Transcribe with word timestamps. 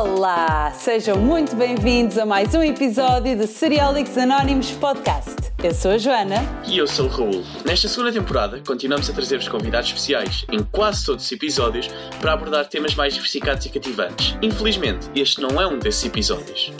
Olá, 0.00 0.72
sejam 0.78 1.18
muito 1.18 1.56
bem-vindos 1.56 2.18
a 2.18 2.24
mais 2.24 2.54
um 2.54 2.62
episódio 2.62 3.36
do 3.36 3.48
Seriólicos 3.48 4.16
Anónimos 4.16 4.70
Podcast. 4.70 5.34
Eu 5.60 5.74
sou 5.74 5.90
a 5.90 5.98
Joana. 5.98 6.36
E 6.64 6.78
eu 6.78 6.86
sou 6.86 7.06
o 7.06 7.08
Raul. 7.08 7.42
Nesta 7.64 7.88
segunda 7.88 8.12
temporada, 8.12 8.62
continuamos 8.64 9.10
a 9.10 9.12
trazer-vos 9.12 9.48
convidados 9.48 9.88
especiais 9.88 10.46
em 10.52 10.62
quase 10.62 11.04
todos 11.04 11.24
os 11.24 11.32
episódios 11.32 11.90
para 12.20 12.32
abordar 12.32 12.68
temas 12.68 12.94
mais 12.94 13.14
diversificados 13.14 13.66
e 13.66 13.70
cativantes. 13.70 14.38
Infelizmente, 14.40 15.10
este 15.16 15.40
não 15.40 15.60
é 15.60 15.66
um 15.66 15.80
desses 15.80 16.04
episódios. 16.04 16.72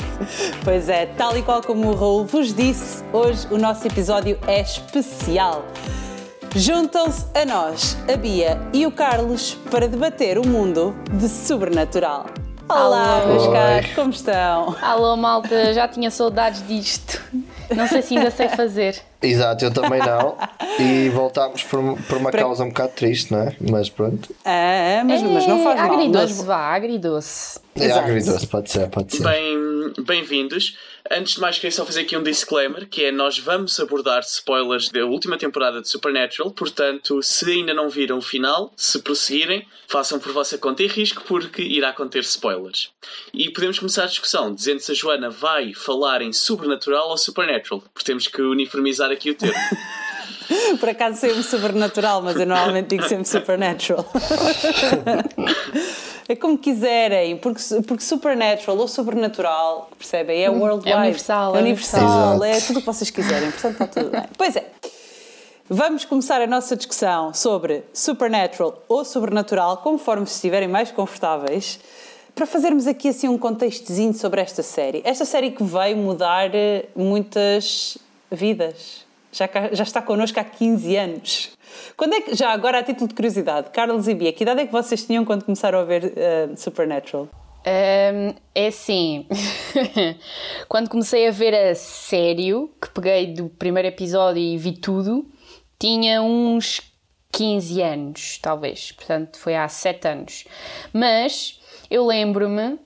Pois 0.63 0.89
é, 0.89 1.07
tal 1.07 1.37
e 1.37 1.43
qual 1.43 1.61
como 1.61 1.89
o 1.89 1.97
Raul 1.97 2.25
vos 2.25 2.55
disse, 2.55 3.03
hoje 3.13 3.49
o 3.51 3.59
nosso 3.59 3.85
episódio 3.85 4.39
é 4.47 4.61
especial. 4.61 5.67
Juntam-se 6.55 7.27
a 7.37 7.45
nós, 7.45 7.99
a 8.09 8.17
Bia 8.17 8.61
e 8.73 8.87
o 8.87 8.93
Carlos 8.93 9.55
para 9.73 9.89
debater 9.89 10.39
o 10.39 10.47
mundo 10.47 10.95
de 11.15 11.29
sobrenatural. 11.29 12.27
Olá, 12.69 13.21
Alô. 13.23 13.27
meus 13.29 13.47
caros, 13.49 13.91
como 13.95 14.11
estão? 14.11 14.77
Alô, 14.83 15.17
malta, 15.17 15.73
já 15.73 15.89
tinha 15.89 16.11
saudades 16.11 16.67
disto. 16.67 17.21
Não 17.75 17.87
sei 17.89 18.03
se 18.03 18.17
ainda 18.17 18.31
sei 18.31 18.49
fazer. 18.49 18.97
Exato, 19.23 19.65
eu 19.65 19.73
também 19.73 19.99
não. 20.01 20.37
E 20.79 21.09
voltámos 21.11 21.63
por, 21.65 21.81
por 22.03 22.19
uma 22.19 22.31
Para- 22.31 22.43
causa 22.43 22.65
um 22.65 22.69
bocado 22.69 22.93
triste, 22.93 23.33
não 23.33 23.41
é? 23.43 23.57
Mas 23.71 23.89
pronto. 23.89 24.35
Ah, 24.45 25.03
mas, 25.05 25.23
mas 25.23 25.47
não 25.47 25.63
faz 25.65 25.79
É, 25.81 25.83
mal. 25.83 25.93
Agridoce, 25.95 26.45
vá, 26.45 26.59
agridoce. 26.75 27.61
É 27.75 27.85
Exato. 27.85 28.01
agridoce, 28.01 28.47
pode 28.47 28.71
ser, 28.71 28.89
pode 28.89 29.17
ser. 29.17 29.23
Bem, 29.25 29.93
bem-vindos. 30.07 30.77
Antes 31.11 31.35
de 31.35 31.41
mais, 31.41 31.57
queria 31.57 31.73
só 31.73 31.87
fazer 31.87 32.03
aqui 32.03 32.17
um 32.17 32.23
disclaimer, 32.23 32.87
que 32.87 33.05
é 33.05 33.13
nós 33.13 33.39
vamos 33.39 33.81
abordar 33.81 34.21
spoilers 34.21 34.91
da 34.91 35.07
última 35.07 35.39
temporada 35.39 35.81
de 35.81 35.89
Supernatural, 35.89 36.51
portanto, 36.51 37.23
se 37.23 37.51
ainda 37.51 37.73
não 37.73 37.89
viram 37.89 38.19
o 38.19 38.23
final, 38.23 38.73
se 38.77 38.99
prosseguirem, 38.99 39.67
façam 39.87 40.19
por 40.19 40.33
vossa 40.33 40.59
conta 40.59 40.83
e 40.83 40.87
risco, 40.87 41.25
porque 41.27 41.63
irá 41.63 41.95
conter 41.95 42.21
spoilers. 42.21 42.91
E 43.33 43.51
podemos 43.51 43.79
começar 43.79 44.05
a 44.05 44.09
discussão, 44.09 44.55
dizendo 44.55 44.81
se 44.81 44.93
a 44.93 44.95
Joana 44.95 45.31
vai 45.31 45.73
falar 45.73 46.21
em 46.21 46.33
Sobrenatural 46.33 47.09
ou 47.09 47.17
Supernatural, 47.17 47.81
porque 47.81 48.05
temos 48.05 48.29
que 48.29 48.43
uniformizar 48.43 49.11
aqui 49.11 49.31
o 49.31 49.35
termo. 49.35 49.59
Por 50.79 50.89
acaso 50.89 51.21
sempre 51.21 51.43
sobrenatural, 51.43 52.23
mas 52.23 52.39
eu 52.39 52.47
normalmente 52.47 52.89
digo 52.89 53.07
sempre 53.07 53.29
supernatural. 53.29 54.11
é 56.29 56.37
como 56.37 56.59
quiserem, 56.59 57.37
porque, 57.39 57.63
porque 57.87 58.03
supernatural 58.05 58.77
ou 58.77 58.87
sobrenatural, 58.87 59.91
percebem? 59.97 60.45
É 60.45 60.51
worldwide. 60.51 60.97
universal, 60.97 61.55
É 61.55 61.59
é 61.59 61.63
universal, 61.63 62.01
universal. 62.37 62.45
é 62.45 62.61
tudo 62.61 62.77
o 62.77 62.81
que 62.81 62.87
vocês 62.87 63.11
quiserem, 63.11 63.51
portanto 63.51 63.73
está 63.83 63.87
tudo 63.87 64.11
bem. 64.11 64.25
Pois 64.37 64.55
é. 64.57 64.67
Vamos 65.71 66.05
começar 66.05 66.41
a 66.41 66.47
nossa 66.47 66.75
discussão 66.77 67.35
sobre 67.35 67.83
supernatural 67.93 68.83
ou 68.89 69.05
sobrenatural, 69.05 69.79
conforme 69.79 70.27
se 70.27 70.35
estiverem 70.37 70.69
mais 70.69 70.91
confortáveis, 70.91 71.79
para 72.35 72.47
fazermos 72.47 72.87
aqui 72.87 73.09
assim 73.09 73.29
um 73.29 73.37
contextozinho 73.37 74.15
sobre 74.15 74.41
esta 74.41 74.63
série. 74.63 75.03
Esta 75.05 75.25
série 75.25 75.51
que 75.51 75.63
veio 75.65 75.97
mudar 75.97 76.55
eh, 76.55 76.87
muitas 76.97 77.99
vidas. 78.31 79.05
Já, 79.31 79.49
já 79.73 79.83
está 79.83 80.03
connosco 80.03 80.39
há 80.41 80.45
15 80.45 80.97
anos. 80.97 81.51
Quando 81.97 82.15
é 82.15 82.21
que, 82.21 82.35
já 82.35 82.51
agora 82.51 82.79
a 82.79 82.83
título 82.83 83.09
de 83.09 83.15
curiosidade, 83.15 83.71
Carlos 83.71 84.09
e 84.09 84.15
Bia, 84.15 84.33
que 84.33 84.43
idade 84.43 84.61
é 84.63 84.67
que 84.67 84.73
vocês 84.73 85.05
tinham 85.05 85.25
quando 85.25 85.45
começaram 85.45 85.79
a 85.79 85.85
ver 85.85 86.13
eh, 86.17 86.49
Supernatural? 86.57 87.29
Hum, 87.67 88.35
é 88.55 88.69
assim, 88.69 89.27
quando 90.69 90.89
comecei 90.89 91.29
a 91.29 91.31
ver 91.31 91.55
a 91.55 91.75
sério, 91.75 92.71
que 92.81 92.89
peguei 92.91 93.27
do 93.35 93.49
primeiro 93.49 93.89
episódio 93.89 94.41
e 94.41 94.57
vi 94.57 94.73
tudo, 94.73 95.27
tinha 95.79 96.23
uns 96.23 96.81
15 97.33 97.83
anos, 97.83 98.39
talvez. 98.41 98.93
Portanto, 98.93 99.39
foi 99.39 99.55
há 99.55 99.69
7 99.69 100.09
anos. 100.09 100.45
Mas 100.93 101.61
eu 101.91 102.07
lembro-me 102.07 102.79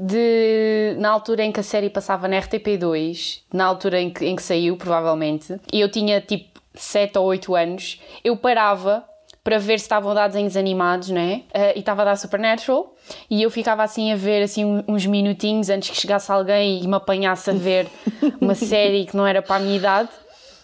de, 0.00 0.96
na 0.98 1.10
altura 1.10 1.44
em 1.44 1.52
que 1.52 1.60
a 1.60 1.62
série 1.62 1.90
passava 1.90 2.26
na 2.26 2.40
RTP2, 2.40 3.42
na 3.52 3.66
altura 3.66 4.00
em 4.00 4.08
que, 4.08 4.24
em 4.24 4.34
que 4.34 4.42
saiu, 4.42 4.74
provavelmente, 4.76 5.60
e 5.70 5.78
eu 5.78 5.90
tinha 5.90 6.22
tipo 6.22 6.58
7 6.74 7.18
ou 7.18 7.26
8 7.26 7.54
anos, 7.54 8.00
eu 8.24 8.34
parava 8.34 9.04
para 9.44 9.58
ver 9.58 9.78
se 9.78 9.84
estavam 9.84 10.12
a 10.12 10.14
dar 10.14 10.28
desenhos 10.28 10.56
animados, 10.56 11.10
né? 11.10 11.42
Eh, 11.52 11.74
e 11.76 11.80
estava 11.80 12.02
a 12.02 12.06
dar 12.06 12.16
Supernatural, 12.16 12.94
e 13.28 13.42
eu 13.42 13.50
ficava 13.50 13.82
assim 13.82 14.12
a 14.12 14.16
ver 14.16 14.42
assim 14.42 14.82
uns 14.88 15.04
minutinhos 15.04 15.68
antes 15.68 15.90
que 15.90 15.96
chegasse 15.96 16.32
alguém 16.32 16.82
e 16.82 16.86
me 16.86 16.94
apanhasse 16.94 17.50
a 17.50 17.54
ver 17.54 17.86
uma 18.40 18.54
série 18.54 19.04
que 19.04 19.16
não 19.16 19.26
era 19.26 19.42
para 19.42 19.56
a 19.56 19.58
minha 19.58 19.76
idade. 19.76 20.08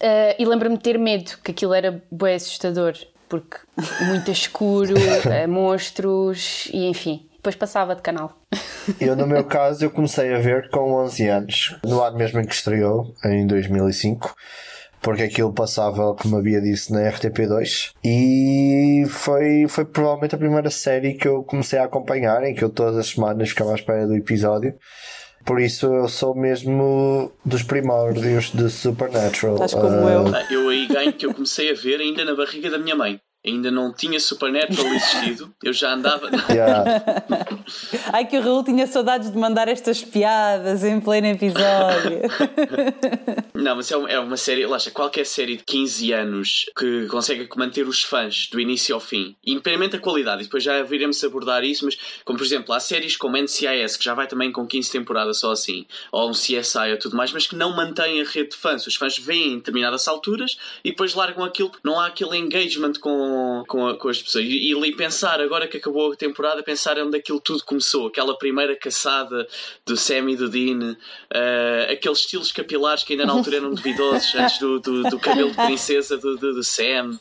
Eh, 0.00 0.36
e 0.38 0.44
lembro-me 0.46 0.76
de 0.76 0.82
ter 0.82 0.98
medo, 0.98 1.38
que 1.42 1.50
aquilo 1.50 1.74
era 1.74 2.02
bem 2.10 2.34
assustador, 2.34 2.94
porque 3.28 3.58
muito 4.06 4.30
escuro, 4.30 4.94
eh, 5.30 5.46
monstros 5.46 6.68
e 6.72 6.86
enfim. 6.86 7.25
Depois 7.46 7.54
passava 7.54 7.94
de 7.94 8.02
canal. 8.02 8.36
Eu, 9.00 9.14
no 9.14 9.24
meu 9.24 9.44
caso, 9.44 9.84
eu 9.84 9.90
comecei 9.90 10.34
a 10.34 10.38
ver 10.38 10.68
com 10.70 10.92
11 10.94 11.28
anos, 11.28 11.76
no 11.84 12.02
ano 12.02 12.16
mesmo 12.16 12.40
em 12.40 12.44
que 12.44 12.54
estreou, 12.54 13.14
em 13.24 13.46
2005. 13.46 14.34
Porque 15.00 15.22
aquilo 15.24 15.52
passava, 15.52 16.14
como 16.14 16.36
havia 16.38 16.60
disse, 16.60 16.92
na 16.92 17.00
RTP2 17.00 17.90
e 18.04 19.04
foi, 19.08 19.66
foi 19.68 19.84
provavelmente 19.84 20.34
a 20.34 20.38
primeira 20.38 20.70
série 20.70 21.14
que 21.14 21.26
eu 21.28 21.44
comecei 21.44 21.78
a 21.78 21.84
acompanhar, 21.84 22.42
em 22.44 22.54
que 22.54 22.62
eu 22.64 22.70
todas 22.70 22.96
as 22.96 23.08
semanas 23.08 23.50
ficava 23.50 23.72
à 23.72 23.74
espera 23.74 24.06
do 24.06 24.14
episódio. 24.16 24.74
Por 25.44 25.60
isso 25.60 25.86
eu 25.86 26.08
sou 26.08 26.34
mesmo 26.34 27.30
dos 27.44 27.62
primórdios 27.62 28.50
de 28.50 28.68
Supernatural. 28.68 29.54
Estás 29.54 29.74
como 29.74 29.86
Ah, 30.08 30.12
eu. 30.12 30.34
Ah, 30.34 30.46
Eu 30.50 30.68
aí 30.68 30.86
ganho 30.88 31.12
que 31.12 31.24
eu 31.26 31.32
comecei 31.32 31.70
a 31.70 31.74
ver 31.74 32.00
ainda 32.00 32.24
na 32.24 32.34
barriga 32.34 32.68
da 32.70 32.78
minha 32.78 32.96
mãe. 32.96 33.20
Ainda 33.46 33.70
não 33.70 33.92
tinha 33.92 34.18
Supernatural 34.18 34.86
existido, 34.86 35.54
eu 35.62 35.72
já 35.72 35.94
andava. 35.94 36.28
yeah. 36.50 36.84
Ai 38.12 38.26
que 38.26 38.36
o 38.36 38.42
Raul 38.42 38.64
tinha 38.64 38.86
saudades 38.86 39.30
de 39.30 39.38
mandar 39.38 39.68
estas 39.68 40.02
piadas 40.02 40.82
em 40.82 41.00
pleno 41.00 41.28
episódio. 41.28 42.22
Não, 43.54 43.74
mas 43.74 43.90
é 43.90 43.96
uma, 43.96 44.10
é 44.10 44.20
uma 44.20 44.36
série, 44.36 44.66
lá 44.66 44.76
está, 44.76 44.90
qualquer 44.90 45.24
série 45.24 45.56
de 45.56 45.64
15 45.64 46.12
anos 46.12 46.66
que 46.76 47.06
consegue 47.06 47.48
manter 47.56 47.88
os 47.88 48.02
fãs 48.02 48.48
do 48.50 48.60
início 48.60 48.94
ao 48.94 49.00
fim, 49.00 49.34
independentemente 49.44 49.92
da 49.92 49.98
qualidade, 49.98 50.42
e 50.42 50.44
depois 50.44 50.62
já 50.62 50.82
viremos 50.82 51.24
abordar 51.24 51.64
isso, 51.64 51.84
mas 51.84 51.96
como 52.24 52.38
por 52.38 52.44
exemplo, 52.44 52.74
há 52.74 52.80
séries 52.80 53.16
como 53.16 53.36
NCIS, 53.36 53.96
que 53.96 54.04
já 54.04 54.14
vai 54.14 54.26
também 54.26 54.52
com 54.52 54.66
15 54.66 54.92
temporadas 54.92 55.38
só 55.38 55.52
assim, 55.52 55.86
ou 56.12 56.28
um 56.28 56.32
CSI 56.32 56.92
ou 56.92 56.98
tudo 56.98 57.16
mais, 57.16 57.32
mas 57.32 57.46
que 57.46 57.56
não 57.56 57.74
mantém 57.74 58.20
a 58.20 58.24
rede 58.24 58.50
de 58.50 58.56
fãs. 58.56 58.86
Os 58.86 58.94
fãs 58.94 59.18
veem 59.18 59.54
em 59.54 59.56
determinadas 59.56 60.06
alturas 60.06 60.56
e 60.84 60.90
depois 60.90 61.14
largam 61.14 61.42
aquilo, 61.42 61.72
não 61.82 61.98
há 61.98 62.06
aquele 62.06 62.36
engagement 62.36 62.94
com, 63.00 63.35
com, 63.68 63.86
a- 63.88 63.96
com 63.96 64.08
as 64.08 64.22
pessoas. 64.22 64.44
E, 64.44 64.70
e 64.70 64.74
ali 64.74 64.94
pensar, 64.94 65.40
agora 65.40 65.66
que 65.66 65.76
acabou 65.76 66.12
a 66.12 66.16
temporada, 66.16 66.62
pensar 66.62 66.98
onde 66.98 67.16
aquilo 67.16 67.40
tudo 67.40 67.64
começou, 67.64 68.06
aquela 68.08 68.36
primeira 68.38 68.76
caçada 68.76 69.46
do 69.84 69.96
Sam 69.96 70.30
e 70.30 70.36
do 70.36 70.48
Dean, 70.48 70.96
eh, 71.32 71.88
aqueles 71.92 72.18
estilos 72.20 72.52
capilares 72.52 73.02
que 73.02 73.12
ainda 73.14 73.26
na 73.26 73.32
altura 73.32 73.56
eram 73.56 73.74
duvidosos, 73.74 74.34
antes 74.36 74.58
do, 74.58 74.78
do, 74.80 75.02
do 75.04 75.18
cabelo 75.18 75.50
de 75.50 75.56
princesa 75.56 76.16
do, 76.16 76.36
do, 76.36 76.54
do 76.54 76.64
Sam. 76.64 77.18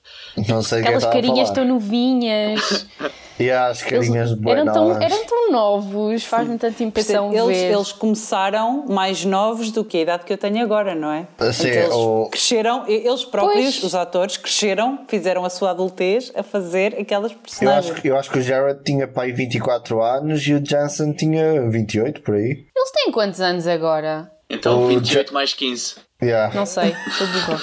Não 0.47 0.61
sei 0.61 0.81
Aquelas 0.81 1.05
carinhas 1.05 1.49
tão 1.51 1.65
novinhas. 1.65 2.85
E 3.37 3.51
as 3.51 3.81
carinhas 3.83 4.31
Eles 4.31 4.39
de 4.41 4.49
eram, 4.49 4.65
tão, 4.73 5.01
eram 5.01 5.25
tão 5.25 5.51
novos, 5.51 6.23
faz-me 6.23 6.57
tanta 6.57 6.81
impressão 6.83 7.33
eles, 7.33 7.57
ver. 7.57 7.73
eles 7.73 7.91
começaram 7.91 8.85
mais 8.87 9.25
novos 9.25 9.71
do 9.71 9.83
que 9.83 9.97
a 9.97 10.01
idade 10.01 10.23
que 10.23 10.31
eu 10.31 10.37
tenho 10.37 10.63
agora, 10.63 10.95
não 10.95 11.11
é? 11.11 11.21
Sim, 11.21 11.27
Portanto, 11.37 11.65
eles 11.65 11.93
o- 11.93 12.29
cresceram, 12.31 12.87
eles 12.87 13.25
próprios, 13.25 13.63
Pois. 13.79 13.83
os 13.83 13.93
atores, 13.95 14.37
cresceram, 14.37 14.99
fizeram 15.07 15.43
a 15.43 15.49
sua 15.49 15.71
adultez 15.71 16.31
a 16.33 16.43
fazer 16.43 16.95
aquelas 16.97 17.31
Eu 17.33 17.37
personagens. 17.39 17.91
acho, 17.91 18.01
que- 18.01 18.07
eu 18.07 18.17
acho 18.17 18.31
que 18.31 18.39
o 18.39 18.41
Jared 18.41 18.79
tinha 18.85 19.05
pai 19.05 19.33
24 19.33 20.01
anos 20.01 20.41
e 20.47 20.53
o 20.53 20.65
Jansen 20.65 21.11
tinha 21.11 21.69
28 21.69 22.21
por 22.21 22.35
aí. 22.35 22.65
Eles 22.75 22.91
têm 22.93 23.11
quantos 23.11 23.41
anos 23.41 23.67
agora? 23.67 24.31
Então 24.49 24.83
O 24.83 24.87
28 24.87 25.27
Ja- 25.27 25.33
mais 25.33 25.53
15. 25.53 25.95
Yeah. 26.23 26.55
Não 26.55 26.65
sei, 26.65 26.95
estou 27.07 27.27
burra. 27.27 27.61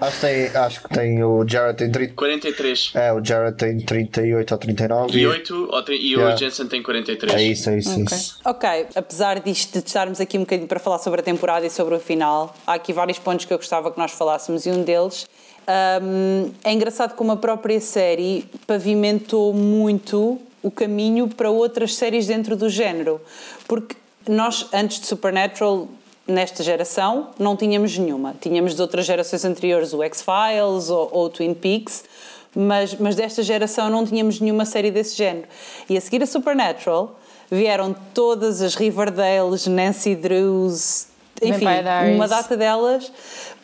Acho, 0.00 0.12
que 0.14 0.20
tem, 0.20 0.46
acho 0.56 0.82
que 0.82 0.88
tem 0.90 1.22
o 1.24 1.44
Jared 1.48 1.76
tem 1.78 1.90
30. 1.90 2.14
43. 2.14 2.92
É, 2.94 3.12
o 3.12 3.24
Jared 3.24 3.56
tem 3.56 3.78
38 3.80 4.52
ou 4.52 4.58
39. 4.58 5.18
E 5.18 5.26
8, 5.26 5.68
ou 5.72 5.82
tri- 5.82 5.96
e 5.96 6.14
o 6.16 6.20
Yeah. 6.20 6.36
Jensen 6.36 6.66
tem 6.68 6.82
43. 6.82 7.34
É 7.34 7.42
isso, 7.42 7.70
é 7.70 7.78
isso. 7.78 7.90
é 7.90 8.02
Ok. 8.02 8.16
isso. 8.16 8.38
Ok, 8.44 8.86
apesar 8.94 9.40
disto 9.40 9.80
de 9.80 9.86
estarmos 9.86 10.20
aqui 10.20 10.36
um 10.38 10.42
bocadinho 10.42 10.68
para 10.68 10.78
falar 10.80 10.98
sobre 10.98 11.20
a 11.20 11.22
temporada 11.24 11.66
e 11.66 11.70
sobre 11.70 11.94
o 11.94 12.00
final, 12.00 12.54
há 12.66 12.74
aqui 12.74 12.92
vários 12.92 13.18
pontos 13.18 13.44
que 13.44 13.52
eu 13.52 13.58
gostava 13.58 13.90
que 13.90 13.98
nós 13.98 14.12
falássemos 14.12 14.66
e 14.66 14.70
um 14.70 14.82
deles 14.82 15.26
hum, 16.02 16.50
é 16.62 16.72
engraçado 16.72 17.14
como 17.14 17.32
a 17.32 17.36
própria 17.36 17.80
série 17.80 18.44
pavimentou 18.66 19.52
muito 19.52 20.40
o 20.62 20.70
caminho 20.70 21.28
para 21.28 21.50
outras 21.50 21.94
séries 21.94 22.26
dentro 22.26 22.56
do 22.56 22.68
género, 22.70 23.20
porque 23.68 23.96
nós 24.26 24.66
antes 24.72 25.00
de 25.00 25.06
Supernatural 25.06 25.88
nesta 26.26 26.62
geração 26.62 27.30
não 27.38 27.56
tínhamos 27.56 27.96
nenhuma, 27.98 28.34
tínhamos 28.40 28.74
de 28.74 28.82
outras 28.82 29.06
gerações 29.06 29.44
anteriores 29.44 29.92
o 29.92 30.02
X-Files 30.02 30.88
ou, 30.90 31.08
ou 31.12 31.24
o 31.26 31.28
Twin 31.28 31.54
Peaks, 31.54 32.04
mas, 32.54 32.94
mas 32.94 33.16
desta 33.16 33.42
geração 33.42 33.90
não 33.90 34.06
tínhamos 34.06 34.40
nenhuma 34.40 34.64
série 34.64 34.90
desse 34.90 35.16
género. 35.16 35.46
E 35.88 35.96
a 35.96 36.00
seguir 36.00 36.22
a 36.22 36.26
Supernatural 36.26 37.18
vieram 37.50 37.94
todas 38.14 38.62
as 38.62 38.74
Riverdales, 38.74 39.66
Nancy 39.66 40.14
Drews, 40.14 41.08
enfim, 41.42 41.66
uma 42.14 42.28
data 42.28 42.56
delas 42.56 43.10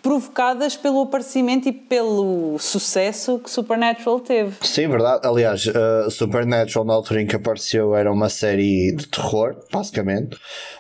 provocadas 0.02 0.76
pelo 0.76 1.02
aparecimento 1.02 1.68
e 1.68 1.72
pelo 1.72 2.58
sucesso 2.58 3.38
que 3.38 3.50
Supernatural 3.50 4.18
teve. 4.20 4.56
Sim, 4.62 4.88
verdade. 4.88 5.26
Aliás, 5.26 5.66
uh, 5.66 6.10
Supernatural, 6.10 6.84
na 6.84 6.94
altura 6.94 7.22
em 7.22 7.26
que 7.26 7.36
apareceu, 7.36 7.94
era 7.94 8.10
uma 8.10 8.28
série 8.28 8.92
de 8.92 9.06
terror, 9.06 9.56
basicamente. 9.70 10.38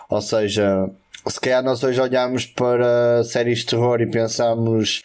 Ou 0.08 0.22
seja, 0.22 0.88
se 1.28 1.40
calhar 1.40 1.62
nós 1.62 1.82
hoje 1.82 2.00
olhamos 2.00 2.46
para 2.46 3.22
séries 3.24 3.60
de 3.60 3.66
terror 3.66 4.00
e 4.00 4.06
pensamos. 4.10 5.02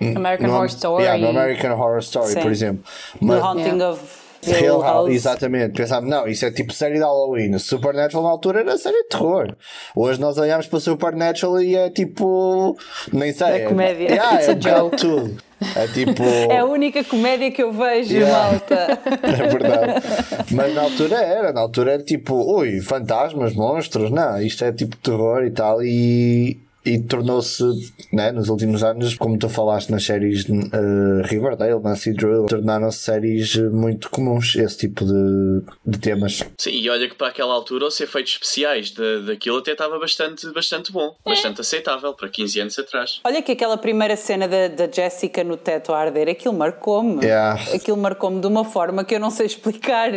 American 0.00 0.46
no- 0.48 0.54
Horror 0.54 0.66
Story. 0.66 1.02
Yeah, 1.04 1.20
no 1.22 1.38
American 1.38 1.72
Horror 1.78 1.98
Story, 1.98 2.32
Sim. 2.32 2.40
por 2.40 2.50
exemplo. 2.52 2.84
Mas, 3.20 3.42
Haunting 3.42 3.64
Yeah. 3.76 3.90
of 3.90 4.20
Hill 4.42 4.80
House, 4.80 5.10
exatamente. 5.12 5.74
Pensámos, 5.74 6.08
não, 6.08 6.26
isso 6.26 6.46
é 6.46 6.50
tipo 6.50 6.72
série 6.72 6.94
de 6.94 7.00
Halloween. 7.00 7.58
Supernatural 7.58 8.22
na 8.24 8.30
altura 8.30 8.60
era 8.60 8.78
série 8.78 9.02
de 9.02 9.08
terror. 9.10 9.54
Hoje 9.94 10.18
nós 10.18 10.38
olhamos 10.38 10.66
para 10.66 10.80
Supernatural 10.80 11.60
e 11.60 11.76
é 11.76 11.90
tipo. 11.90 12.74
Nem 13.12 13.32
sei. 13.34 13.46
É 13.48 13.58
comédia. 13.66 14.08
Yeah, 14.08 14.40
é 14.70 14.82
um 14.82 14.88
tudo. 14.90 15.36
É 15.76 15.86
tipo. 15.88 16.22
É 16.22 16.58
a 16.58 16.64
única 16.64 17.04
comédia 17.04 17.50
que 17.50 17.62
eu 17.62 17.72
vejo, 17.72 18.14
Yeah. 18.14 18.50
malta. 18.50 18.98
É 19.22 19.48
verdade. 19.48 20.02
Mas 20.52 20.74
na 20.74 20.82
altura 20.82 21.16
era, 21.16 21.52
na 21.52 21.60
altura 21.60 21.92
era 21.94 22.02
tipo, 22.02 22.34
ui, 22.34 22.80
fantasmas, 22.80 23.54
monstros, 23.54 24.10
não, 24.10 24.40
isto 24.40 24.64
é 24.64 24.72
tipo 24.72 24.96
terror 24.96 25.44
e 25.44 25.50
tal, 25.50 25.82
e, 25.82 26.58
e 26.84 26.98
tornou-se, 26.98 27.62
né, 28.12 28.32
nos 28.32 28.48
últimos 28.48 28.82
anos, 28.82 29.14
como 29.14 29.38
tu 29.38 29.48
falaste 29.48 29.90
nas 29.90 30.04
séries 30.04 30.46
eh, 30.48 31.26
Riverdale, 31.26 31.80
Nancy 31.80 32.12
Drew, 32.12 32.46
tornaram-se 32.46 32.98
séries 32.98 33.56
muito 33.56 34.08
comuns, 34.10 34.56
esse 34.56 34.78
tipo 34.78 35.04
de, 35.04 35.62
de 35.84 35.98
temas. 35.98 36.42
Sim, 36.58 36.70
e 36.70 36.88
olha 36.88 37.08
que 37.08 37.14
para 37.14 37.28
aquela 37.28 37.52
altura 37.52 37.86
os 37.86 38.00
efeitos 38.00 38.32
especiais 38.32 38.90
de, 38.90 39.22
daquilo 39.26 39.58
até 39.58 39.72
estava 39.72 39.98
bastante, 39.98 40.50
bastante 40.52 40.90
bom, 40.90 41.14
bastante 41.24 41.60
aceitável 41.60 42.14
para 42.14 42.28
15 42.28 42.60
anos 42.60 42.78
atrás. 42.78 43.20
Olha 43.24 43.42
que 43.42 43.52
aquela 43.52 43.76
primeira 43.76 44.16
cena 44.16 44.48
da, 44.48 44.68
da 44.68 44.90
Jessica 44.90 45.44
no 45.44 45.56
teto 45.56 45.92
a 45.92 45.98
arder, 45.98 46.28
aquilo 46.28 46.54
marcou-me. 46.54 47.24
Yeah. 47.24 47.60
Aquilo 47.74 47.96
marcou-me 47.96 48.40
de 48.40 48.46
uma 48.46 48.64
forma 48.64 49.04
que 49.04 49.14
eu 49.14 49.20
não 49.20 49.30
sei 49.30 49.46
explicar. 49.46 50.10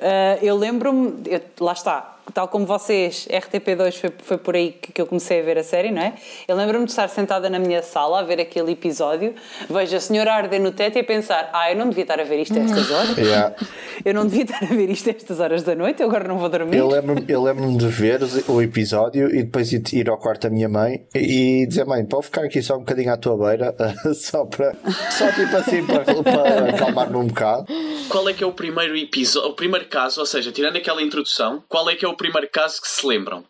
Ah, 0.00 0.38
eu 0.42 0.56
lembro-me, 0.56 1.22
lá 1.60 1.72
está, 1.72 2.11
tal 2.32 2.48
como 2.48 2.64
vocês, 2.64 3.26
RTP2 3.30 4.00
foi, 4.00 4.12
foi 4.22 4.38
por 4.38 4.54
aí 4.54 4.72
que, 4.72 4.92
que 4.92 5.00
eu 5.00 5.06
comecei 5.06 5.40
a 5.40 5.42
ver 5.42 5.58
a 5.58 5.64
série, 5.64 5.90
não 5.90 6.02
é? 6.02 6.14
Eu 6.46 6.56
lembro-me 6.56 6.84
de 6.84 6.90
estar 6.90 7.08
sentada 7.08 7.50
na 7.50 7.58
minha 7.58 7.82
sala 7.82 8.20
a 8.20 8.22
ver 8.22 8.40
aquele 8.40 8.72
episódio, 8.72 9.34
vejo 9.68 9.96
a 9.96 10.00
senhora 10.00 10.32
arder 10.32 10.60
no 10.60 10.72
teto 10.72 10.96
e 10.96 11.00
a 11.00 11.04
pensar: 11.04 11.50
ah, 11.52 11.70
eu 11.70 11.76
não 11.76 11.88
devia 11.88 12.04
estar 12.04 12.20
a 12.20 12.24
ver 12.24 12.40
isto 12.40 12.58
a 12.58 12.62
estas 12.62 12.90
horas. 12.90 13.16
Yeah. 13.16 13.54
Eu 14.04 14.14
não 14.14 14.26
devia 14.26 14.42
estar 14.42 14.64
a 14.64 14.66
ver 14.66 14.90
isto 14.90 15.10
a 15.10 15.12
estas 15.12 15.38
horas 15.38 15.62
da 15.62 15.76
noite, 15.76 16.02
eu 16.02 16.08
agora 16.08 16.26
não 16.26 16.36
vou 16.36 16.48
dormir. 16.48 16.76
Eu 16.76 16.88
lembro-me 16.88 17.24
eu 17.28 17.42
lembro 17.42 17.76
de 17.76 17.86
ver 17.86 18.20
o 18.48 18.60
episódio 18.60 19.28
e 19.32 19.44
depois 19.44 19.72
ir, 19.72 20.10
ao 20.10 20.18
quarto 20.18 20.42
da 20.42 20.50
minha 20.50 20.68
mãe 20.68 21.06
e, 21.14 21.62
e 21.62 21.66
dizer: 21.66 21.84
Mãe, 21.84 22.04
pode 22.04 22.24
ficar 22.24 22.44
aqui 22.44 22.60
só 22.62 22.76
um 22.76 22.80
bocadinho 22.80 23.12
à 23.12 23.16
tua 23.16 23.36
beira, 23.36 23.74
só 24.14 24.44
para, 24.44 24.74
só 25.10 25.30
tipo 25.30 25.56
assim, 25.56 25.86
para, 25.86 26.04
para 26.04 26.70
acalmar-me 26.70 27.16
um 27.16 27.26
bocado. 27.26 27.66
Qual 28.08 28.28
é 28.28 28.32
que 28.32 28.42
é 28.42 28.46
o 28.46 28.52
primeiro 28.52 28.96
episódio, 28.96 29.50
o 29.50 29.54
primeiro 29.54 29.86
caso, 29.86 30.20
ou 30.20 30.26
seja, 30.26 30.50
tirando 30.50 30.76
aquela 30.76 31.00
introdução, 31.00 31.62
qual 31.68 31.88
é 31.88 31.94
que 31.94 32.04
é 32.04 32.08
o 32.08 32.11
primeiro 32.16 32.48
caso 32.50 32.80
que 32.80 32.88
se 32.88 33.06
lembram? 33.06 33.44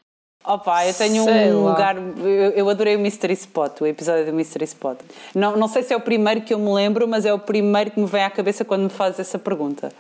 Opa, 0.45 0.85
eu 0.87 0.95
tenho 0.95 1.23
Sei 1.23 1.53
um 1.53 1.65
lá. 1.65 1.71
lugar. 1.71 1.97
Eu, 1.97 2.51
eu 2.51 2.69
adorei 2.69 2.97
o 2.97 2.99
Mystery 2.99 3.35
Spot, 3.35 3.81
o 3.81 3.87
episódio 3.87 4.27
do 4.27 4.33
Mystery 4.33 4.65
Spot. 4.65 4.99
Não, 5.33 5.57
não 5.57 5.69
sei 5.69 5.85
se 5.85 5.95
é 5.95 5.97
o 5.97 6.01
primeiro 6.01 6.41
que 6.41 6.53
eu 6.53 6.59
me 6.59 6.73
lembro, 6.73 7.07
mas 7.07 7.25
é 7.25 7.33
o 7.33 7.39
primeiro 7.39 7.93
que 7.93 8.01
me 8.01 8.07
vem 8.07 8.25
à 8.25 8.31
cabeça 8.31 8.65
quando 8.65 8.83
me 8.83 8.89
fazes 8.89 9.21
essa 9.21 9.39
pergunta. 9.39 9.93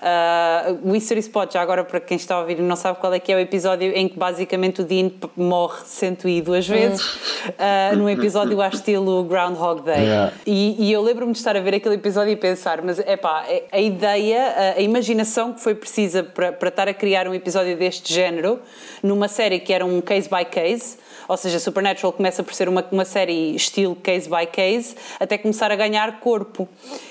Ah, 0.00 0.74
o 0.82 0.92
Mystery 0.92 1.20
Spot, 1.20 1.52
já 1.52 1.60
agora 1.60 1.82
para 1.82 1.98
quem 1.98 2.16
está 2.16 2.36
a 2.36 2.40
ouvir 2.40 2.58
e 2.58 2.62
não 2.62 2.76
sabe 2.76 3.00
qual 3.00 3.12
é 3.12 3.18
que 3.18 3.32
é 3.32 3.36
o 3.36 3.38
episódio 3.38 3.92
em 3.96 4.08
que 4.08 4.16
basicamente 4.16 4.80
o 4.80 4.84
Dean 4.84 5.10
morre 5.36 5.84
102 5.84 6.68
vezes, 6.68 7.18
ah, 7.58 7.96
num 7.96 8.08
episódio 8.08 8.62
ao 8.62 8.68
estilo 8.68 9.24
Groundhog 9.24 9.82
Day. 9.82 10.04
Yeah. 10.04 10.32
E, 10.46 10.86
e 10.86 10.92
eu 10.92 11.02
lembro-me 11.02 11.32
de 11.32 11.38
estar 11.38 11.56
a 11.56 11.60
ver 11.60 11.74
aquele 11.74 11.96
episódio 11.96 12.32
e 12.32 12.36
pensar, 12.36 12.80
mas 12.82 13.00
é 13.00 13.16
pá, 13.16 13.44
a 13.72 13.80
ideia, 13.80 14.74
a, 14.76 14.78
a 14.78 14.80
imaginação 14.80 15.52
que 15.52 15.60
foi 15.60 15.74
precisa 15.74 16.22
para, 16.22 16.52
para 16.52 16.68
estar 16.68 16.88
a 16.88 16.94
criar 16.94 17.26
um 17.26 17.34
episódio 17.34 17.76
deste 17.76 18.12
género 18.12 18.60
numa 19.02 19.26
série 19.26 19.58
que 19.58 19.72
era 19.72 19.84
um 19.84 20.00
case 20.00 20.28
by 20.28 20.44
case, 20.44 20.96
ou 21.28 21.36
seja, 21.36 21.60
Supernatural 21.60 22.12
começa 22.12 22.42
por 22.42 22.54
ser 22.54 22.68
uma, 22.68 22.84
uma 22.90 23.04
série 23.04 23.54
estilo 23.54 23.94
case 23.94 24.28
by 24.28 24.46
case, 24.46 24.96
até 25.20 25.36
começar 25.36 25.70
a 25.70 25.76
ganhar 25.76 26.18
corpo. 26.20 26.66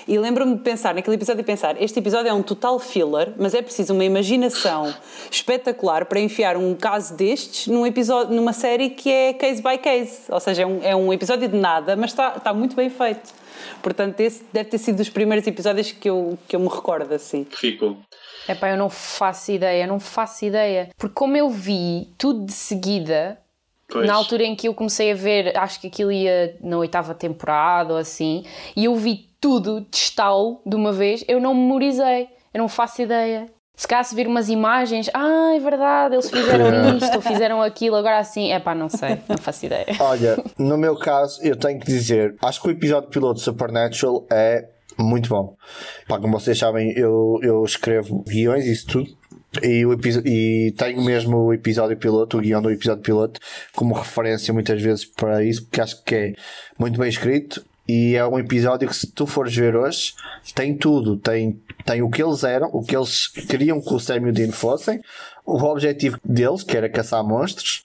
E 0.06 0.18
lembro-me 0.18 0.56
de 0.56 0.62
pensar 0.62 0.94
naquele 0.94 1.16
episódio 1.16 1.40
e 1.40 1.44
pensar, 1.44 1.80
este 1.80 1.98
episódio 2.00 2.28
é 2.28 2.32
um 2.32 2.42
total 2.42 2.78
filler, 2.80 3.32
mas 3.38 3.54
é 3.54 3.62
preciso 3.62 3.94
uma 3.94 4.04
imaginação 4.04 4.92
espetacular 5.30 6.06
para 6.06 6.18
enfiar 6.18 6.56
um 6.56 6.74
caso 6.74 7.14
destes 7.14 7.68
num 7.68 7.86
episódio, 7.86 8.34
numa 8.34 8.52
série 8.52 8.90
que 8.90 9.10
é 9.10 9.32
case 9.32 9.62
by 9.62 9.78
case, 9.78 10.22
ou 10.28 10.40
seja, 10.40 10.62
é 10.62 10.66
um, 10.66 10.80
é 10.82 10.96
um 10.96 11.12
episódio 11.12 11.48
de 11.48 11.56
nada, 11.56 11.94
mas 11.94 12.10
está, 12.10 12.34
está 12.36 12.52
muito 12.52 12.74
bem 12.74 12.90
feito. 12.90 13.32
Portanto, 13.82 14.20
esse 14.20 14.44
deve 14.52 14.70
ter 14.70 14.78
sido 14.78 14.96
dos 14.96 15.08
primeiros 15.08 15.46
episódios 15.46 15.92
que 15.92 16.08
eu, 16.08 16.38
que 16.48 16.56
eu 16.56 16.60
me 16.60 16.68
recordo 16.68 17.12
assim. 17.14 17.46
Ficou? 17.50 17.96
Epá, 18.48 18.70
eu 18.70 18.76
não 18.76 18.88
faço 18.88 19.52
ideia, 19.52 19.84
eu 19.84 19.88
não 19.88 20.00
faço 20.00 20.44
ideia. 20.44 20.88
Porque 20.96 21.14
como 21.14 21.36
eu 21.36 21.50
vi 21.50 22.08
tudo 22.16 22.46
de 22.46 22.52
seguida, 22.52 23.38
Pois. 23.90 24.06
na 24.06 24.14
altura 24.14 24.44
em 24.44 24.54
que 24.54 24.68
eu 24.68 24.74
comecei 24.74 25.12
a 25.12 25.14
ver, 25.14 25.56
acho 25.56 25.80
que 25.80 25.86
aquilo 25.86 26.12
ia 26.12 26.56
na 26.60 26.76
oitava 26.76 27.14
temporada 27.14 27.94
ou 27.94 27.98
assim, 27.98 28.44
e 28.76 28.84
eu 28.84 28.94
vi 28.94 29.28
tudo 29.40 29.80
de 29.80 29.96
estalo 29.96 30.60
de 30.66 30.76
uma 30.76 30.92
vez, 30.92 31.24
eu 31.26 31.40
não 31.40 31.54
memorizei, 31.54 32.28
eu 32.52 32.58
não 32.58 32.68
faço 32.68 33.00
ideia. 33.00 33.46
Se 33.74 33.86
calhar 33.86 34.04
se 34.04 34.14
vir 34.14 34.26
umas 34.26 34.48
imagens, 34.48 35.08
ah, 35.14 35.52
é 35.54 35.60
verdade, 35.60 36.16
eles 36.16 36.28
fizeram 36.28 36.98
isto 36.98 37.14
ou 37.14 37.22
fizeram 37.22 37.62
aquilo, 37.62 37.96
agora 37.96 38.18
assim, 38.18 38.52
epá, 38.52 38.74
não 38.74 38.88
sei, 38.88 39.20
não 39.28 39.38
faço 39.38 39.66
ideia. 39.66 39.86
Olha, 40.00 40.36
no 40.58 40.76
meu 40.76 40.96
caso, 40.96 41.40
eu 41.42 41.56
tenho 41.56 41.78
que 41.78 41.86
dizer, 41.86 42.34
acho 42.42 42.60
que 42.60 42.68
o 42.68 42.70
episódio 42.72 43.08
piloto 43.08 43.36
de 43.36 43.42
Supernatural 43.42 44.26
é 44.30 44.68
muito 44.98 45.28
bom. 45.28 45.54
Pá, 46.08 46.18
como 46.18 46.38
vocês 46.38 46.58
sabem, 46.58 46.92
eu, 46.96 47.38
eu 47.40 47.62
escrevo 47.62 48.22
guiões 48.24 48.66
e 48.66 48.72
isso 48.72 48.86
tudo. 48.88 49.17
E, 49.62 49.86
o 49.86 49.98
e 50.26 50.74
tenho 50.76 51.02
mesmo 51.02 51.38
o 51.38 51.54
episódio 51.54 51.96
piloto, 51.96 52.36
o 52.36 52.40
guião 52.40 52.60
do 52.60 52.70
episódio 52.70 53.02
piloto, 53.02 53.40
como 53.74 53.94
referência 53.94 54.52
muitas 54.52 54.80
vezes 54.80 55.04
para 55.04 55.42
isso, 55.42 55.62
porque 55.64 55.80
acho 55.80 56.04
que 56.04 56.14
é 56.14 56.34
muito 56.78 56.98
bem 56.98 57.08
escrito 57.08 57.64
e 57.88 58.16
é 58.16 58.26
um 58.26 58.38
episódio 58.38 58.86
que, 58.86 58.94
se 58.94 59.06
tu 59.06 59.26
fores 59.26 59.56
ver 59.56 59.74
hoje, 59.74 60.12
tem 60.54 60.76
tudo. 60.76 61.16
Tem, 61.16 61.58
tem 61.86 62.02
o 62.02 62.10
que 62.10 62.22
eles 62.22 62.44
eram, 62.44 62.68
o 62.70 62.84
que 62.84 62.94
eles 62.94 63.28
queriam 63.28 63.80
que 63.80 63.94
o 63.94 63.98
Sam 63.98 64.18
e 64.18 64.28
o 64.28 64.32
Dean 64.32 64.52
fossem, 64.52 65.00
o 65.46 65.56
objetivo 65.56 66.18
deles, 66.22 66.62
que 66.62 66.76
era 66.76 66.90
caçar 66.90 67.24
monstros, 67.24 67.82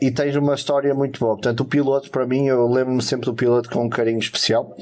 e 0.00 0.10
tens 0.10 0.36
uma 0.36 0.54
história 0.54 0.94
muito 0.94 1.18
boa. 1.20 1.34
Portanto, 1.34 1.60
o 1.60 1.64
piloto, 1.64 2.10
para 2.10 2.26
mim, 2.26 2.46
eu 2.46 2.66
lembro-me 2.68 3.02
sempre 3.02 3.26
do 3.26 3.34
piloto 3.34 3.68
com 3.70 3.84
um 3.84 3.88
carinho 3.88 4.18
especial. 4.18 4.76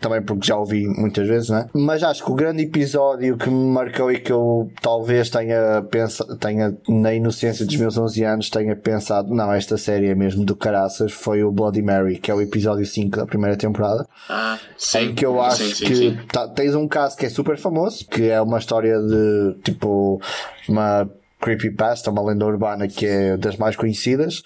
Também 0.00 0.22
porque 0.22 0.46
já 0.46 0.56
ouvi 0.56 0.86
muitas 0.86 1.26
vezes, 1.26 1.48
né? 1.48 1.66
Mas 1.74 2.04
acho 2.04 2.24
que 2.24 2.30
o 2.30 2.34
grande 2.34 2.62
episódio 2.62 3.36
que 3.36 3.50
me 3.50 3.72
marcou 3.72 4.12
e 4.12 4.20
que 4.20 4.30
eu 4.30 4.70
talvez 4.80 5.28
tenha 5.28 5.82
pensado, 5.90 6.36
tenha, 6.36 6.76
na 6.88 7.12
inocência 7.14 7.66
dos 7.66 7.74
meus 7.74 7.98
11 7.98 8.22
anos, 8.22 8.50
tenha 8.50 8.76
pensado, 8.76 9.34
não, 9.34 9.52
esta 9.52 9.76
série 9.76 10.06
é 10.06 10.14
mesmo 10.14 10.44
do 10.44 10.54
caraças, 10.54 11.10
foi 11.10 11.42
o 11.42 11.50
Bloody 11.50 11.82
Mary, 11.82 12.18
que 12.18 12.30
é 12.30 12.34
o 12.34 12.40
episódio 12.40 12.86
5 12.86 13.16
da 13.16 13.26
primeira 13.26 13.56
temporada. 13.56 14.06
Ah, 14.28 14.56
sim. 14.76 14.98
Em 14.98 15.14
que 15.16 15.26
eu 15.26 15.40
acho 15.42 15.64
sim, 15.64 15.74
sim, 15.74 15.84
que 15.86 15.96
sim. 15.96 16.18
tá- 16.30 16.46
tens 16.46 16.76
um 16.76 16.86
caso 16.86 17.16
que 17.16 17.26
é 17.26 17.28
super 17.28 17.58
famoso, 17.58 18.06
que 18.06 18.28
é 18.28 18.40
uma 18.40 18.58
história 18.58 19.00
de 19.00 19.56
tipo 19.64 20.20
uma 20.68 21.10
creepypasta, 21.40 22.10
uma 22.10 22.24
lenda 22.26 22.44
urbana 22.46 22.88
que 22.88 23.06
é 23.06 23.36
das 23.36 23.56
mais 23.56 23.76
conhecidas, 23.76 24.42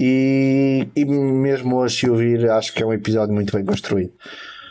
e, 0.00 0.88
e 0.94 1.04
mesmo 1.04 1.76
hoje 1.76 1.98
se 2.00 2.10
ouvir, 2.10 2.48
acho 2.50 2.72
que 2.72 2.82
é 2.82 2.86
um 2.86 2.92
episódio 2.92 3.34
muito 3.34 3.52
bem 3.54 3.64
construído. 3.64 4.12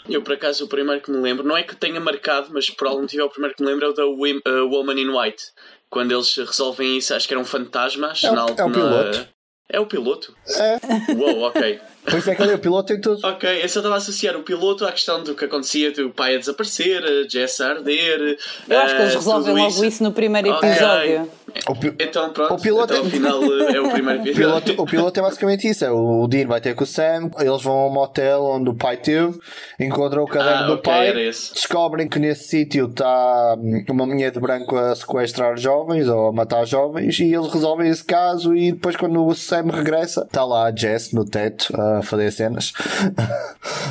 Eu, 0.08 0.22
por 0.22 0.34
acaso, 0.34 0.66
o 0.66 0.68
primeiro 0.68 1.02
que 1.02 1.10
me 1.10 1.18
lembro, 1.18 1.44
não 1.48 1.58
é 1.58 1.64
que 1.64 1.76
tenha 1.76 2.00
marcado, 2.00 2.50
mas 2.52 2.70
por 2.70 2.88
algum 2.88 3.02
motivo 3.02 3.24
é 3.24 3.26
o 3.26 3.30
primeiro 3.30 3.56
que 3.56 3.64
me 3.64 3.70
lembro 3.70 3.88
é 3.88 3.90
o 3.90 3.94
da 3.94 4.06
uh, 4.06 4.70
Woman 4.70 5.00
in 5.00 5.10
White. 5.10 5.44
Quando 5.90 6.12
eles 6.12 6.36
resolvem 6.38 6.98
isso, 6.98 7.14
acho 7.16 7.28
que 7.28 7.34
eram 7.34 7.44
fantasmas. 7.46 8.24
É 8.24 8.30
o- 8.32 8.36
na, 8.36 8.42
é 8.56 8.64
o 8.64 8.68
na- 8.70 8.74
piloto. 8.74 9.28
É 9.68 9.80
o 9.80 9.86
piloto? 9.88 10.36
É, 10.48 11.14
Uou, 11.16 11.42
ok. 11.48 11.80
Por 12.06 12.20
isso 12.20 12.30
é 12.30 12.36
que 12.36 12.42
ali 12.44 12.54
o 12.54 12.60
piloto 12.60 12.88
tem 12.88 13.02
tudo. 13.02 13.20
Ok, 13.28 13.50
eu 13.64 13.70
só 13.70 13.80
estava 13.80 13.96
a 13.96 13.98
associar 13.98 14.36
o 14.36 14.44
piloto 14.44 14.86
à 14.86 14.92
questão 14.92 15.24
do 15.24 15.36
que 15.36 15.46
acontecia 15.46 15.92
do 15.92 16.10
pai 16.10 16.36
a 16.36 16.40
desaparecer, 16.40 17.04
a 17.04 17.28
Jess 17.30 17.62
a 17.62 17.70
arder. 17.72 18.38
Eu 18.70 18.80
acho 18.80 18.96
que 18.96 19.02
eles 19.02 19.14
eh, 19.14 19.18
resolvem 19.18 19.56
logo 19.56 19.84
isso. 19.86 20.04
no 20.04 20.12
primeiro 20.12 20.50
episódio. 20.50 21.30
O, 21.70 21.76
pi- 21.76 21.94
Então 22.00 22.30
pronto, 22.32 22.54
O 22.54 22.60
piloto 22.62 22.94
então 22.94 23.06
é- 23.06 23.08
afinal 23.08 23.44
é 23.44 23.80
o 23.80 23.90
primeiro 23.90 24.20
o 24.24 24.28
episódio. 24.28 24.36
piloto, 24.36 24.82
o 24.82 24.86
piloto 24.86 25.20
é 25.20 25.24
basicamente 25.24 25.68
isso: 25.70 25.86
é 25.86 25.92
o 25.92 26.28
Dean 26.28 26.48
vai 26.48 26.60
ter 26.60 26.76
com 26.76 26.84
o 26.84 26.88
Sam, 26.88 27.32
eles 27.40 27.62
vão 27.64 27.76
ao 27.78 27.90
motel 27.90 28.44
onde 28.44 28.70
o 28.70 28.74
pai 28.76 28.98
teve, 28.98 29.40
encontram 29.80 30.24
o 30.24 30.28
caderno 30.28 30.64
Ah, 30.64 30.68
do 30.68 30.74
ok, 30.74 30.84
pai, 30.92 31.14
descobrem 31.54 32.08
que 32.10 32.20
nesse 32.20 32.50
sítio 32.50 32.88
está 32.88 33.56
hum, 33.58 33.84
uma 33.90 34.06
mulher 34.06 34.32
de 34.32 34.40
branco 34.40 34.76
a 34.76 34.94
sequestrar 34.96 35.58
jovens 35.58 36.08
ou 36.10 36.28
a 36.28 36.34
matar 36.34 36.66
jovens 36.66 37.18
e 37.20 37.34
eles 37.34 37.48
resolvem 37.52 37.90
esse 37.90 38.04
caso 38.04 38.54
e 38.56 38.74
depois 38.74 38.96
quando 38.98 39.26
o 39.26 39.34
Sam 39.34 39.68
regressa 39.72 40.24
está 40.24 40.44
lá 40.44 40.68
a 40.68 40.76
Jess 40.76 41.14
no 41.14 41.24
teto 41.26 41.74
a 41.98 42.02
fazer 42.02 42.32
cenas 42.32 42.74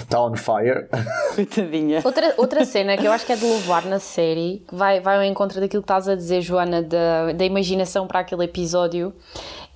está 0.02 0.20
on 0.22 0.36
fire 0.36 0.88
Coitadinha. 1.34 2.00
Outra, 2.04 2.34
outra 2.36 2.64
cena 2.64 2.96
que 2.96 3.06
eu 3.06 3.12
acho 3.12 3.26
que 3.26 3.32
é 3.32 3.36
de 3.36 3.44
louvar 3.44 3.84
na 3.84 3.98
série, 3.98 4.64
que 4.68 4.74
vai, 4.74 5.00
vai 5.00 5.16
ao 5.16 5.24
encontro 5.24 5.60
daquilo 5.60 5.82
que 5.82 5.84
estás 5.84 6.08
a 6.08 6.14
dizer, 6.14 6.40
Joana, 6.40 6.82
da, 6.82 7.32
da 7.32 7.44
imaginação 7.44 8.06
para 8.06 8.20
aquele 8.20 8.44
episódio, 8.44 9.12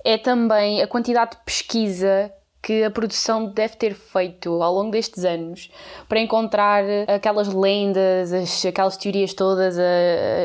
é 0.03 0.17
também 0.17 0.81
a 0.81 0.87
quantidade 0.87 1.31
de 1.31 1.37
pesquisa 1.43 2.31
que 2.61 2.83
a 2.83 2.91
produção 2.91 3.47
deve 3.47 3.75
ter 3.77 3.93
feito 3.93 4.61
ao 4.61 4.73
longo 4.73 4.91
destes 4.91 5.23
anos 5.23 5.71
para 6.07 6.19
encontrar 6.19 6.83
aquelas 7.07 7.47
lendas, 7.47 8.33
as, 8.33 8.65
aquelas 8.65 8.97
teorias 8.97 9.33
todas, 9.33 9.77
a, 9.79 9.83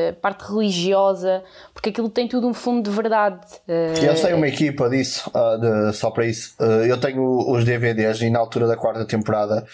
a, 0.09 0.13
parte 0.21 0.43
religiosa, 0.43 1.43
porque 1.73 1.89
aquilo 1.89 2.09
tem 2.09 2.27
tudo 2.27 2.47
um 2.47 2.53
fundo 2.53 2.89
de 2.89 2.95
verdade. 2.95 3.45
Eles 3.67 4.21
têm 4.21 4.33
uma 4.33 4.47
equipa 4.47 4.89
disso, 4.89 5.29
uh, 5.35 5.59
de, 5.59 5.93
só 5.97 6.09
para 6.09 6.25
isso. 6.25 6.55
Uh, 6.59 6.85
eu 6.85 6.97
tenho 6.97 7.21
os 7.51 7.65
DVDs 7.65 8.21
e 8.21 8.29
na 8.29 8.39
altura 8.39 8.67
da 8.67 8.77
quarta 8.77 9.05
temporada 9.05 9.65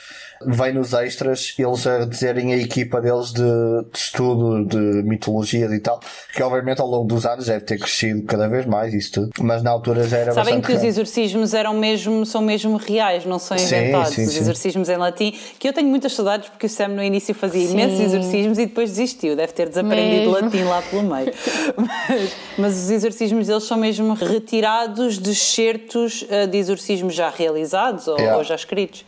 vem 0.46 0.74
nos 0.74 0.94
extras 0.94 1.54
eles 1.58 1.88
a 1.88 2.06
dizerem 2.06 2.54
a 2.54 2.58
equipa 2.58 3.00
deles 3.00 3.32
de, 3.32 3.42
de 3.42 3.98
estudo 3.98 4.66
de 4.66 5.04
mitologias 5.04 5.72
e 5.72 5.80
tal, 5.80 6.00
que 6.34 6.42
obviamente 6.42 6.82
ao 6.82 6.88
longo 6.88 7.08
dos 7.08 7.26
anos 7.26 7.46
deve 7.46 7.66
ter 7.66 7.78
crescido 7.78 8.24
cada 8.24 8.48
vez 8.48 8.66
mais 8.66 8.94
isso 8.94 9.12
tudo, 9.12 9.32
mas 9.42 9.62
na 9.62 9.70
altura 9.70 10.04
já 10.08 10.18
era 10.18 10.32
Sabem 10.34 10.62
que 10.62 10.72
os 10.72 10.84
exorcismos 10.84 11.54
eram 11.54 11.74
mesmo, 11.74 12.26
são 12.32 12.42
mesmo 12.42 12.78
reais, 12.78 13.26
não 13.26 13.38
são 13.38 13.58
inventados. 13.58 14.16
Sim, 14.16 14.24
sim, 14.24 14.30
os 14.30 14.36
exorcismos 14.38 14.88
sim. 14.88 14.94
em 14.94 14.98
latim, 14.98 15.38
que 15.60 15.68
eu 15.68 15.74
tenho 15.74 15.88
muitas 15.88 16.14
saudades 16.14 16.50
porque 16.50 16.66
o 16.66 16.70
Sam 16.70 16.90
no 16.90 17.04
início 17.04 17.36
fazia 17.36 17.70
imensos 17.70 18.00
exorcismos 18.00 18.58
e 18.58 18.66
depois 18.66 18.90
desistiu, 18.90 19.36
deve 19.36 19.54
ter 19.54 19.68
desaprendido 19.68 20.32
mesmo. 20.32 20.46
latim 20.46 20.64
lá 20.64 20.82
pelo 20.82 21.04
meio. 21.04 21.34
mas, 21.76 22.32
mas, 22.58 22.74
os 22.84 22.90
exorcismos 22.90 23.48
deles 23.48 23.64
são 23.64 23.78
mesmo 23.78 24.14
retirados 24.14 25.20
de 25.20 25.32
excertos 25.32 26.26
eh, 26.30 26.48
de 26.48 26.58
exorcismos 26.58 27.14
já 27.14 27.30
realizados 27.30 28.08
ou, 28.08 28.18
yeah. 28.18 28.38
ou 28.38 28.44
já 28.44 28.56
escritos. 28.56 29.06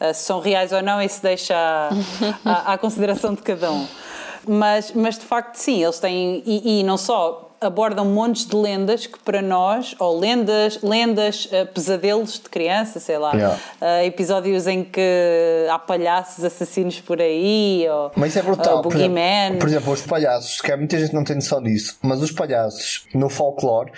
Uh, 0.00 0.14
se 0.14 0.22
são 0.22 0.40
reais 0.40 0.72
ou 0.72 0.80
não, 0.80 1.02
isso 1.02 1.22
deixa 1.22 1.54
à, 1.54 1.90
à, 2.44 2.72
à 2.74 2.78
consideração 2.78 3.34
de 3.34 3.42
cada 3.42 3.70
um. 3.70 3.86
Mas, 4.46 4.92
mas 4.94 5.18
de 5.18 5.24
facto, 5.24 5.56
sim, 5.56 5.82
eles 5.82 5.98
têm. 5.98 6.42
E, 6.46 6.80
e, 6.80 6.82
não 6.82 6.96
só 6.96 7.49
abordam 7.60 8.06
montes 8.06 8.46
de 8.46 8.56
lendas 8.56 9.06
que 9.06 9.18
para 9.18 9.42
nós, 9.42 9.94
ou 9.98 10.18
lendas, 10.18 10.80
lendas, 10.82 11.46
uh, 11.46 11.66
pesadelos 11.72 12.34
de 12.34 12.48
criança, 12.48 12.98
sei 12.98 13.18
lá, 13.18 13.32
yeah. 13.34 13.58
uh, 13.80 14.04
episódios 14.04 14.66
em 14.66 14.82
que 14.82 15.66
há 15.70 15.78
palhaços 15.78 16.44
assassinos 16.44 17.00
por 17.00 17.20
aí, 17.20 17.86
ou. 17.90 18.12
Mas 18.16 18.30
isso 18.30 18.38
é 18.38 18.42
brutal. 18.42 18.78
Uh, 18.78 18.82
por, 18.82 18.94
exemplo, 18.94 19.58
por 19.58 19.68
exemplo, 19.68 19.92
os 19.92 20.02
palhaços, 20.02 20.60
que 20.60 20.74
muita 20.74 20.98
gente 20.98 21.14
não 21.14 21.22
tem 21.22 21.36
noção 21.36 21.62
disso, 21.62 21.98
mas 22.02 22.22
os 22.22 22.32
palhaços 22.32 23.04
no 23.14 23.28
folclore 23.28 23.92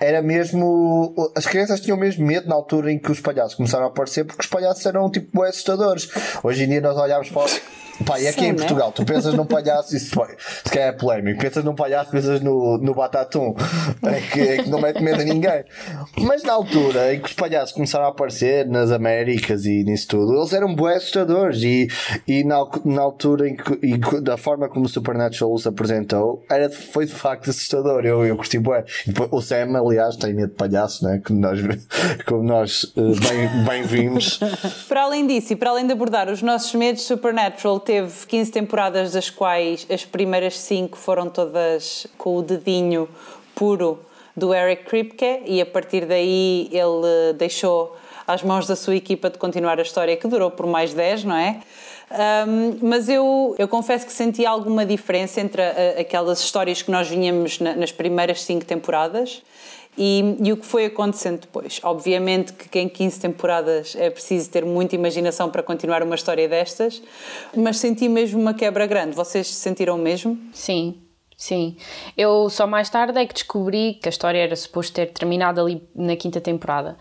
era 0.00 0.20
mesmo. 0.22 1.14
As 1.36 1.46
crianças 1.46 1.80
tinham 1.80 1.96
mesmo 1.96 2.26
medo 2.26 2.48
na 2.48 2.54
altura 2.54 2.90
em 2.90 2.98
que 2.98 3.12
os 3.12 3.20
palhaços 3.20 3.54
começaram 3.54 3.84
a 3.84 3.88
aparecer, 3.88 4.24
porque 4.24 4.42
os 4.42 4.48
palhaços 4.48 4.84
eram 4.84 5.08
tipo 5.10 5.42
assustadores. 5.42 6.08
Hoje 6.42 6.64
em 6.64 6.68
dia 6.68 6.80
nós 6.80 6.96
olhamos 6.96 7.28
para. 7.30 7.50
Pá, 8.04 8.18
e 8.18 8.26
aqui 8.26 8.40
Sim, 8.40 8.46
em 8.46 8.52
né? 8.52 8.58
Portugal, 8.58 8.92
tu 8.92 9.04
pensas 9.04 9.34
num 9.34 9.44
palhaço, 9.44 9.94
isso 9.94 10.10
se 10.64 10.70
calhar 10.70 10.88
é 10.88 10.92
polémico, 10.92 11.40
pensas 11.40 11.64
num 11.64 11.74
palhaço, 11.74 12.10
pensas 12.10 12.40
no, 12.40 12.78
no 12.78 12.94
Batatum, 12.94 13.54
é 14.02 14.20
que, 14.20 14.40
é 14.40 14.62
que 14.62 14.70
não 14.70 14.80
mete 14.80 15.02
medo 15.02 15.20
a 15.20 15.24
ninguém. 15.24 15.64
Mas 16.18 16.42
na 16.42 16.52
altura 16.52 17.14
em 17.14 17.20
que 17.20 17.26
os 17.26 17.34
palhaços 17.34 17.72
começaram 17.72 18.06
a 18.06 18.08
aparecer 18.08 18.66
nas 18.66 18.90
Américas 18.90 19.64
e 19.66 19.84
nisso 19.84 20.08
tudo, 20.08 20.36
eles 20.36 20.52
eram 20.52 20.74
bué 20.74 20.96
assustadores 20.96 21.62
e, 21.62 21.88
e 22.26 22.44
na, 22.44 22.66
na 22.84 23.02
altura 23.02 23.48
em 23.48 23.56
que, 23.56 23.78
e 23.82 23.98
da 24.20 24.36
forma 24.36 24.68
como 24.68 24.86
o 24.86 24.88
Supernatural 24.88 25.56
se 25.58 25.68
apresentou, 25.68 26.44
era, 26.50 26.70
foi 26.70 27.06
de 27.06 27.12
facto 27.12 27.50
assustador. 27.50 28.04
Eu, 28.04 28.24
eu 28.24 28.36
curti 28.36 28.58
bué. 28.58 28.84
O 29.30 29.40
Sam, 29.40 29.76
aliás, 29.76 30.16
tem 30.16 30.34
medo 30.34 30.50
de 30.50 30.56
palhaço, 30.56 31.04
né? 31.04 31.20
Como 31.24 31.40
nós, 31.40 31.60
como 32.26 32.42
nós 32.42 32.92
eh, 32.96 33.00
bem, 33.00 33.64
bem 33.64 33.82
vimos. 33.82 34.40
para 34.88 35.02
além 35.02 35.26
disso 35.26 35.52
e 35.52 35.56
para 35.56 35.70
além 35.70 35.86
de 35.86 35.92
abordar 35.92 36.28
os 36.28 36.42
nossos 36.42 36.74
medos, 36.74 37.02
Supernatural 37.02 37.80
teve 37.90 38.24
15 38.24 38.52
temporadas, 38.52 39.10
das 39.14 39.28
quais 39.30 39.84
as 39.90 40.04
primeiras 40.04 40.56
5 40.60 40.96
foram 40.96 41.28
todas 41.28 42.06
com 42.16 42.36
o 42.36 42.42
dedinho 42.42 43.08
puro 43.52 43.98
do 44.36 44.54
Eric 44.54 44.84
Kripke, 44.84 45.42
e 45.44 45.60
a 45.60 45.66
partir 45.66 46.06
daí 46.06 46.70
ele 46.70 47.32
deixou 47.36 47.96
às 48.24 48.44
mãos 48.44 48.64
da 48.64 48.76
sua 48.76 48.94
equipa 48.94 49.28
de 49.28 49.38
continuar 49.38 49.80
a 49.80 49.82
história, 49.82 50.16
que 50.16 50.28
durou 50.28 50.52
por 50.52 50.66
mais 50.66 50.94
10, 50.94 51.24
não 51.24 51.34
é? 51.34 51.62
Um, 52.46 52.78
mas 52.80 53.08
eu, 53.08 53.56
eu 53.58 53.66
confesso 53.66 54.06
que 54.06 54.12
senti 54.12 54.46
alguma 54.46 54.86
diferença 54.86 55.40
entre 55.40 55.60
a, 55.60 56.00
aquelas 56.00 56.38
histórias 56.38 56.82
que 56.82 56.92
nós 56.92 57.08
vinhamos 57.08 57.58
na, 57.58 57.74
nas 57.74 57.90
primeiras 57.90 58.44
cinco 58.44 58.64
temporadas 58.64 59.42
e, 59.98 60.36
e, 60.42 60.52
o 60.52 60.56
que 60.56 60.64
foi 60.64 60.86
acontecendo 60.86 61.40
depois. 61.40 61.80
Obviamente 61.82 62.52
que 62.52 62.78
em 62.78 62.88
15 62.88 63.20
temporadas 63.20 63.96
é 63.96 64.08
preciso 64.08 64.50
ter 64.50 64.64
muita 64.64 64.94
imaginação 64.94 65.50
para 65.50 65.62
continuar 65.62 66.02
uma 66.02 66.14
história 66.14 66.48
destas, 66.48 67.02
mas 67.56 67.78
senti 67.78 68.08
mesmo 68.08 68.40
uma 68.40 68.54
quebra 68.54 68.86
grande. 68.86 69.14
Vocês 69.14 69.48
sentiram 69.48 69.98
mesmo? 69.98 70.38
Sim. 70.52 71.02
Sim, 71.36 71.78
eu 72.18 72.50
só 72.50 72.66
mais 72.66 72.90
tarde 72.90 73.18
é 73.18 73.24
que 73.24 73.32
descobri 73.32 73.94
que 73.94 74.06
a 74.06 74.10
história 74.10 74.38
era 74.38 74.54
suposto 74.54 74.92
ter 74.92 75.06
terminado 75.06 75.58
ali 75.58 75.82
na 75.94 76.14
quinta 76.14 76.38
temporada. 76.38 76.98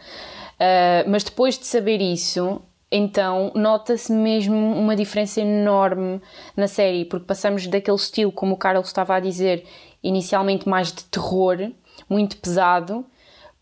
Uh, 0.55 1.09
mas 1.09 1.25
depois 1.25 1.59
de 1.59 1.65
saber 1.65 1.99
isso, 1.99 2.61
então 2.89 3.51
nota-se 3.53 4.13
mesmo 4.13 4.55
uma 4.55 4.95
diferença 4.95 5.41
enorme 5.41 6.21
na 6.55 6.69
série, 6.69 7.03
porque 7.03 7.25
passamos 7.25 7.67
daquele 7.67 7.97
estilo, 7.97 8.31
como 8.31 8.53
o 8.53 8.57
Carlos 8.57 8.87
estava 8.87 9.15
a 9.15 9.19
dizer, 9.19 9.65
inicialmente 10.01 10.69
mais 10.69 10.93
de 10.93 11.03
terror, 11.03 11.57
muito 12.09 12.37
pesado 12.37 13.05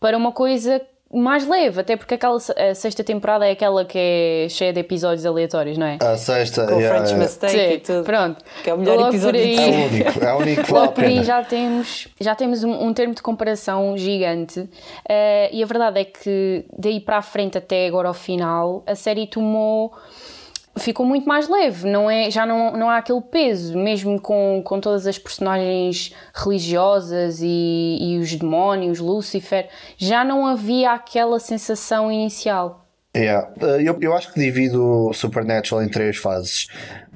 para 0.00 0.16
uma 0.16 0.32
coisa 0.32 0.80
mais 1.12 1.46
leve, 1.46 1.80
até 1.80 1.96
porque 1.96 2.14
aquela 2.14 2.36
a 2.36 2.74
sexta 2.74 3.02
temporada 3.02 3.46
é 3.46 3.52
aquela 3.52 3.82
que 3.84 3.98
é 3.98 4.46
cheia 4.50 4.74
de 4.74 4.80
episódios 4.80 5.24
aleatórios, 5.24 5.78
não 5.78 5.86
é? 5.86 5.96
A 6.02 6.16
sexta, 6.18 6.66
Com 6.66 6.78
yeah, 6.78 6.98
French 6.98 7.18
Mistake 7.18 7.52
Sim, 7.52 7.72
e 7.72 7.78
tudo. 7.78 8.04
Pronto. 8.04 8.44
Que 8.62 8.68
é 8.68 8.74
o 8.74 8.78
melhor 8.78 8.98
Logo 8.98 9.08
episódio 9.08 9.40
aí, 9.40 9.56
É 9.56 9.70
o 9.70 9.86
único, 9.86 10.24
é 10.24 10.34
o 10.34 10.36
único 10.36 10.68
Logo 10.74 10.92
por 10.92 11.04
aí 11.04 11.24
já 11.24 11.42
temos, 11.42 12.08
já 12.20 12.34
temos 12.34 12.62
um, 12.62 12.72
um 12.88 12.92
termo 12.92 13.14
de 13.14 13.22
comparação 13.22 13.96
gigante 13.96 14.60
uh, 14.60 14.68
e 15.50 15.62
a 15.62 15.66
verdade 15.66 16.00
é 16.00 16.04
que 16.04 16.66
daí 16.76 17.00
para 17.00 17.18
a 17.18 17.22
frente 17.22 17.56
até 17.56 17.86
agora 17.86 18.08
ao 18.08 18.14
final 18.14 18.82
a 18.86 18.94
série 18.94 19.26
tomou 19.26 19.94
ficou 20.78 21.04
muito 21.04 21.26
mais 21.26 21.48
leve, 21.48 21.88
não 21.88 22.10
é, 22.10 22.30
já 22.30 22.46
não, 22.46 22.72
não 22.76 22.90
há 22.90 22.98
aquele 22.98 23.20
peso, 23.20 23.76
mesmo 23.76 24.20
com, 24.20 24.62
com 24.64 24.80
todas 24.80 25.06
as 25.06 25.18
personagens 25.18 26.14
religiosas 26.34 27.40
e, 27.42 27.98
e 28.00 28.18
os 28.18 28.34
demónios, 28.34 28.98
Lucifer, 28.98 29.68
já 29.96 30.24
não 30.24 30.46
havia 30.46 30.92
aquela 30.92 31.38
sensação 31.38 32.10
inicial. 32.10 32.84
Yeah. 33.16 33.50
Eh, 33.60 33.82
eu, 33.82 33.98
eu 34.00 34.14
acho 34.14 34.32
que 34.32 34.40
divido 34.40 35.10
Supernatural 35.12 35.82
em 35.82 35.88
três 35.88 36.16
fases. 36.16 36.68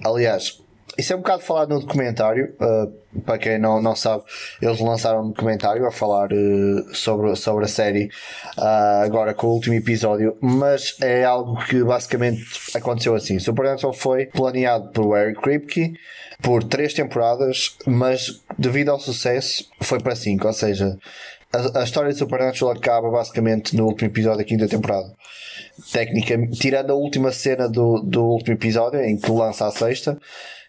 Aliás, 0.05 0.62
isso 0.99 1.13
é 1.13 1.17
um 1.17 1.21
bocado 1.21 1.43
falado 1.43 1.71
no 1.75 1.81
documentário. 1.81 2.55
Uh, 2.61 3.21
para 3.23 3.39
quem 3.39 3.59
não, 3.59 3.81
não 3.81 3.95
sabe, 3.95 4.25
eles 4.61 4.81
lançaram 4.81 5.23
um 5.23 5.29
documentário 5.29 5.87
a 5.87 5.91
falar 5.91 6.33
uh, 6.33 6.95
sobre, 6.95 7.35
sobre 7.37 7.65
a 7.65 7.69
série 7.69 8.11
uh, 8.59 9.05
agora 9.05 9.35
com 9.35 9.49
o 9.49 9.55
último 9.55 9.75
episódio. 9.75 10.37
Mas 10.41 10.97
é 11.01 11.25
algo 11.25 11.63
que 11.67 11.83
basicamente 11.83 12.43
aconteceu 12.75 13.15
assim: 13.15 13.39
Supernatural 13.39 13.93
foi 13.93 14.27
planeado 14.27 14.91
por 14.91 15.17
Eric 15.17 15.41
Kripke 15.41 15.95
por 16.41 16.65
três 16.65 16.93
temporadas, 16.93 17.77
mas 17.87 18.43
devido 18.59 18.91
ao 18.91 18.99
sucesso 18.99 19.69
foi 19.81 20.01
para 20.01 20.17
cinco. 20.17 20.47
Ou 20.47 20.53
seja, 20.53 20.99
a, 21.53 21.81
a 21.81 21.85
história 21.85 22.13
de 22.13 22.19
Supernatural 22.19 22.75
acaba 22.75 23.11
basicamente 23.11 23.77
no 23.77 23.87
último 23.87 24.09
episódio 24.09 24.39
da 24.39 24.45
quinta 24.45 24.67
temporada 24.67 25.13
técnica, 25.93 26.39
tirando 26.49 26.91
a 26.91 26.95
última 26.95 27.33
cena 27.33 27.69
do, 27.69 28.01
do 28.01 28.25
último 28.25 28.55
episódio 28.55 29.01
em 29.01 29.17
que 29.17 29.31
lança 29.31 29.67
a 29.67 29.71
sexta, 29.71 30.19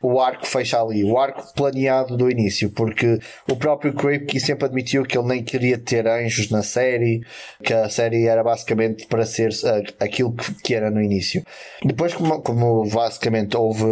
o 0.03 0.19
arco 0.19 0.45
fecha 0.45 0.81
ali, 0.81 1.01
o 1.01 1.17
arco 1.17 1.53
planeado 1.53 2.17
do 2.17 2.29
início, 2.29 2.69
porque 2.69 3.19
o 3.49 3.55
próprio 3.55 3.93
Kripke 3.93 4.37
sempre 4.37 4.65
admitiu 4.65 5.03
que 5.03 5.17
ele 5.17 5.29
nem 5.29 5.41
queria 5.41 5.77
ter 5.77 6.05
anjos 6.05 6.49
na 6.49 6.61
série, 6.61 7.21
que 7.63 7.73
a 7.73 7.89
série 7.89 8.27
era 8.27 8.43
basicamente 8.43 9.07
para 9.07 9.25
ser 9.25 9.51
uh, 9.51 10.03
aquilo 10.03 10.33
que, 10.33 10.53
que, 10.61 10.75
era 10.75 10.91
no 10.91 11.01
início. 11.01 11.41
Depois, 11.85 12.13
como, 12.13 12.41
como 12.41 12.85
basicamente 12.89 13.55
houve, 13.55 13.85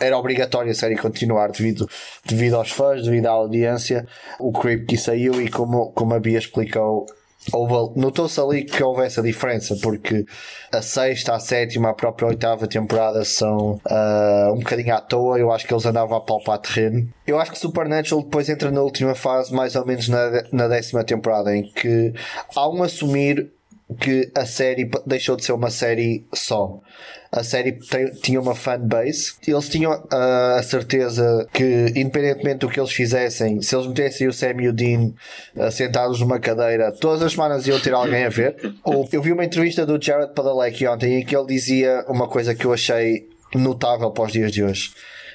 era 0.00 0.18
obrigatório 0.18 0.72
a 0.72 0.74
série 0.74 0.96
continuar 0.96 1.52
devido, 1.52 1.88
devido 2.26 2.56
aos 2.56 2.72
fãs, 2.72 3.04
devido 3.04 3.26
à 3.26 3.30
audiência, 3.30 4.04
o 4.40 4.50
Kripke 4.50 4.96
saiu 4.96 5.40
e 5.40 5.48
como, 5.48 5.92
como 5.92 6.12
a 6.12 6.18
Bia 6.18 6.38
explicou, 6.38 7.06
notou-se 7.96 8.40
ali 8.40 8.64
que 8.64 8.82
houve 8.82 9.04
essa 9.04 9.22
diferença, 9.22 9.76
porque 9.82 10.24
a 10.72 10.80
sexta, 10.80 11.34
a 11.34 11.40
sétima, 11.40 11.90
a 11.90 11.94
própria 11.94 12.28
oitava 12.28 12.66
temporada 12.66 13.24
são 13.24 13.80
uh, 13.86 14.52
um 14.52 14.58
bocadinho 14.58 14.94
à 14.94 15.00
toa. 15.00 15.38
Eu 15.38 15.50
acho 15.50 15.66
que 15.66 15.74
eles 15.74 15.84
andavam 15.84 16.16
a 16.16 16.20
palpar 16.20 16.58
terreno. 16.58 17.08
Eu 17.26 17.38
acho 17.38 17.50
que 17.50 17.58
Supernatural 17.58 18.22
depois 18.22 18.48
entra 18.48 18.70
na 18.70 18.80
última 18.80 19.14
fase, 19.14 19.52
mais 19.52 19.74
ou 19.74 19.84
menos 19.84 20.08
na, 20.08 20.44
na 20.52 20.68
décima 20.68 21.04
temporada, 21.04 21.54
em 21.54 21.64
que 21.64 22.12
há 22.54 22.68
um 22.68 22.82
assumir 22.82 23.50
que 24.00 24.30
a 24.34 24.46
série 24.46 24.90
deixou 25.06 25.36
de 25.36 25.44
ser 25.44 25.52
uma 25.52 25.70
série 25.70 26.24
só. 26.32 26.80
A 27.32 27.42
série 27.42 27.72
tem, 27.72 28.10
tinha 28.12 28.38
uma 28.38 28.54
fanbase. 28.54 29.32
Eles 29.46 29.68
tinham 29.68 29.92
uh, 29.92 30.58
a 30.58 30.62
certeza 30.62 31.48
que, 31.50 31.86
independentemente 31.96 32.58
do 32.58 32.68
que 32.68 32.78
eles 32.78 32.92
fizessem, 32.92 33.62
se 33.62 33.74
eles 33.74 33.86
metessem 33.86 34.28
o 34.28 34.32
Sam 34.32 34.60
e 34.60 34.68
o 34.68 34.72
Dean 34.72 35.12
uh, 35.56 35.70
sentados 35.70 36.20
numa 36.20 36.38
cadeira, 36.38 36.92
todas 36.92 37.22
as 37.22 37.32
semanas 37.32 37.66
iam 37.66 37.80
ter 37.80 37.94
alguém 37.94 38.24
a 38.24 38.28
ver. 38.28 38.74
Ou, 38.84 39.08
eu 39.10 39.22
vi 39.22 39.32
uma 39.32 39.46
entrevista 39.46 39.86
do 39.86 40.00
Jared 40.00 40.34
Padalecki 40.34 40.86
ontem 40.86 41.20
em 41.20 41.24
que 41.24 41.34
ele 41.34 41.46
dizia 41.46 42.04
uma 42.06 42.28
coisa 42.28 42.54
que 42.54 42.66
eu 42.66 42.72
achei 42.72 43.26
notável 43.54 44.10
para 44.10 44.24
os 44.24 44.32
dias 44.32 44.52
de 44.52 44.62
hoje. 44.62 44.90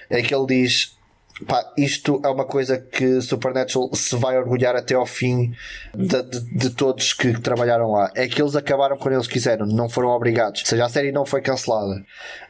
É 0.07 0.21
que 0.21 0.33
ele 0.33 0.45
diz 0.45 0.96
pá, 1.45 1.71
isto 1.77 2.21
é 2.23 2.29
uma 2.29 2.45
coisa 2.45 2.77
que 2.77 3.21
Supernatural 3.21 3.93
se 3.93 4.15
vai 4.15 4.37
orgulhar 4.37 4.75
até 4.75 4.95
ao 4.95 5.05
fim 5.05 5.53
de, 5.93 6.23
de, 6.23 6.57
de, 6.57 6.69
todos 6.71 7.13
que 7.13 7.39
trabalharam 7.39 7.91
lá. 7.91 8.11
É 8.15 8.27
que 8.27 8.41
eles 8.41 8.55
acabaram 8.55 8.97
quando 8.97 9.15
eles 9.15 9.27
quiseram, 9.27 9.65
não 9.65 9.89
foram 9.89 10.09
obrigados. 10.09 10.61
Ou 10.61 10.67
seja, 10.67 10.85
a 10.85 10.89
série 10.89 11.11
não 11.11 11.25
foi 11.25 11.41
cancelada. 11.41 12.03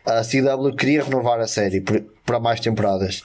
A 0.05 0.21
CW 0.21 0.75
queria 0.75 1.03
renovar 1.03 1.39
a 1.39 1.47
série 1.47 1.83
para 2.25 2.39
mais 2.39 2.59
temporadas. 2.59 3.23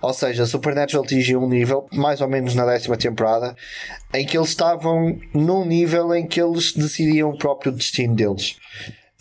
Ou 0.00 0.12
seja, 0.12 0.44
Supernatural 0.44 1.02
atingiu 1.04 1.42
um 1.42 1.48
nível, 1.48 1.86
mais 1.92 2.20
ou 2.20 2.28
menos 2.28 2.54
na 2.54 2.66
décima 2.66 2.96
temporada, 2.96 3.56
em 4.12 4.26
que 4.26 4.36
eles 4.36 4.50
estavam 4.50 5.18
num 5.32 5.64
nível 5.64 6.14
em 6.14 6.26
que 6.26 6.40
eles 6.40 6.72
decidiam 6.72 7.30
o 7.30 7.38
próprio 7.38 7.72
destino 7.72 8.14
deles. 8.14 8.56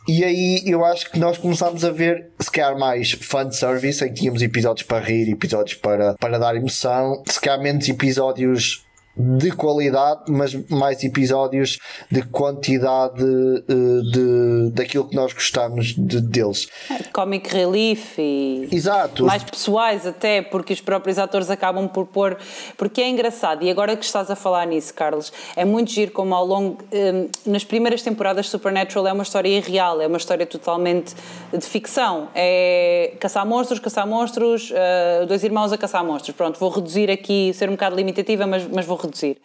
E 0.07 0.23
aí 0.23 0.61
eu 0.65 0.83
acho 0.83 1.09
que 1.11 1.19
nós 1.19 1.37
começámos 1.37 1.85
a 1.85 1.89
ver, 1.89 2.29
se 2.39 2.51
calhar, 2.51 2.77
mais 2.77 3.11
fanservice, 3.11 4.03
em 4.03 4.09
que 4.09 4.21
tínhamos 4.21 4.41
episódios 4.41 4.85
para 4.85 5.03
rir, 5.03 5.29
episódios 5.29 5.75
para, 5.75 6.13
para 6.15 6.37
dar 6.37 6.55
emoção, 6.55 7.23
se 7.25 7.39
calhar 7.39 7.61
menos 7.61 7.87
episódios 7.87 8.85
de 9.15 9.51
qualidade, 9.51 10.23
mas 10.29 10.55
mais 10.69 11.03
episódios 11.03 11.77
de 12.09 12.23
quantidade 12.23 13.23
eh, 13.23 14.01
de, 14.11 14.71
daquilo 14.71 15.07
que 15.07 15.15
nós 15.15 15.33
gostamos 15.33 15.93
de, 15.95 16.19
deles. 16.19 16.67
Comic 17.13 17.53
relief 17.53 18.17
e 18.17 18.67
Exato. 18.71 19.25
mais 19.25 19.43
pessoais 19.43 20.07
até, 20.07 20.41
porque 20.41 20.73
os 20.73 20.81
próprios 20.81 21.19
atores 21.19 21.51
acabam 21.51 21.87
por 21.87 22.07
pôr. 22.07 22.37
Porque 22.75 23.01
é 23.01 23.09
engraçado, 23.09 23.63
e 23.63 23.69
agora 23.69 23.95
que 23.95 24.03
estás 24.03 24.31
a 24.31 24.35
falar 24.35 24.65
nisso, 24.65 24.93
Carlos, 24.93 25.31
é 25.55 25.63
muito 25.63 25.91
giro 25.91 26.11
como 26.11 26.33
ao 26.33 26.45
longo. 26.45 26.83
Um, 26.91 27.51
nas 27.51 27.63
primeiras 27.63 28.01
temporadas, 28.01 28.49
Supernatural 28.49 29.07
é 29.07 29.13
uma 29.13 29.23
história 29.23 29.49
irreal, 29.49 30.01
é 30.01 30.07
uma 30.07 30.17
história 30.17 30.45
totalmente 30.45 31.13
de 31.51 31.65
ficção. 31.65 32.29
É 32.33 33.13
caçar 33.19 33.45
monstros, 33.45 33.79
caçar 33.79 34.07
monstros, 34.07 34.71
uh, 34.71 35.25
dois 35.27 35.43
irmãos 35.43 35.71
a 35.71 35.77
caçar 35.77 36.03
monstros. 36.03 36.35
Pronto, 36.35 36.59
vou 36.59 36.69
reduzir 36.69 37.11
aqui, 37.11 37.53
ser 37.53 37.69
um 37.69 37.73
bocado 37.73 37.95
limitativa, 37.95 38.47
mas, 38.47 38.67
mas 38.67 38.85
vou 38.85 39.02
reduzir. 39.03 39.37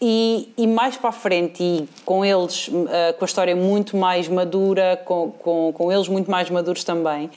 E, 0.00 0.52
e, 0.56 0.66
mais 0.66 0.96
para 0.96 1.08
a 1.08 1.12
frente, 1.12 1.60
e 1.62 1.88
com 2.04 2.24
eles, 2.24 2.68
uh, 2.68 3.14
com 3.18 3.24
a 3.24 3.26
história 3.26 3.56
muito 3.56 3.96
mais 3.96 4.28
madura, 4.28 5.00
com, 5.04 5.32
com, 5.32 5.72
com 5.72 5.90
eles 5.92 6.06
muito 6.06 6.30
mais 6.30 6.48
maduros 6.48 6.84
também, 6.84 7.28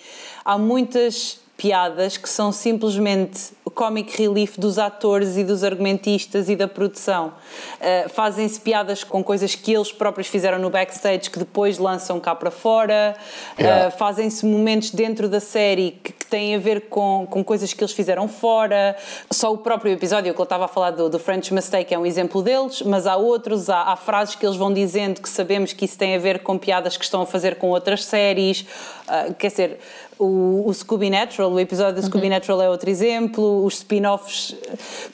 há 0.46 0.60
muitas 0.60 1.40
piadas 1.58 2.18
que 2.18 2.30
são 2.30 2.52
simplesmente 2.52 3.52
comic 3.74 4.16
relief 4.18 4.58
dos 4.58 4.78
atores 4.78 5.38
e 5.38 5.44
dos 5.44 5.64
argumentistas 5.64 6.50
e 6.50 6.56
da 6.56 6.68
produção. 6.68 7.34
Uh, 7.80 8.10
Fazem-se 8.10 8.60
piadas 8.60 9.04
com 9.04 9.24
coisas 9.24 9.56
que 9.56 9.74
eles 9.74 9.92
próprios 9.92 10.28
fizeram 10.28 10.60
no 10.60 10.70
backstage 10.70 11.30
que 11.30 11.40
depois 11.40 11.78
lançam 11.78 12.20
cá 12.20 12.36
para 12.36 12.52
fora. 12.52 13.16
Yeah. 13.60 13.88
Uh, 13.88 13.92
Fazem-se 13.92 14.46
momentos 14.46 14.92
dentro 14.92 15.28
da 15.28 15.40
série 15.40 16.00
que, 16.04 16.14
que, 16.14 16.26
têm 16.26 16.56
a 16.56 16.60
ver 16.60 16.88
com, 16.90 17.28
com 17.30 17.44
coisas 17.44 17.74
que 17.74 17.84
eles 17.84 17.94
fizeram 17.94 18.28
fora. 18.28 18.96
Só 19.30 19.52
o 19.52 19.58
próprio 19.58 19.92
episódio 19.92 20.34
que 20.34 20.40
eu 20.40 20.44
estava 20.44 20.66
a 20.66 20.68
falar 20.68 20.92
do, 20.92 21.10
do 21.10 21.20
French 21.20 21.54
Mistake 21.54 21.94
é 21.94 22.00
um 22.00 22.06
exemplo 22.06 22.42
deles, 22.42 22.82
mas 22.82 23.06
há 23.06 23.18
outros, 23.18 23.70
há, 23.70 23.84
há 23.84 23.96
frases 23.96 24.36
que 24.36 24.46
eles 24.46 24.56
vão 24.56 24.74
dizendo 24.74 25.22
que 25.22 25.28
sabemos 25.28 25.74
que 25.74 25.86
isso 25.86 25.98
tem 25.98 26.16
a 26.16 26.20
ver 26.20 26.40
com 26.40 26.58
piadas 26.58 26.96
que 26.96 27.04
estão 27.04 27.22
a 27.22 27.26
fazer 27.26 27.56
com 27.56 27.70
outras 27.70 28.06
séries. 28.06 28.62
Uh, 28.62 29.34
quer 29.34 29.48
dizer, 29.50 29.80
o, 30.22 30.64
o 30.68 30.74
Scooby 30.74 31.10
Natural, 31.10 31.52
o 31.52 31.60
episódio 31.60 31.96
do 31.96 32.06
Scooby 32.06 32.26
uhum. 32.26 32.34
Natural 32.34 32.62
é 32.62 32.70
outro 32.70 32.90
exemplo, 32.90 33.61
os 33.66 33.76
spin-offs, 33.76 34.56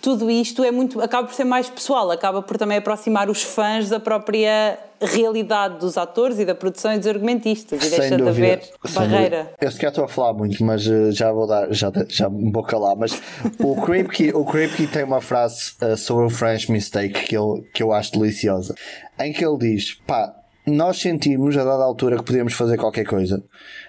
tudo 0.01 0.29
isto 0.29 0.63
é 0.63 0.71
muito, 0.71 1.01
acaba 1.01 1.27
por 1.27 1.33
ser 1.33 1.43
mais 1.43 1.69
pessoal, 1.69 2.11
acaba 2.11 2.41
por 2.41 2.57
também 2.57 2.77
aproximar 2.77 3.29
os 3.29 3.43
fãs 3.43 3.89
da 3.89 3.99
própria 3.99 4.77
realidade 5.01 5.79
dos 5.79 5.97
atores 5.97 6.39
e 6.39 6.45
da 6.45 6.55
produção 6.55 6.93
e 6.93 6.97
dos 6.97 7.07
argumentistas 7.07 7.85
e 7.85 7.89
deixa 7.89 8.17
de 8.17 8.27
haver 8.27 8.61
barreira. 8.93 9.51
Eu 9.61 9.71
sequer 9.71 9.89
estou 9.89 10.03
a 10.03 10.07
falar 10.07 10.33
muito, 10.33 10.63
mas 10.63 10.87
uh, 10.87 11.11
já 11.11 11.31
vou 11.31 11.45
dar, 11.45 11.71
já, 11.71 11.91
já 12.07 12.29
me 12.29 12.51
vou 12.51 12.63
calar, 12.63 12.95
mas 12.95 13.21
o 13.59 13.75
Kripke, 13.81 14.31
o 14.33 14.43
Kripke 14.43 14.87
tem 14.87 15.03
uma 15.03 15.21
frase 15.21 15.73
uh, 15.81 15.95
sobre 15.95 16.25
o 16.25 16.29
French 16.29 16.71
Mistake 16.71 17.27
que, 17.27 17.37
ele, 17.37 17.61
que 17.73 17.83
eu 17.83 17.91
acho 17.91 18.13
deliciosa, 18.13 18.73
em 19.19 19.31
que 19.31 19.45
ele 19.45 19.57
diz, 19.57 19.93
pá, 20.07 20.33
nós 20.67 20.99
sentimos 20.99 21.55
a 21.57 21.63
dada 21.63 21.83
altura 21.83 22.17
que 22.17 22.23
podíamos 22.23 22.53
fazer 22.53 22.77
qualquer 22.77 23.05
coisa. 23.05 23.41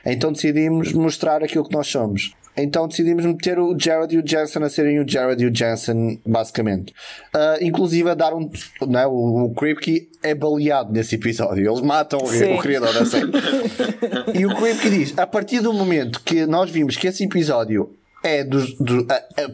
Então 0.07 0.33
decidimos 0.33 0.93
mostrar 0.93 1.43
aquilo 1.43 1.65
que 1.65 1.75
nós 1.75 1.89
somos. 1.89 2.33
Então 2.59 2.89
decidimos 2.89 3.25
meter 3.25 3.59
o 3.59 3.77
Jared 3.79 4.15
e 4.15 4.19
o 4.19 4.27
Jensen 4.27 4.63
a 4.65 4.69
serem 4.69 5.01
o 5.01 5.09
Jared 5.09 5.43
e 5.43 5.47
o 5.47 5.55
Jensen, 5.55 6.21
basicamente. 6.27 6.93
Uh, 7.35 7.63
inclusive 7.63 8.11
a 8.11 8.15
dar 8.15 8.35
um. 8.35 8.51
Não 8.87 8.99
é? 9.01 9.07
O, 9.07 9.45
o 9.45 9.55
Kripke 9.55 10.09
é 10.23 10.35
baleado 10.35 10.93
nesse 10.93 11.15
episódio. 11.15 11.69
Eles 11.69 11.81
matam 11.81 12.19
Sim. 12.27 12.55
o 12.55 12.59
criador 12.59 12.93
da 12.93 13.07
série. 13.07 13.31
e 14.35 14.45
o 14.45 14.55
Kripke 14.57 14.91
diz: 14.91 15.19
a 15.19 15.27
partir 15.27 15.61
do 15.61 15.73
momento 15.73 16.21
que 16.21 16.47
nós 16.47 16.71
vimos 16.71 16.97
que 16.97 17.07
esse 17.07 17.25
episódio 17.25 17.95
é 18.23 18.43
dos, 18.43 18.75
do, 18.79 19.07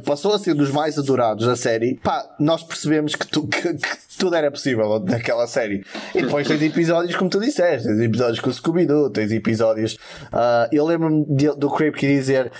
passou 0.05 0.35
a 0.35 0.38
ser 0.38 0.55
dos 0.55 0.71
mais 0.71 0.99
adorados 0.99 1.47
da 1.47 1.57
série, 1.57 1.97
pá, 2.03 2.25
nós 2.38 2.62
percebemos 2.62 3.14
que, 3.14 3.27
tu, 3.27 3.47
que, 3.47 3.75
que, 3.75 3.97
tudo 4.19 4.37
era 4.37 4.51
possível 4.51 4.99
naquela 5.01 5.47
série. 5.47 5.85
E 6.14 6.23
depois 6.23 6.47
tens 6.47 6.62
episódios, 6.62 7.14
como 7.17 7.29
tu 7.29 7.40
disseste, 7.40 7.87
tens 7.87 8.01
episódios 8.01 8.40
com 8.40 8.51
o 8.51 8.53
Scooby-Doo, 8.53 9.11
tens 9.11 9.33
episódios. 9.33 9.95
Uh, 10.33 10.69
eu 10.73 10.85
lembro-me 10.87 11.25
do 11.27 11.71
Creep 11.71 11.97
dizer 11.97 12.51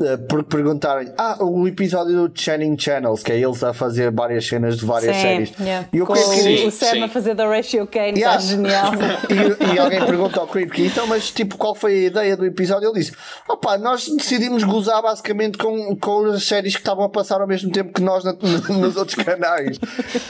eh, 0.00 0.16
por 0.16 0.44
perguntarem 0.44 1.12
ah, 1.18 1.42
o 1.42 1.66
episódio 1.66 2.28
do 2.28 2.40
Channing 2.40 2.78
Channels, 2.78 3.22
que 3.22 3.32
é 3.32 3.38
eles 3.38 3.64
a 3.64 3.74
fazer 3.74 4.12
várias 4.12 4.46
cenas 4.46 4.78
de 4.78 4.84
várias 4.86 5.16
sim, 5.16 5.22
séries. 5.22 5.52
Yeah. 5.58 5.88
E 5.92 6.00
o, 6.00 6.06
Creep 6.06 6.24
sim, 6.24 6.66
o 6.66 6.70
Sam 6.70 6.90
sim. 6.90 7.02
a 7.02 7.08
fazer 7.08 7.34
da 7.34 7.48
Ratio 7.48 7.84
Kane, 7.86 8.20
está 8.20 8.20
yeah. 8.20 8.40
genial. 8.40 8.92
E, 9.28 9.74
e, 9.74 9.78
alguém 9.78 10.04
pergunta 10.04 10.40
ao 10.40 10.46
Creep 10.46 10.78
então, 10.78 11.06
mas 11.06 11.30
tipo, 11.30 11.56
qual 11.56 11.74
foi 11.74 11.92
a 11.92 12.06
ideia 12.06 12.36
do 12.36 12.46
episódio? 12.46 12.88
Ele 12.88 13.00
disse: 13.00 13.12
opá, 13.48 13.76
nós 13.76 14.08
decidimos 14.08 14.62
gozar 14.62 15.02
basicamente 15.02 15.58
com, 15.58 15.96
com 15.96 16.26
as 16.26 16.44
séries 16.44 16.74
que 16.74 16.80
estavam 16.80 17.04
a 17.04 17.08
passar 17.08 17.40
ao 17.40 17.46
mesmo 17.46 17.70
tempo 17.70 17.92
que 17.92 18.00
nós 18.00 18.22
na, 18.24 18.32
nos 18.78 18.96
outros 18.96 19.16
canais. 19.16 19.78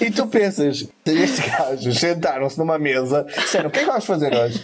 E 0.01 0.11
tu 0.11 0.27
pensas, 0.27 0.89
estes 1.05 1.47
gajos 1.47 1.99
sentaram-se 1.99 2.59
numa 2.59 2.79
mesa, 2.79 3.27
disseram: 3.37 3.69
o 3.69 3.73
que 3.73 3.81
é 3.81 3.83
que 3.83 3.89
vamos 3.89 4.07
fazer 4.07 4.35
hoje? 4.35 4.63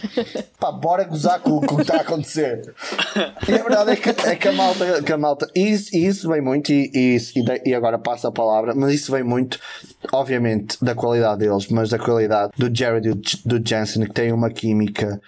Pá, 0.59 0.71
bora 0.71 1.03
gozar 1.03 1.39
com, 1.39 1.61
com 1.61 1.75
o 1.75 1.77
que 1.77 1.83
está 1.83 1.97
a 1.97 2.01
acontecer. 2.01 2.73
E 3.47 3.53
a 3.53 3.63
verdade 3.63 3.91
é 3.91 3.95
que, 3.95 4.09
é 4.09 4.35
que 4.35 4.47
a 4.47 4.51
malta 4.51 4.94
que 5.03 5.11
a 5.11 5.17
malta. 5.17 5.47
Isso, 5.55 5.95
isso 5.95 6.29
vem 6.29 6.41
muito, 6.41 6.71
e, 6.71 6.91
e, 6.93 7.69
e 7.69 7.73
agora 7.73 7.97
passa 7.97 8.27
a 8.27 8.31
palavra, 8.31 8.73
mas 8.75 8.93
isso 8.93 9.11
vem 9.11 9.23
muito, 9.23 9.59
obviamente, 10.11 10.77
da 10.83 10.95
qualidade 10.95 11.39
deles, 11.39 11.67
mas 11.69 11.89
da 11.89 11.99
qualidade 11.99 12.51
do 12.57 12.73
Jared 12.75 13.09
e 13.09 13.47
do 13.47 13.67
Jensen, 13.67 14.05
que 14.05 14.13
têm 14.13 14.31
uma 14.31 14.49
química 14.49 15.21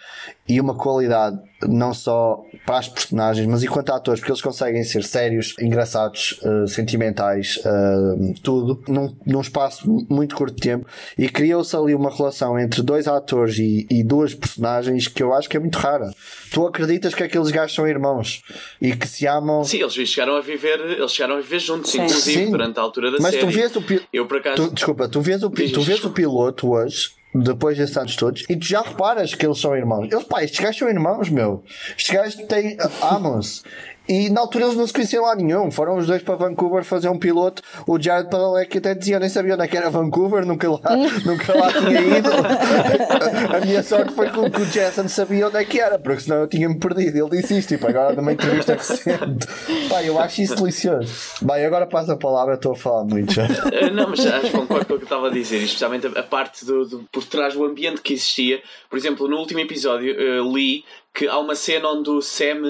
e 0.47 0.60
uma 0.60 0.75
qualidade 0.75 1.39
não 1.65 1.93
só 1.93 2.43
para 2.65 2.78
as 2.78 2.88
personagens, 2.88 3.48
mas 3.48 3.63
enquanto 3.63 3.91
atores, 3.91 4.20
porque 4.20 4.32
eles 4.32 4.41
conseguem 4.41 4.84
ser 4.84 5.04
sérios, 5.04 5.56
engraçados, 5.60 6.39
uh, 6.43 6.67
sentimentais, 6.67 7.58
uh, 7.58 8.34
tudo, 8.43 8.84
num, 8.88 9.15
num 9.26 9.41
espaço 9.41 10.06
muito 10.10 10.36
curto 10.36 10.56
de 10.56 10.62
tempo. 10.62 10.86
E 11.17 11.28
criou-se 11.30 11.76
ali 11.76 11.96
uma 11.96 12.15
relação 12.15 12.60
entre 12.60 12.82
dois 12.82 13.08
atores 13.08 13.58
e, 13.58 13.88
e, 13.89 14.04
duas 14.04 14.34
personagens 14.34 15.08
que 15.08 15.24
eu 15.24 15.34
acho 15.34 15.50
que 15.50 15.58
é 15.58 15.60
muito 15.60 15.78
rara. 15.78 16.12
Tu 16.52 16.65
acreditas 16.65 17.15
que 17.15 17.24
aqueles 17.24 17.50
gajos 17.50 17.76
são 17.76 17.88
irmãos 17.88 18.41
e 18.82 18.96
que 18.96 19.08
se 19.08 19.26
amam. 19.26 19.63
Sim, 19.63 19.82
eles 19.82 19.93
chegaram 19.93 20.36
a 20.36 20.41
viver, 20.41 20.80
eles 20.80 21.12
chegaram 21.12 21.38
a 21.38 21.41
viver 21.41 21.60
juntos, 21.60 21.91
Sim. 21.91 22.04
inclusive, 22.04 22.46
Sim. 22.46 22.52
durante 22.52 22.80
a 22.80 22.82
altura 22.82 23.12
da 23.12 23.17
mas 23.20 23.32
série. 23.32 23.46
Mas 23.46 23.54
tu 23.54 23.60
vês 23.60 23.76
o 23.76 23.82
piloto. 23.82 24.08
Eu, 24.13 24.26
por 24.28 24.38
acaso. 24.38 24.67
Tu, 24.67 24.74
desculpa, 24.74 25.08
tu 25.08 25.22
vês 25.22 25.43
o, 25.43 25.50
tu 25.50 25.82
vês 25.82 26.04
o 26.04 26.12
piloto 26.12 26.70
hoje 26.70 27.16
depois 27.34 27.78
desses 27.78 27.98
anos 27.98 28.16
todos, 28.16 28.46
e 28.50 28.56
tu 28.56 28.66
já 28.66 28.82
reparas 28.82 29.34
que 29.34 29.46
eles 29.46 29.60
são 29.60 29.76
irmãos. 29.76 30.08
Eles, 30.12 30.24
pá, 30.24 30.44
estes 30.44 30.60
gajos 30.60 30.78
são 30.78 30.90
irmãos, 30.90 31.30
meu. 31.30 31.63
Estes 31.98 32.16
gajos 32.16 32.36
têm, 32.48 32.78
amam-se. 33.02 33.63
E 34.08 34.30
na 34.30 34.41
altura 34.41 34.65
eles 34.65 34.78
não 34.78 34.88
se 34.88 34.93
conheciam 34.93 35.24
lá 35.24 35.36
nenhum. 35.36 35.70
Foram 35.70 35.98
os 35.98 36.08
dois 36.08 36.22
para 36.22 36.36
Vancouver 36.36 36.84
fazer 36.84 37.10
um 37.10 37.20
piloto. 37.20 37.62
O 37.86 38.00
Jared 38.00 38.30
Padalecki 38.30 38.78
até 38.78 38.96
dizia, 38.96 39.20
nem 39.20 39.30
sabia 39.30 39.56
onde 39.56 39.63
é 39.63 39.67
que 39.67 39.78
era 39.78 39.89
Vancouver, 39.89 40.46
nunca 40.46 40.70
lá, 40.70 40.80
nunca 41.26 41.58
lá 41.58 41.72
tinha 41.72 42.02
ido. 42.02 42.30
a 43.56 43.65
minha 43.65 43.84
sorte 43.84 44.13
foi 44.13 44.30
que, 44.30 44.39
o 44.39 44.65
Jason 44.67 45.08
sabia 45.08 45.48
onde 45.48 45.58
é 45.58 45.65
que 45.65 45.80
era, 45.80 46.00
porque 46.00 46.22
senão 46.22 46.38
eu 46.38 46.48
tinha-me 46.48 46.80
perdido. 46.80 47.17
Ele 47.17 47.41
disse 47.41 47.58
isto, 47.58 47.70
tipo, 47.70 47.88
agora 47.88 48.15
numa 48.15 48.32
entrevista 48.32 48.74
recente. 48.74 49.48
Pá, 49.89 50.04
eu 50.04 50.20
acho 50.20 50.41
isso 50.41 50.56
delicioso. 50.56 51.12
Bem, 51.41 51.65
agora 51.65 51.86
passo 51.86 52.12
a 52.12 52.17
palavra, 52.17 52.56
estou 52.56 52.74
a 52.74 52.76
falar 52.76 53.04
muito 53.04 53.34
já. 53.34 53.46
Eh, 53.72 53.89
não, 53.89 54.10
mas 54.10 54.26
acho 54.26 54.48
que 54.48 54.52
concordo 54.52 54.86
com 54.86 54.93
o 54.93 54.98
que 54.98 55.04
eu 55.04 55.08
estava 55.08 55.28
a 55.28 55.32
dizer, 55.32 55.58
especialmente 55.58 56.08
a, 56.08 56.24
parte 56.24 56.65
do, 56.65 56.86
do, 56.86 57.04
por 57.12 57.24
trás 57.24 57.54
do 57.54 57.65
ambiente 57.65 58.02
que 58.02 58.13
existia. 58.13 58.62
Por 58.89 58.98
exemplo, 58.98 59.28
no 59.28 59.38
último 59.38 59.60
episódio, 59.60 60.13
uh, 60.13 60.52
Lee 60.52 60.84
que 61.17 61.27
há 61.27 61.39
uma 61.39 61.56
cena 61.56 61.89
onde 61.89 62.12
o 62.12 62.21
Sam 62.21 62.62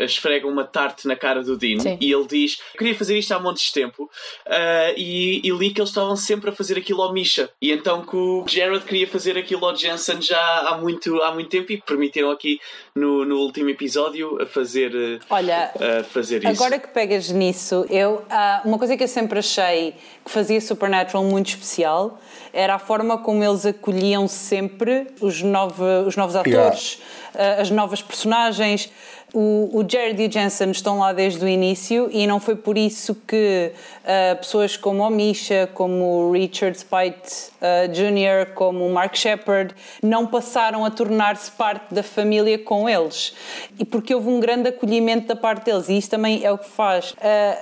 esfrega 0.00 0.48
uma 0.48 0.64
tarte 0.64 1.06
na 1.06 1.14
cara 1.14 1.44
do 1.44 1.56
Dean 1.56 1.78
Sim. 1.78 1.96
e 2.00 2.12
ele 2.12 2.26
diz: 2.26 2.60
Queria 2.76 2.92
fazer 2.92 3.16
isto 3.16 3.32
há 3.32 3.38
montes 3.38 3.66
de 3.66 3.72
tempo 3.72 4.02
uh, 4.02 4.94
e, 4.96 5.40
e 5.44 5.50
li 5.52 5.70
que 5.70 5.80
eles 5.80 5.90
estavam 5.90 6.16
sempre 6.16 6.50
a 6.50 6.52
fazer 6.52 6.76
aquilo 6.76 7.00
ao 7.00 7.12
Misha. 7.12 7.48
E 7.62 7.70
então 7.70 8.04
que 8.04 8.16
o 8.16 8.44
Jared 8.48 8.84
queria 8.84 9.06
fazer 9.06 9.38
aquilo 9.38 9.64
ao 9.64 9.76
Jensen 9.76 10.20
já 10.20 10.40
há 10.68 10.76
muito, 10.76 11.22
há 11.22 11.32
muito 11.32 11.50
tempo 11.50 11.70
e 11.70 11.80
permitiram 11.80 12.32
aqui 12.32 12.60
no, 12.96 13.24
no 13.24 13.36
último 13.36 13.70
episódio 13.70 14.42
a 14.42 14.46
fazer, 14.46 15.20
Olha, 15.30 15.72
a 16.00 16.02
fazer 16.02 16.38
isso. 16.38 16.60
Agora 16.60 16.80
que 16.80 16.88
pegas 16.88 17.30
nisso, 17.30 17.86
eu, 17.88 18.24
uh, 18.24 18.66
uma 18.68 18.76
coisa 18.76 18.96
que 18.96 19.04
eu 19.04 19.08
sempre 19.08 19.38
achei 19.38 19.94
que 20.28 20.32
fazia 20.34 20.60
Supernatural 20.60 21.24
muito 21.24 21.48
especial 21.48 22.20
era 22.52 22.74
a 22.74 22.78
forma 22.78 23.18
como 23.18 23.42
eles 23.42 23.64
acolhiam 23.64 24.28
sempre 24.28 25.08
os, 25.20 25.42
novo, 25.42 25.84
os 26.06 26.16
novos 26.16 26.36
atores, 26.36 27.00
yeah. 27.34 27.62
as 27.62 27.70
novas 27.70 28.02
personagens. 28.02 28.92
O, 29.34 29.70
o 29.80 29.86
Jared 29.86 30.22
e 30.22 30.30
Jensen 30.30 30.70
estão 30.70 31.00
lá 31.00 31.12
desde 31.12 31.44
o 31.44 31.48
início 31.48 32.08
e 32.10 32.26
não 32.26 32.40
foi 32.40 32.56
por 32.56 32.78
isso 32.78 33.14
que 33.26 33.72
uh, 34.02 34.36
pessoas 34.38 34.76
como 34.76 35.02
o 35.02 35.10
Misha, 35.10 35.68
como 35.74 36.28
o 36.28 36.32
Richard 36.32 36.78
Spite 36.78 37.50
uh, 37.60 37.88
Jr., 37.92 38.54
como 38.54 38.86
o 38.86 38.92
Mark 38.92 39.14
Shepard 39.14 39.74
não 40.02 40.26
passaram 40.26 40.84
a 40.84 40.90
tornar-se 40.90 41.50
parte 41.52 41.92
da 41.94 42.02
família 42.02 42.58
com 42.58 42.88
eles. 42.88 43.34
E 43.78 43.84
porque 43.84 44.14
houve 44.14 44.28
um 44.28 44.40
grande 44.40 44.70
acolhimento 44.70 45.26
da 45.26 45.36
parte 45.36 45.66
deles 45.66 45.90
e 45.90 45.98
isso 45.98 46.08
também 46.08 46.42
é 46.42 46.50
o 46.50 46.56
que 46.56 46.68
faz 46.68 47.10
uh, 47.10 47.16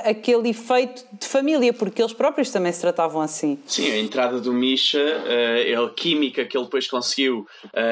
aquele 0.08 0.50
efeito 0.50 1.04
de 1.18 1.26
família, 1.26 1.72
porque 1.72 2.00
eles 2.00 2.12
próprios 2.12 2.50
também 2.50 2.70
se 2.70 2.80
tratavam 2.80 3.20
assim. 3.20 3.58
Sim, 3.66 3.90
a 3.90 3.98
entrada 3.98 4.40
do 4.40 4.52
Misha, 4.52 5.00
uh, 5.00 5.84
a 5.84 5.90
química 5.90 6.44
que 6.44 6.56
ele 6.56 6.64
depois 6.64 6.86
conseguiu, 6.86 7.46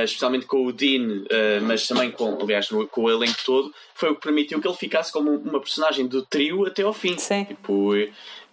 especialmente 0.04 0.46
com 0.46 0.64
o 0.64 0.72
Dean, 0.72 1.24
mas 1.62 1.86
também 1.86 2.10
com, 2.10 2.38
aliás, 2.40 2.68
com 2.68 3.02
o 3.02 3.10
elenco 3.10 3.38
todo, 3.44 3.63
foi 3.94 4.10
o 4.10 4.14
que 4.14 4.22
permitiu 4.22 4.60
que 4.60 4.68
ele 4.68 4.76
ficasse 4.76 5.12
como 5.12 5.30
uma 5.30 5.60
personagem 5.60 6.06
do 6.06 6.22
trio 6.22 6.66
até 6.66 6.82
ao 6.82 6.92
fim. 6.92 7.16
Sim. 7.18 7.44
Tipo, 7.44 7.94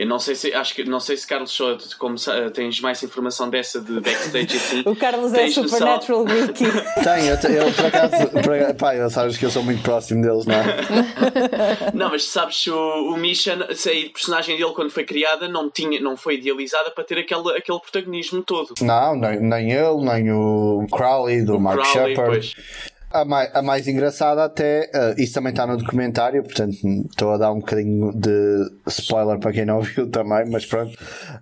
eu 0.02 0.08
não 0.08 0.18
sei 0.18 0.34
se 0.34 0.52
acho 0.52 0.74
que 0.74 0.84
não 0.84 1.00
sei 1.00 1.16
se 1.16 1.28
Carlos 1.28 1.52
só 1.52 1.78
como, 2.00 2.16
tens 2.54 2.80
mais 2.82 3.04
informação 3.04 3.50
dessa 3.52 3.80
de 3.80 4.00
backstage 4.00 4.58
assim. 4.58 4.82
o 4.90 4.96
Carlos 4.96 5.32
é 5.32 5.48
Supernatural 5.48 6.24
Wiki. 6.24 6.64
Tenho, 7.04 7.56
eu, 7.56 7.66
eu 7.68 7.72
por 7.72 7.86
acaso, 7.86 8.28
por, 8.30 8.76
pá, 8.80 8.96
eu 8.96 9.10
sabes 9.12 9.38
que 9.38 9.46
eu 9.46 9.52
sou 9.52 9.62
muito 9.62 9.84
próximo 9.84 10.24
deles, 10.24 10.48
não 10.48 10.56
é? 10.56 11.92
não, 11.94 12.10
mas 12.10 12.24
sabes 12.24 12.66
o, 12.66 13.14
o 13.14 13.18
Misha, 13.18 13.54
a 13.54 14.10
personagem 14.12 14.58
dele 14.58 14.72
quando 14.74 14.90
foi 14.90 15.04
criada 15.04 15.48
não 15.48 15.70
tinha, 15.70 16.00
não 16.02 16.18
foi 16.18 16.34
idealizada 16.36 16.90
para 16.90 17.04
ter 17.04 17.20
aquele, 17.20 17.56
aquele 17.56 17.80
protagonismo 17.80 18.42
todo. 18.42 18.74
Não, 18.82 19.16
nem, 19.16 19.40
nem 19.40 19.72
ele, 19.72 20.04
nem 20.04 20.32
o 20.32 20.88
Crowley 20.92 21.44
do 21.44 21.58
o 21.58 21.60
Mark 21.60 21.80
Crowley, 21.80 22.16
Shepard. 22.16 22.56
Pois. 22.56 22.91
A 23.14 23.26
mais, 23.26 23.56
a 23.56 23.62
mais 23.62 23.88
engraçada 23.88 24.44
até, 24.44 24.90
uh, 24.94 25.22
isso 25.22 25.34
também 25.34 25.52
está 25.52 25.68
no 25.68 25.76
documentário, 25.76 26.42
portanto 26.44 26.78
estou 27.10 27.32
a 27.32 27.38
dar 27.38 27.52
um 27.52 27.60
bocadinho 27.60 28.14
de 28.14 28.72
spoiler 28.88 29.38
para 29.38 29.52
quem 29.52 29.66
não 29.66 29.82
viu 29.82 30.10
também, 30.10 30.50
mas 30.50 30.66
pronto. 30.66 30.98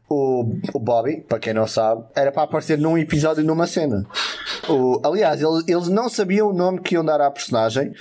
O, 0.10 0.46
o 0.74 0.80
Bobby, 0.80 1.22
para 1.28 1.40
quem 1.40 1.54
não 1.54 1.68
sabe, 1.68 2.04
era 2.16 2.32
para 2.32 2.44
aparecer 2.44 2.78
num 2.78 2.98
episódio 2.98 3.44
numa 3.44 3.68
cena. 3.68 4.06
O, 4.68 5.00
aliás, 5.06 5.42
eles, 5.42 5.64
eles 5.68 5.88
não 5.90 6.10
sabiam 6.10 6.50
o 6.50 6.54
nome 6.54 6.82
que 6.82 6.96
iam 6.96 7.06
dar 7.06 7.22
à 7.22 7.30
personagem 7.30 7.94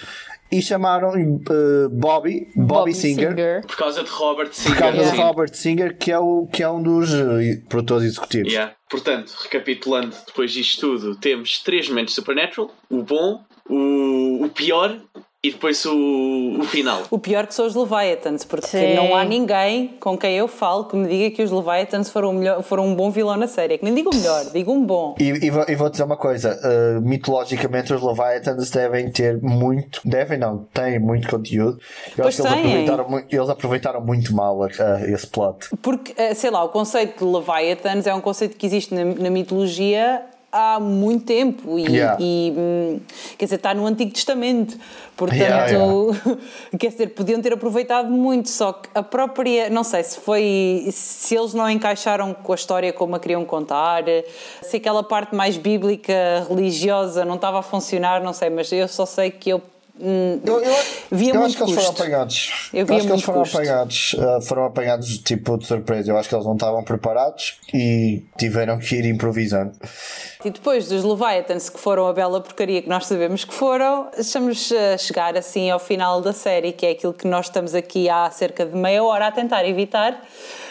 e 0.51 0.63
chamaram 0.63 1.11
uh, 1.11 1.89
Bobby, 1.91 2.49
Bobby, 2.55 2.57
Bobby 2.57 2.95
Singer, 2.95 3.31
Singer, 3.31 3.67
por 3.67 3.77
causa 3.77 4.03
de 4.03 4.11
Robert 4.11 4.49
Singer. 4.53 4.77
Por 4.77 4.83
causa 4.83 5.11
de 5.11 5.17
Robert 5.17 5.55
Singer, 5.55 5.99
que 5.99 6.11
é, 6.11 6.19
o, 6.19 6.47
que 6.47 6.63
é 6.63 6.71
um 6.71 6.83
dos 6.83 7.13
uh, 7.13 7.39
produtores 7.69 8.07
executivos. 8.07 8.53
Yeah. 8.53 8.75
Portanto, 8.89 9.35
recapitulando 9.43 10.17
depois 10.27 10.51
disto 10.53 10.81
tudo, 10.81 11.17
temos 11.17 11.61
três 11.61 11.89
momentos 11.89 12.15
Supernatural: 12.15 12.71
o 12.89 13.03
bom, 13.03 13.45
o, 13.69 14.45
o 14.45 14.49
pior 14.51 14.99
e 15.41 15.53
depois 15.53 15.85
o, 15.87 16.59
o 16.59 16.65
final. 16.65 17.05
O 17.13 17.19
pior 17.19 17.47
que 17.47 17.55
são 17.55 17.65
os 17.65 17.77
Leviathans, 17.77 18.45
porque 18.45 18.67
Sim. 18.67 18.95
não 18.95 19.15
há 19.15 19.25
ninguém 19.25 19.97
com 20.01 20.19
quem 20.19 20.37
eu 20.37 20.49
falo 20.49 20.87
que 20.87 20.97
me 20.97 21.07
diga 21.07 21.37
que 21.37 21.43
os 21.45 21.53
Leviathans 21.53 22.11
foram, 22.11 22.33
melhor, 22.33 22.61
foram 22.65 22.87
um 22.87 22.95
bom 22.95 23.09
vilão 23.09 23.37
na 23.37 23.47
série. 23.47 23.79
Que 23.79 23.85
nem 23.85 23.95
digo 23.95 24.11
o 24.11 24.17
melhor, 24.17 24.47
digo 24.53 24.73
um 24.73 24.85
bom. 24.85 25.15
E, 25.19 25.29
e, 25.29 25.51
vou, 25.51 25.65
e 25.69 25.77
vou 25.77 25.89
dizer 25.89 26.03
uma 26.03 26.17
coisa: 26.17 26.59
uh, 26.59 27.01
mitologicamente, 27.01 27.95
os 27.95 28.03
Leviathans 28.03 28.69
devem 28.71 29.13
ter 29.13 29.41
muito. 29.41 30.01
Devem 30.05 30.39
não, 30.39 30.67
têm 30.75 30.99
muito 30.99 31.29
conteúdo. 31.29 31.79
Eu 32.17 32.25
pois 32.25 32.41
acho 32.41 32.43
que 32.43 32.67
eles 32.67 32.91
aproveitaram, 32.91 33.27
eles 33.31 33.49
aproveitaram 33.49 34.01
muito 34.01 34.35
mal 34.35 34.59
uh, 34.59 34.69
esse 35.07 35.27
plot. 35.29 35.69
Porque, 35.81 36.13
uh, 36.21 36.35
sei 36.35 36.51
lá, 36.51 36.65
o 36.65 36.69
conceito 36.71 37.25
de 37.25 37.33
Leviathans 37.33 38.09
é 38.09 38.15
um 38.15 38.21
conceito 38.21 38.57
que 38.57 38.67
existe 38.67 38.93
na, 38.93 39.05
na 39.05 39.31
mitologia 39.31 40.25
há 40.51 40.81
muito 40.81 41.27
tempo 41.27 41.79
e, 41.79 41.87
yeah. 41.87 42.17
e, 42.19 42.55
hum, 42.57 43.01
quer 43.37 43.45
dizer, 43.45 43.57
está 43.57 43.75
no 43.75 43.87
Antigo 43.87 44.13
Testamento 44.13 44.79
portanto 45.15 45.41
yeah, 45.41 45.67
yeah. 45.67 46.41
quer 46.79 46.89
dizer, 46.89 47.09
podiam 47.09 47.41
ter 47.43 47.53
aproveitado 47.53 48.09
muito 48.09 48.49
só 48.49 48.73
que 48.73 48.89
a 48.95 49.03
própria, 49.03 49.69
não 49.69 49.85
sei 49.85 50.03
se 50.03 50.19
foi 50.21 50.89
se 50.91 51.37
eles 51.37 51.53
não 51.53 51.69
encaixaram 51.69 52.33
com 52.33 52.53
a 52.53 52.55
história 52.55 52.93
como 52.93 53.15
a 53.15 53.21
queriam 53.21 53.45
contar 53.45 54.05
se 54.63 54.77
aquela 54.77 55.03
parte 55.03 55.35
mais 55.35 55.57
bíblica, 55.57 56.47
religiosa 56.49 57.25
não 57.25 57.35
estava 57.35 57.59
a 57.59 57.63
funcionar, 57.63 58.23
não 58.23 58.33
sei, 58.33 58.49
mas 58.49 58.73
eu 58.73 58.89
só 58.89 59.05
sei 59.05 59.31
que 59.31 59.51
eu 59.51 59.63
Hum, 60.01 60.41
eu, 60.45 60.61
eu, 60.61 60.77
via 61.11 61.35
eu 61.35 61.45
acho 61.45 61.57
que 61.57 61.63
eles 61.65 61.75
foram 61.75 61.91
apanhados. 61.91 62.71
Eu, 62.73 62.87
eu 62.87 62.95
acho 62.97 63.07
que 63.07 63.13
eles 63.13 63.25
foram 63.25 63.41
custo. 63.41 63.57
apanhados, 63.57 64.15
uh, 64.15 64.43
foram 64.43 64.65
apanhados 64.65 65.19
tipo 65.19 65.59
de 65.59 65.67
surpresa. 65.67 66.11
Eu 66.11 66.17
acho 66.17 66.29
que 66.29 66.35
eles 66.35 66.47
não 66.47 66.55
estavam 66.55 66.85
preparados 66.85 67.59
e 67.75 68.23
tiveram 68.39 68.79
que 68.79 68.95
ir 68.95 69.05
improvisando. 69.07 69.73
E 70.45 70.51
depois 70.51 70.89
dos 70.89 71.03
Leviathans, 71.03 71.69
que 71.69 71.81
foram 71.81 72.07
a 72.07 72.13
bela 72.13 72.41
porcaria 72.41 72.81
que 72.81 72.89
nós 72.89 73.07
sabemos 73.07 73.45
que 73.45 73.53
foram, 73.53 74.09
estamos 74.17 74.71
a 74.73 74.97
chegar 74.97 75.37
assim 75.37 75.69
ao 75.71 75.81
final 75.81 76.21
da 76.21 76.33
série, 76.33 76.73
que 76.73 76.87
é 76.87 76.91
aquilo 76.91 77.13
que 77.13 77.27
nós 77.27 77.47
estamos 77.47 77.75
aqui 77.75 78.09
há 78.09 78.31
cerca 78.31 78.65
de 78.65 78.77
meia 78.77 79.03
hora 79.03 79.27
a 79.27 79.33
tentar 79.33 79.67
evitar 79.67 80.23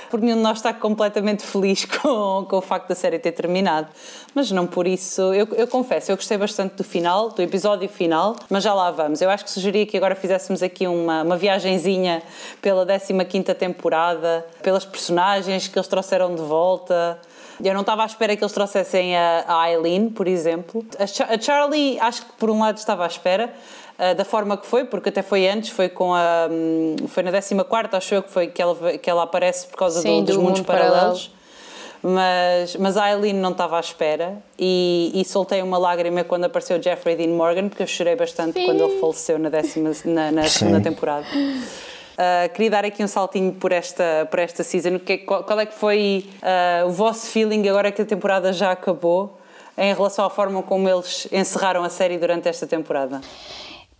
por 0.09 0.21
nenhum 0.21 0.37
de 0.37 0.41
nós 0.41 0.57
está 0.57 0.73
completamente 0.73 1.43
feliz 1.43 1.85
com, 2.01 2.45
com 2.49 2.57
o 2.57 2.61
facto 2.61 2.89
da 2.89 2.95
série 2.95 3.19
ter 3.19 3.31
terminado. 3.31 3.87
Mas 4.33 4.51
não 4.51 4.67
por 4.67 4.87
isso. 4.87 5.21
Eu, 5.33 5.47
eu 5.55 5.67
confesso, 5.67 6.11
eu 6.11 6.15
gostei 6.15 6.37
bastante 6.37 6.75
do 6.75 6.83
final, 6.83 7.29
do 7.29 7.41
episódio 7.41 7.87
final, 7.89 8.35
mas 8.49 8.63
já 8.63 8.73
lá 8.73 8.91
vamos. 8.91 9.21
Eu 9.21 9.29
acho 9.29 9.43
que 9.43 9.51
sugeria 9.51 9.85
que 9.85 9.97
agora 9.97 10.15
fizéssemos 10.15 10.63
aqui 10.63 10.87
uma, 10.87 11.23
uma 11.23 11.37
viagenzinha 11.37 12.21
pela 12.61 12.85
15 12.85 13.53
temporada, 13.55 14.45
pelas 14.61 14.85
personagens 14.85 15.67
que 15.67 15.77
eles 15.77 15.87
trouxeram 15.87 16.35
de 16.35 16.41
volta. 16.41 17.19
Eu 17.63 17.73
não 17.73 17.81
estava 17.81 18.03
à 18.03 18.05
espera 18.05 18.35
que 18.35 18.43
eles 18.43 18.53
trouxessem 18.53 19.17
a, 19.17 19.43
a 19.47 19.71
Eileen, 19.71 20.09
por 20.09 20.27
exemplo. 20.27 20.85
A, 20.99 21.33
a 21.33 21.41
Charlie, 21.41 21.99
acho 21.99 22.25
que 22.25 22.33
por 22.33 22.51
um 22.51 22.59
lado 22.59 22.77
estava 22.77 23.03
à 23.03 23.07
espera, 23.07 23.51
uh, 23.99 24.15
da 24.15 24.25
forma 24.25 24.57
que 24.57 24.65
foi, 24.65 24.85
porque 24.85 25.09
até 25.09 25.21
foi 25.21 25.47
antes, 25.47 25.69
foi 25.69 25.89
com 25.89 26.13
a. 26.13 26.47
Um, 26.49 27.07
foi 27.07 27.23
na 27.23 27.31
14, 27.31 27.55
acho 27.93 28.15
eu, 28.15 28.23
que, 28.23 28.31
foi, 28.31 28.47
que, 28.47 28.61
ela, 28.61 28.97
que 28.97 29.09
ela 29.09 29.23
aparece 29.23 29.67
por 29.67 29.77
causa 29.77 30.01
Sim, 30.01 30.21
do, 30.21 30.27
dos 30.27 30.35
do 30.35 30.41
mundos 30.41 30.61
paralelos. 30.61 30.93
paralelos. 30.97 31.37
Mas, 32.03 32.75
mas 32.75 32.95
a 32.95 33.09
Eileen 33.11 33.33
não 33.33 33.51
estava 33.51 33.75
à 33.75 33.79
espera 33.79 34.37
e, 34.57 35.11
e, 35.15 35.25
soltei 35.25 35.61
uma 35.63 35.77
lágrima 35.77 36.23
quando 36.23 36.45
apareceu 36.45 36.81
Jeffrey 36.81 37.15
Dean 37.15 37.29
Morgan, 37.29 37.69
porque 37.69 37.83
eu 37.83 37.87
chorei 37.87 38.15
bastante 38.15 38.53
Sim. 38.53 38.65
quando 38.65 38.83
ele 38.83 38.99
faleceu 38.99 39.39
na, 39.39 39.49
décima, 39.49 39.91
na, 40.05 40.31
na 40.31 40.43
segunda 40.43 40.79
temporada. 40.79 41.25
Uh, 42.17 42.49
queria 42.53 42.69
dar 42.69 42.85
aqui 42.85 43.03
um 43.03 43.07
saltinho 43.07 43.51
por 43.53 43.71
esta, 43.71 44.27
por 44.29 44.39
esta 44.39 44.63
season. 44.63 44.99
Que, 44.99 45.19
qual, 45.19 45.43
qual 45.43 45.59
é 45.59 45.65
que 45.65 45.73
foi 45.73 46.29
uh, 46.41 46.87
o 46.87 46.91
vosso 46.91 47.27
feeling 47.27 47.67
agora 47.67 47.91
que 47.91 48.01
a 48.01 48.05
temporada 48.05 48.53
já 48.53 48.71
acabou 48.71 49.37
em 49.77 49.93
relação 49.93 50.25
à 50.25 50.29
forma 50.29 50.63
como 50.63 50.89
eles 50.89 51.27
encerraram 51.31 51.83
a 51.83 51.89
série 51.89 52.17
durante 52.17 52.47
esta 52.47 52.65
temporada? 52.65 53.21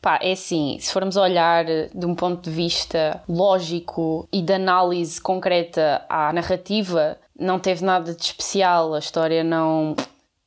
Pá, 0.01 0.19
é 0.21 0.31
assim, 0.31 0.77
se 0.79 0.93
formos 0.93 1.17
olhar 1.17 1.65
de 1.65 2.05
um 2.05 2.13
ponto 2.13 2.49
de 2.49 2.55
vista 2.55 3.21
lógico 3.27 4.27
e 4.31 4.41
de 4.41 4.53
análise 4.53 5.19
concreta 5.19 6.05
à 6.07 6.31
narrativa, 6.31 7.17
não 7.37 7.59
teve 7.59 7.83
nada 7.83 8.13
de 8.13 8.23
especial, 8.23 8.93
a 8.93 8.99
história 8.99 9.43
não. 9.43 9.95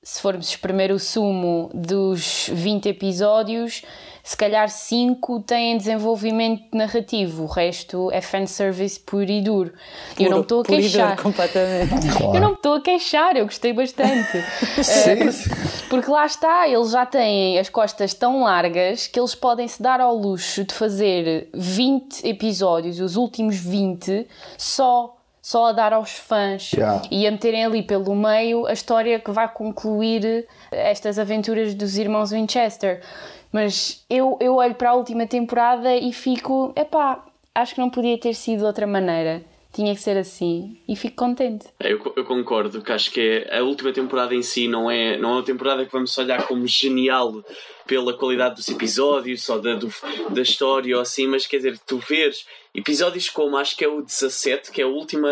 Se 0.02 0.22
formos 0.22 0.48
espremer 0.48 0.90
o 0.92 0.98
sumo 0.98 1.70
dos 1.74 2.48
20 2.52 2.88
episódios, 2.88 3.82
se 4.30 4.36
calhar 4.36 4.68
5 4.68 5.40
têm 5.40 5.76
desenvolvimento 5.76 6.62
narrativo, 6.72 7.42
o 7.42 7.46
resto 7.46 8.12
é 8.12 8.20
fanservice 8.20 9.00
puro 9.00 9.28
e 9.28 9.42
duro. 9.42 9.72
Puro, 10.14 10.22
eu 10.22 10.30
não 10.30 10.42
estou 10.42 10.60
a 10.60 10.64
queixar. 10.64 11.20
completamente. 11.20 11.90
Claro. 12.16 12.36
Eu 12.36 12.40
não 12.40 12.52
estou 12.52 12.74
a 12.74 12.80
queixar, 12.80 13.36
eu 13.36 13.44
gostei 13.44 13.72
bastante. 13.72 14.40
Sim. 14.84 15.86
porque 15.88 16.08
lá 16.08 16.26
está, 16.26 16.68
eles 16.68 16.92
já 16.92 17.04
têm 17.04 17.58
as 17.58 17.68
costas 17.68 18.14
tão 18.14 18.44
largas 18.44 19.08
que 19.08 19.18
eles 19.18 19.34
podem 19.34 19.66
se 19.66 19.82
dar 19.82 20.00
ao 20.00 20.14
luxo 20.14 20.64
de 20.64 20.74
fazer 20.74 21.48
20 21.52 22.24
episódios, 22.24 23.00
os 23.00 23.16
últimos 23.16 23.56
20, 23.56 24.28
só 24.56 25.16
só 25.42 25.66
a 25.68 25.72
dar 25.72 25.92
aos 25.92 26.12
fãs 26.12 26.72
yeah. 26.72 27.02
e 27.10 27.26
a 27.26 27.30
meterem 27.30 27.64
ali 27.64 27.82
pelo 27.82 28.14
meio 28.14 28.66
a 28.66 28.72
história 28.72 29.18
que 29.18 29.30
vai 29.30 29.48
concluir 29.48 30.46
estas 30.70 31.18
aventuras 31.18 31.74
dos 31.74 31.96
irmãos 31.96 32.30
Winchester. 32.30 33.00
Mas 33.52 34.04
eu, 34.08 34.38
eu 34.40 34.56
olho 34.56 34.74
para 34.74 34.90
a 34.90 34.94
última 34.94 35.26
temporada 35.26 35.94
e 35.96 36.12
fico, 36.12 36.72
epá, 36.76 37.24
acho 37.54 37.74
que 37.74 37.80
não 37.80 37.90
podia 37.90 38.18
ter 38.18 38.34
sido 38.34 38.60
de 38.60 38.64
outra 38.64 38.86
maneira. 38.86 39.42
Tinha 39.72 39.94
que 39.94 40.00
ser 40.00 40.16
assim 40.16 40.76
e 40.88 40.96
fico 40.96 41.14
contente. 41.14 41.66
Eu, 41.78 42.00
eu 42.16 42.24
concordo, 42.24 42.82
que 42.82 42.90
acho 42.90 43.12
que 43.12 43.46
a 43.52 43.62
última 43.62 43.92
temporada 43.92 44.34
em 44.34 44.42
si 44.42 44.66
não 44.66 44.90
é, 44.90 45.16
não 45.16 45.30
é 45.30 45.32
uma 45.34 45.42
temporada 45.44 45.86
que 45.86 45.92
vamos 45.92 46.16
olhar 46.18 46.44
como 46.48 46.66
genial 46.66 47.44
pela 47.86 48.12
qualidade 48.12 48.56
dos 48.56 48.68
episódios, 48.68 49.44
só 49.44 49.58
da, 49.58 49.74
do, 49.74 49.88
da 50.30 50.42
história 50.42 50.96
ou 50.96 51.02
assim, 51.02 51.28
mas 51.28 51.46
quer 51.46 51.58
dizer, 51.58 51.78
tu 51.86 51.98
vês 51.98 52.46
Episódios 52.72 53.28
como 53.28 53.56
acho 53.56 53.76
que 53.76 53.84
é 53.84 53.88
o 53.88 54.00
17, 54.00 54.70
que 54.70 54.80
é 54.80 54.84
a 54.84 54.88
última 54.88 55.28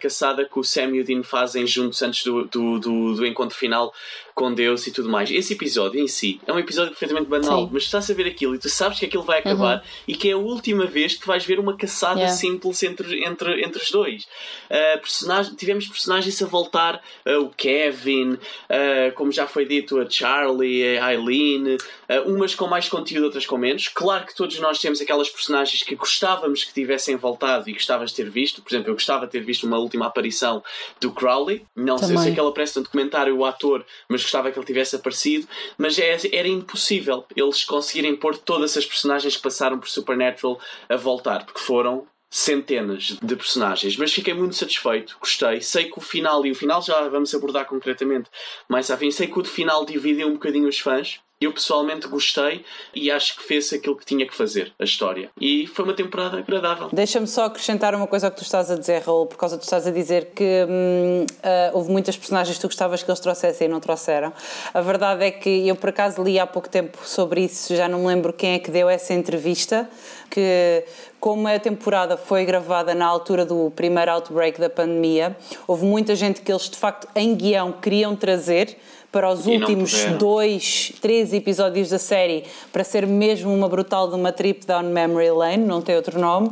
caçada 0.00 0.44
que 0.44 0.58
o 0.58 0.62
Sam 0.62 0.96
e 0.96 1.00
o 1.00 1.04
Dean 1.04 1.22
fazem 1.22 1.66
juntos 1.66 2.02
antes 2.02 2.22
do, 2.22 2.44
do, 2.44 2.78
do, 2.78 3.14
do, 3.14 3.26
encontro 3.26 3.56
final 3.56 3.94
com 4.34 4.52
Deus 4.52 4.86
e 4.86 4.90
tudo 4.92 5.08
mais. 5.08 5.30
Esse 5.30 5.54
episódio 5.54 6.00
em 6.00 6.08
si 6.08 6.40
é 6.46 6.52
um 6.52 6.58
episódio 6.58 6.90
perfeitamente 6.90 7.28
banal, 7.28 7.64
Sim. 7.64 7.70
mas 7.72 7.84
tu 7.84 7.86
estás 7.86 8.10
a 8.10 8.14
ver 8.14 8.26
aquilo 8.26 8.54
e 8.54 8.58
tu 8.58 8.68
sabes 8.68 8.98
que 8.98 9.06
aquilo 9.06 9.22
vai 9.22 9.38
acabar 9.38 9.76
uhum. 9.76 9.82
e 10.08 10.14
que 10.14 10.28
é 10.28 10.32
a 10.32 10.36
última 10.36 10.86
vez 10.86 11.14
que 11.14 11.26
vais 11.26 11.44
ver 11.44 11.58
uma 11.58 11.76
caçada 11.76 12.20
yeah. 12.20 12.36
simples 12.36 12.82
entre, 12.82 13.24
entre, 13.24 13.64
entre 13.64 13.82
os 13.82 13.90
dois. 13.90 14.24
Uh, 14.70 15.00
personagem, 15.00 15.54
tivemos 15.54 15.86
personagens 15.86 16.42
a 16.42 16.46
voltar, 16.46 17.02
uh, 17.26 17.38
o 17.40 17.50
Kevin, 17.50 18.32
uh, 18.32 19.12
como 19.14 19.32
já 19.32 19.46
foi 19.46 19.64
dito, 19.64 19.98
a 19.98 20.08
Charlie, 20.08 20.98
a 20.98 21.12
Eileen, 21.12 21.76
uh, 22.20 22.28
umas 22.28 22.54
com 22.54 22.66
mais 22.66 22.88
conteúdo, 22.88 23.24
outras 23.24 23.46
com 23.46 23.56
menos. 23.56 23.88
Claro 23.88 24.26
que 24.26 24.34
todos 24.34 24.58
nós 24.60 24.78
temos 24.78 25.00
aquelas 25.00 25.28
personagens 25.30 25.82
que 25.82 25.94
gostávamos 25.94 26.64
que 26.64 26.72
tivessem 26.72 27.16
voltado 27.16 27.68
e 27.68 27.72
gostavas 27.72 28.10
de 28.10 28.16
ter 28.16 28.30
visto. 28.30 28.62
Por 28.62 28.70
exemplo, 28.70 28.90
eu 28.90 28.94
gostava 28.94 29.26
de 29.26 29.32
ter 29.32 29.40
visto 29.40 29.64
uma 29.64 29.78
última 29.78 30.06
aparição 30.06 30.62
do 31.00 31.12
Crowley. 31.12 31.64
Não 31.74 31.96
Também. 31.96 32.18
sei 32.18 32.32
se 32.32 32.40
ele 32.40 32.48
aparece 32.48 32.76
no 32.76 32.84
documentário, 32.84 33.36
o 33.36 33.44
ator, 33.44 33.84
mas 34.08 34.22
gostava 34.22 34.50
que 34.50 34.58
ele 34.58 34.66
tivesse 34.66 34.96
aparecido. 34.96 35.46
Mas 35.78 35.98
é, 35.98 36.16
era 36.32 36.48
impossível 36.48 37.24
eles 37.36 37.64
conseguirem 37.64 38.16
pôr 38.16 38.36
todas 38.36 38.76
as 38.76 38.84
personagens 38.84 39.36
que 39.36 39.42
passaram 39.42 39.78
por 39.78 39.88
Supernatural 39.88 40.58
a 40.88 40.96
voltar, 40.96 41.44
porque 41.44 41.60
foram 41.60 42.06
centenas 42.32 43.18
de 43.22 43.36
personagens, 43.36 43.94
mas 43.98 44.10
fiquei 44.10 44.32
muito 44.32 44.56
satisfeito, 44.56 45.18
gostei. 45.20 45.60
Sei 45.60 45.84
que 45.84 45.98
o 45.98 46.00
final, 46.00 46.46
e 46.46 46.50
o 46.50 46.54
final 46.54 46.80
já 46.80 47.06
vamos 47.08 47.34
abordar 47.34 47.66
concretamente 47.66 48.30
mais 48.66 48.90
à 48.90 48.96
fim, 48.96 49.10
sei 49.10 49.26
que 49.26 49.38
o 49.38 49.44
final 49.44 49.84
dividiu 49.84 50.28
um 50.28 50.32
bocadinho 50.32 50.66
os 50.66 50.78
fãs. 50.78 51.20
Eu 51.42 51.52
pessoalmente 51.52 52.06
gostei 52.06 52.64
e 52.94 53.10
acho 53.10 53.36
que 53.36 53.42
fez 53.42 53.72
aquilo 53.72 53.96
que 53.96 54.04
tinha 54.04 54.26
que 54.26 54.34
fazer, 54.34 54.72
a 54.78 54.84
história. 54.84 55.30
E 55.40 55.66
foi 55.66 55.84
uma 55.84 55.94
temporada 55.94 56.38
agradável. 56.38 56.88
Deixa-me 56.92 57.26
só 57.26 57.46
acrescentar 57.46 57.94
uma 57.94 58.06
coisa 58.06 58.30
que 58.30 58.36
tu 58.36 58.42
estás 58.42 58.70
a 58.70 58.76
dizer, 58.76 59.02
Raul, 59.02 59.26
por 59.26 59.36
causa 59.36 59.56
de 59.56 59.62
tu 59.62 59.64
estás 59.64 59.86
a 59.86 59.90
dizer 59.90 60.32
que 60.34 60.66
hum, 60.68 61.26
uh, 61.26 61.76
houve 61.76 61.90
muitas 61.90 62.16
personagens 62.16 62.56
que 62.56 62.60
tu 62.60 62.68
gostavas 62.68 63.02
que 63.02 63.10
eles 63.10 63.20
trouxessem 63.20 63.66
e 63.66 63.70
não 63.70 63.80
trouxeram. 63.80 64.32
A 64.72 64.80
verdade 64.80 65.24
é 65.24 65.30
que 65.30 65.66
eu, 65.66 65.74
por 65.74 65.90
acaso, 65.90 66.22
li 66.22 66.38
há 66.38 66.46
pouco 66.46 66.68
tempo 66.68 66.98
sobre 67.04 67.44
isso, 67.44 67.74
já 67.74 67.88
não 67.88 68.00
me 68.00 68.06
lembro 68.06 68.32
quem 68.32 68.54
é 68.54 68.58
que 68.58 68.70
deu 68.70 68.88
essa 68.88 69.12
entrevista, 69.12 69.88
que 70.30 70.84
como 71.20 71.46
a 71.46 71.58
temporada 71.58 72.16
foi 72.16 72.44
gravada 72.44 72.94
na 72.94 73.06
altura 73.06 73.44
do 73.44 73.70
primeiro 73.76 74.10
outbreak 74.10 74.60
da 74.60 74.68
pandemia, 74.68 75.36
houve 75.66 75.84
muita 75.84 76.16
gente 76.16 76.40
que 76.40 76.50
eles 76.50 76.68
de 76.68 76.76
facto 76.76 77.06
em 77.14 77.34
guião 77.34 77.70
queriam 77.72 78.16
trazer 78.16 78.76
para 79.12 79.30
os 79.30 79.46
e 79.46 79.50
últimos 79.50 80.04
dois, 80.18 80.90
três 81.00 81.34
episódios 81.34 81.90
da 81.90 81.98
série 81.98 82.44
para 82.72 82.82
ser 82.82 83.06
mesmo 83.06 83.54
uma 83.54 83.68
brutal 83.68 84.08
de 84.08 84.14
uma 84.14 84.32
trip 84.32 84.66
down 84.66 84.84
memory 84.84 85.30
lane, 85.30 85.64
não 85.64 85.82
tem 85.82 85.94
outro 85.94 86.18
nome. 86.18 86.50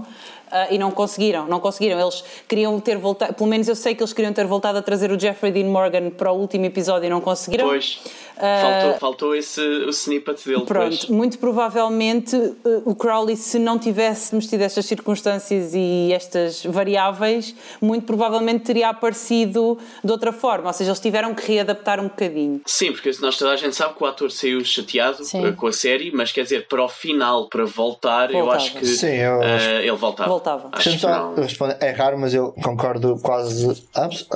Uh, 0.50 0.74
e 0.74 0.78
não 0.78 0.90
conseguiram, 0.90 1.46
não 1.46 1.60
conseguiram. 1.60 2.00
Eles 2.00 2.24
queriam 2.48 2.80
ter 2.80 2.98
voltado, 2.98 3.34
pelo 3.34 3.48
menos 3.48 3.68
eu 3.68 3.76
sei 3.76 3.94
que 3.94 4.02
eles 4.02 4.12
queriam 4.12 4.32
ter 4.32 4.46
voltado 4.46 4.78
a 4.78 4.82
trazer 4.82 5.12
o 5.12 5.18
Jeffrey 5.18 5.52
Dean 5.52 5.66
Morgan 5.66 6.10
para 6.10 6.32
o 6.32 6.36
último 6.36 6.64
episódio 6.64 7.06
e 7.06 7.10
não 7.10 7.20
conseguiram. 7.20 7.68
Pois. 7.68 8.00
Faltou, 8.40 8.98
faltou 8.98 9.34
esse 9.36 9.60
o 9.60 9.90
snippet 9.90 10.42
dele. 10.46 10.64
Pronto, 10.64 10.90
depois. 10.90 11.08
muito 11.10 11.38
provavelmente 11.38 12.34
uh, 12.34 12.82
o 12.86 12.94
Crowley, 12.94 13.36
se 13.36 13.58
não 13.58 13.78
tivéssemos 13.78 14.46
tido 14.46 14.62
estas 14.62 14.86
circunstâncias 14.86 15.72
e 15.74 16.10
estas 16.12 16.64
variáveis, 16.64 17.54
muito 17.82 18.06
provavelmente 18.06 18.64
teria 18.64 18.88
aparecido 18.88 19.76
de 20.02 20.10
outra 20.10 20.32
forma. 20.32 20.68
Ou 20.68 20.72
seja, 20.72 20.90
eles 20.90 21.00
tiveram 21.00 21.34
que 21.34 21.52
readaptar 21.52 22.00
um 22.00 22.04
bocadinho. 22.04 22.62
Sim, 22.64 22.92
porque 22.92 23.10
nós 23.20 23.36
toda 23.36 23.52
a 23.52 23.56
gente 23.56 23.76
sabe 23.76 23.94
que 23.94 24.02
o 24.02 24.06
ator 24.06 24.30
saiu 24.30 24.64
chateado 24.64 25.22
Sim. 25.22 25.48
Uh, 25.48 25.54
com 25.54 25.66
a 25.66 25.72
série, 25.72 26.10
mas 26.10 26.32
quer 26.32 26.44
dizer, 26.44 26.66
para 26.66 26.82
o 26.82 26.88
final, 26.88 27.46
para 27.48 27.66
voltar, 27.66 28.32
voltava. 28.32 28.38
eu 28.38 28.50
acho 28.50 28.74
que 28.74 28.86
Sim, 28.86 29.16
eu 29.16 29.38
uh, 29.38 29.80
ele 29.80 29.90
voltava. 29.92 30.30
Voltava. 30.30 30.39
Acho 30.72 30.98
só 30.98 31.35
responder, 31.35 31.76
é 31.81 31.90
raro, 31.90 32.18
mas 32.18 32.35
eu 32.35 32.53
concordo 32.53 33.18
quase. 33.22 33.83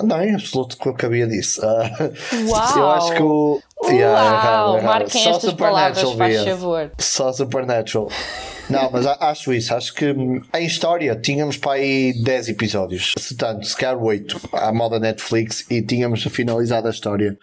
Não, 0.02 0.22
em 0.22 0.34
absoluto 0.34 0.76
com 0.76 0.90
o 0.90 0.94
que 0.94 1.06
havia 1.06 1.26
disso. 1.26 1.60
Uh, 1.60 2.50
Uau! 2.50 2.78
Eu 2.78 2.90
acho 2.90 3.12
que 3.14 3.22
o, 3.22 3.62
Yeah, 3.90 4.64
Uau, 4.64 4.78
é 4.78 4.82
marquem 4.82 5.22
Só 5.22 5.30
estas 5.30 5.52
palavras, 5.52 6.12
faz 6.12 6.44
favor. 6.44 6.90
Só 6.98 7.32
Supernatural. 7.32 8.08
Não, 8.68 8.90
mas 8.90 9.06
acho 9.06 9.52
isso. 9.52 9.74
Acho 9.74 9.92
que 9.94 10.10
hum, 10.12 10.40
em 10.54 10.66
história 10.66 11.14
tínhamos 11.16 11.56
para 11.56 11.72
aí 11.72 12.14
10 12.22 12.48
episódios. 12.48 13.12
Se 13.18 13.36
tanto, 13.36 13.66
se 13.66 13.76
calhar 13.76 14.02
8 14.02 14.40
à 14.52 14.72
moda 14.72 14.98
Netflix 14.98 15.66
e 15.70 15.82
tínhamos 15.82 16.22
finalizado 16.24 16.86
a 16.88 16.90
história. 16.90 17.36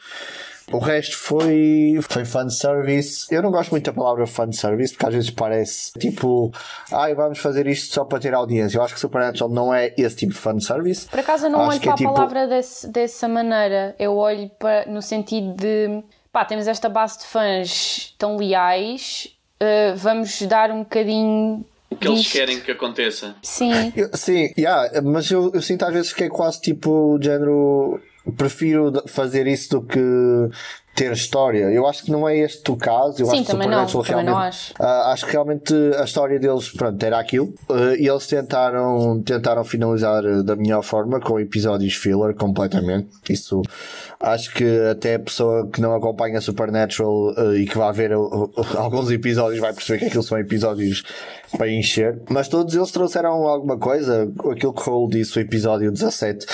O 0.72 0.80
resto 0.80 1.18
foi, 1.18 2.00
foi 2.02 2.26
fanservice. 2.26 3.28
Eu 3.34 3.42
não 3.42 3.52
gosto 3.52 3.72
muito 3.72 3.86
da 3.86 3.94
palavra 3.94 4.26
fanservice 4.26 4.94
porque 4.94 5.06
às 5.06 5.14
vezes 5.14 5.30
parece 5.30 5.92
tipo, 6.00 6.52
ai, 6.92 7.12
ah, 7.12 7.16
vamos 7.16 7.40
fazer 7.40 7.68
isto 7.68 7.94
só 7.94 8.06
para 8.06 8.20
ter 8.20 8.34
audiência. 8.34 8.78
Eu 8.78 8.84
acho 8.84 8.94
que 8.94 9.00
Supernatural 9.00 9.50
não 9.50 9.74
é 9.74 9.94
esse 9.98 10.16
tipo 10.16 10.34
de 10.34 10.40
fanservice. 10.40 11.08
Por 11.08 11.20
acaso 11.20 11.48
eu 11.48 11.50
não 11.50 11.62
acho 11.62 11.72
olho 11.72 11.80
para 11.82 11.90
é 11.90 11.94
a 11.94 11.96
tipo... 11.96 12.14
palavra 12.14 12.48
desse, 12.48 12.88
dessa 12.88 13.28
maneira. 13.28 13.96
Eu 14.00 14.16
olho 14.16 14.50
para, 14.58 14.86
no 14.86 15.02
sentido 15.02 15.54
de 15.56 16.04
pá, 16.32 16.46
temos 16.46 16.68
esta 16.68 16.88
base 16.88 17.20
de 17.20 17.26
fãs 17.26 18.16
tão 18.18 18.38
leais, 18.38 19.36
uh, 19.62 19.96
vamos 19.98 20.42
dar 20.44 20.72
um 20.72 20.80
bocadinho 20.80 21.66
o 21.92 21.96
que 21.98 22.08
eles 22.08 22.32
querem 22.32 22.62
que 22.62 22.72
aconteça. 22.72 23.36
Sim. 23.44 23.92
Eu, 23.94 24.10
sim, 24.14 24.54
yeah, 24.58 25.02
mas 25.02 25.30
eu, 25.30 25.52
eu, 25.54 25.62
sinto 25.62 25.84
às 25.84 25.92
vezes 25.92 26.14
que 26.14 26.24
é 26.24 26.30
quase 26.30 26.62
tipo 26.62 26.90
o 26.90 27.22
género. 27.22 28.02
Prefiro 28.38 28.92
fazer 29.08 29.48
isso 29.48 29.70
do 29.72 29.82
que 29.82 30.00
ter 30.96 31.12
história. 31.14 31.72
Eu 31.72 31.88
acho 31.88 32.04
que 32.04 32.12
não 32.12 32.28
é 32.28 32.38
este 32.38 32.70
o 32.70 32.76
caso. 32.76 33.22
Eu 33.22 33.26
Sim, 33.28 33.40
acho 33.40 33.46
que 33.46 33.54
não, 33.54 33.88
também 34.04 34.26
não 34.26 34.38
acho. 34.38 34.74
Uh, 34.74 34.84
acho 34.84 35.26
que 35.26 35.32
realmente 35.32 35.74
a 35.98 36.04
história 36.04 36.40
deles 36.40 36.70
pronto, 36.70 37.02
era 37.04 37.20
aquilo. 37.20 37.54
Uh, 37.70 37.96
e 37.98 38.08
eles 38.08 38.28
tentaram, 38.28 39.22
tentaram 39.24 39.64
finalizar 39.64 40.22
da 40.44 40.56
melhor 40.56 40.84
forma 40.84 41.20
com 41.20 41.40
episódios 41.40 41.96
filler 41.96 42.36
completamente. 42.36 43.10
Isso 43.30 43.62
acho 44.20 44.54
que 44.54 44.66
até 44.92 45.16
a 45.16 45.20
pessoa 45.20 45.68
que 45.72 45.82
não 45.82 45.96
acompanha 45.96 46.42
Supernatural 46.42 47.34
uh, 47.38 47.56
e 47.56 47.66
que 47.66 47.78
vai 47.78 47.92
ver 47.94 48.12
alguns 48.76 49.10
episódios 49.12 49.60
vai 49.60 49.74
perceber 49.74 50.00
que 50.00 50.06
aquilo 50.06 50.24
são 50.24 50.38
episódios 50.38 51.04
para 51.58 51.70
encher. 51.70 52.22
Mas 52.30 52.48
todos 52.48 52.76
eles 52.76 52.92
trouxeram 52.92 53.32
alguma 53.48 53.78
coisa. 53.78 54.32
Aquilo 54.52 54.74
que 54.74 54.84
Cole 54.84 55.10
disse, 55.10 55.40
o 55.40 55.42
episódio 55.42 55.92
17 55.92 56.46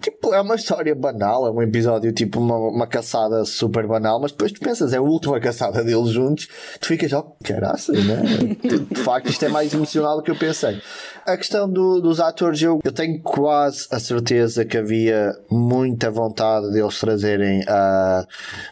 Tipo, 0.00 0.34
é 0.34 0.40
uma 0.42 0.56
história 0.56 0.94
banal, 0.94 1.46
é 1.46 1.50
um 1.50 1.62
episódio 1.62 2.12
tipo 2.12 2.38
uma, 2.38 2.56
uma 2.56 2.86
caçada 2.86 3.46
super 3.46 3.86
banal, 3.86 4.20
mas 4.20 4.30
depois 4.30 4.52
tu 4.52 4.60
pensas, 4.60 4.92
é 4.92 4.98
a 4.98 5.02
última 5.02 5.40
caçada 5.40 5.82
deles 5.82 6.10
juntos, 6.10 6.48
tu 6.78 6.88
ficas, 6.88 7.10
oh, 7.14 7.34
caraças, 7.42 8.04
né? 8.04 8.22
De 8.62 9.00
facto, 9.00 9.30
isto 9.30 9.42
é 9.46 9.48
mais 9.48 9.72
emocional 9.72 10.18
do 10.18 10.22
que 10.22 10.30
eu 10.30 10.36
pensei. 10.36 10.82
A 11.24 11.34
questão 11.38 11.66
do, 11.66 11.98
dos 12.00 12.20
atores, 12.20 12.60
eu, 12.60 12.78
eu 12.84 12.92
tenho 12.92 13.22
quase 13.22 13.86
a 13.90 13.98
certeza 13.98 14.66
que 14.66 14.76
havia 14.76 15.34
muita 15.50 16.10
vontade 16.10 16.70
deles 16.70 17.00
trazerem 17.00 17.60
uh, 17.62 18.26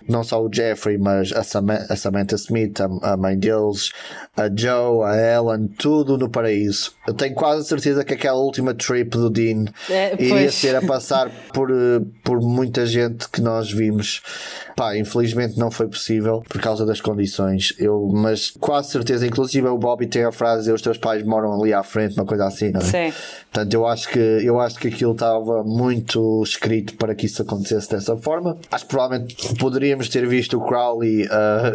não 0.06 0.22
só 0.22 0.44
o 0.44 0.52
Jeffrey, 0.52 0.98
mas 0.98 1.32
a, 1.32 1.42
Sam 1.42 1.68
a 1.88 1.96
Samantha 1.96 2.34
Smith, 2.34 2.78
a, 2.82 3.12
a 3.12 3.16
mãe 3.16 3.38
deles, 3.38 3.92
a 4.36 4.50
Joe, 4.54 5.06
a 5.06 5.16
Ellen, 5.16 5.68
tudo 5.78 6.18
no 6.18 6.28
paraíso. 6.28 6.92
Eu 7.06 7.14
tenho 7.14 7.34
quase 7.34 7.62
a 7.62 7.64
certeza 7.64 8.04
que 8.04 8.12
aquela 8.12 8.38
última 8.38 8.74
trip 8.74 9.10
do 9.10 9.30
Dean 9.30 9.64
é, 9.88 10.14
iria 10.22 10.50
ser 10.50 10.76
a 10.76 10.81
passar 10.86 11.30
por, 11.52 11.70
eh, 11.70 12.00
por 12.22 12.40
muita 12.40 12.86
gente 12.86 13.28
que 13.28 13.40
nós 13.40 13.70
vimos. 13.70 14.22
Pá, 14.76 14.96
infelizmente 14.96 15.58
não 15.58 15.70
foi 15.70 15.86
possível 15.86 16.42
por 16.48 16.60
causa 16.60 16.86
das 16.86 17.00
condições. 17.00 17.74
Eu, 17.78 18.08
mas 18.12 18.50
quase 18.50 18.90
certeza, 18.90 19.26
inclusive 19.26 19.66
o 19.68 19.78
Bobby 19.78 20.06
tem 20.06 20.24
a 20.24 20.32
frase: 20.32 20.70
os 20.72 20.82
teus 20.82 20.98
pais 20.98 21.22
moram 21.24 21.60
ali 21.60 21.72
à 21.72 21.82
frente, 21.82 22.16
uma 22.16 22.26
coisa 22.26 22.46
assim, 22.46 22.70
não 22.70 22.80
é? 22.80 22.84
Sim. 22.84 23.12
Portanto, 23.50 23.74
eu 23.74 23.86
acho 23.86 24.08
que, 24.08 24.18
eu 24.18 24.60
acho 24.60 24.78
que 24.78 24.88
aquilo 24.88 25.12
estava 25.12 25.62
muito 25.62 26.42
escrito 26.42 26.96
para 26.96 27.14
que 27.14 27.26
isso 27.26 27.42
acontecesse 27.42 27.90
dessa 27.90 28.16
forma. 28.16 28.56
Acho 28.70 28.84
que 28.84 28.90
provavelmente 28.90 29.36
poderíamos 29.56 30.08
ter 30.08 30.26
visto 30.26 30.58
o 30.58 30.64
Crowley 30.66 31.24
uh, 31.24 31.28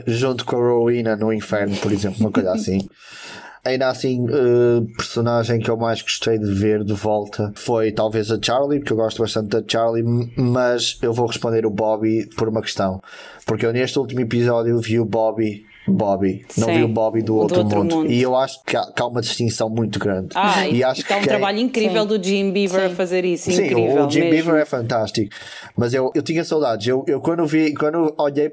junto 0.08 0.46
com 0.46 0.56
a 0.56 0.60
Rowena 0.60 1.16
no 1.16 1.32
inferno, 1.32 1.76
por 1.78 1.92
exemplo, 1.92 2.20
uma 2.20 2.32
coisa 2.32 2.52
assim. 2.52 2.88
Ainda 3.68 3.90
assim, 3.90 4.26
uh, 4.30 4.86
personagem 4.96 5.60
que 5.60 5.70
eu 5.70 5.76
mais 5.76 6.02
gostei 6.02 6.38
de 6.38 6.50
ver 6.54 6.86
de 6.86 6.94
volta 6.94 7.52
foi 7.54 7.92
talvez 7.92 8.32
a 8.32 8.40
Charlie, 8.42 8.80
porque 8.80 8.94
eu 8.94 8.98
gosto 8.98 9.22
bastante 9.22 9.50
da 9.50 9.62
Charlie, 9.68 10.06
mas 10.38 10.98
eu 11.02 11.12
vou 11.12 11.28
responder 11.28 11.66
o 11.66 11.70
Bobby 11.70 12.30
por 12.38 12.48
uma 12.48 12.62
questão. 12.62 13.02
Porque 13.46 13.66
eu 13.66 13.74
neste 13.74 14.00
último 14.00 14.22
episódio 14.22 14.80
vi 14.80 15.02
o 15.02 15.06
Bobby 15.06 15.66
Bobby, 15.88 16.46
não 16.58 16.68
vi 16.68 16.84
o 16.84 16.88
Bobby 16.88 17.22
do, 17.22 17.36
outro, 17.36 17.56
do 17.56 17.64
outro 17.64 17.78
mundo. 17.80 17.96
mundo. 17.98 18.12
E 18.12 18.22
eu 18.22 18.36
acho 18.36 18.62
que 18.64 18.76
há, 18.76 18.86
que 18.92 19.02
há, 19.02 19.06
uma 19.06 19.22
distinção 19.22 19.70
muito 19.70 19.98
grande. 20.00 20.30
Ah, 20.36 20.68
e, 20.68 20.84
acho 20.84 21.04
que 21.04 21.14
é 21.14 21.16
um 21.16 21.22
trabalho 21.22 21.60
incrível 21.60 22.02
Sim. 22.02 22.08
do 22.08 22.24
Jim 22.24 22.52
Beaver 22.52 22.82
Sim. 22.82 22.94
a 22.94 22.96
fazer 22.96 23.24
isso. 23.24 23.52
Sim, 23.52 23.66
incrível 23.66 24.06
o 24.06 24.10
Jim 24.10 24.22
mesmo. 24.22 24.36
Beaver 24.36 24.62
é 24.62 24.66
fantástico. 24.66 25.34
Mas 25.78 25.94
eu, 25.94 26.12
eu 26.14 26.22
tinha 26.22 26.44
saudades. 26.44 26.88
Eu, 26.88 27.06
eu 27.08 27.22
quando 27.22 27.46
vi, 27.46 27.74
quando 27.74 28.14
olhei, 28.18 28.52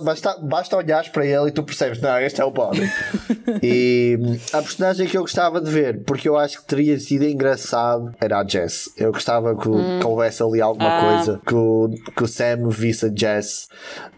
basta, 0.00 0.36
basta 0.42 0.76
olhar 0.76 1.08
para 1.12 1.24
ele 1.24 1.48
e 1.48 1.52
tu 1.52 1.62
percebes, 1.62 2.00
não, 2.00 2.18
este 2.18 2.40
é 2.40 2.44
o 2.44 2.50
Bobby. 2.50 2.80
e 3.62 4.18
a 4.52 4.60
personagem 4.60 5.06
que 5.06 5.16
eu 5.16 5.22
gostava 5.22 5.60
de 5.60 5.70
ver, 5.70 6.02
porque 6.04 6.28
eu 6.28 6.36
acho 6.36 6.60
que 6.60 6.66
teria 6.66 6.98
sido 6.98 7.24
engraçado, 7.24 8.12
era 8.20 8.40
a 8.40 8.46
Jess. 8.46 8.90
Eu 8.96 9.12
gostava 9.12 9.54
que, 9.54 9.68
hum. 9.68 10.00
que 10.00 10.06
houvesse 10.06 10.42
ali 10.42 10.60
alguma 10.60 10.88
ah. 10.88 11.00
coisa, 11.00 11.40
que 11.46 11.54
o, 11.54 11.90
que 12.16 12.22
o 12.24 12.26
Sam 12.26 12.68
visse 12.68 13.06
a 13.06 13.12
Jess 13.14 13.68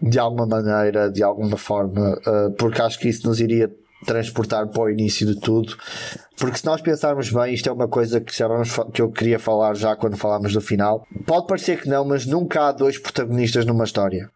de 0.01 0.17
alguma 0.17 0.47
maneira, 0.47 1.11
de 1.11 1.21
alguma 1.21 1.57
forma. 1.57 2.19
Uh, 2.25 2.38
porque 2.57 2.81
acho 2.81 2.99
que 2.99 3.09
isso 3.09 3.27
nos 3.27 3.39
iria 3.39 3.71
transportar 4.05 4.67
para 4.67 4.81
o 4.81 4.89
início 4.89 5.25
de 5.27 5.39
tudo. 5.39 5.75
Porque 6.37 6.57
se 6.57 6.65
nós 6.65 6.81
pensarmos 6.81 7.29
bem, 7.29 7.53
isto 7.53 7.67
é 7.69 7.71
uma 7.71 7.87
coisa 7.87 8.21
que, 8.21 8.35
já 8.35 8.47
vamos, 8.47 8.69
que 8.93 9.01
eu 9.01 9.11
queria 9.11 9.39
falar 9.39 9.75
já 9.75 9.95
quando 9.95 10.17
falámos 10.17 10.53
do 10.53 10.61
final. 10.61 11.05
Pode 11.25 11.47
parecer 11.47 11.81
que 11.81 11.89
não, 11.89 12.05
mas 12.05 12.25
nunca 12.25 12.67
há 12.67 12.71
dois 12.71 12.97
protagonistas 12.97 13.65
numa 13.65 13.83
história. 13.83 14.29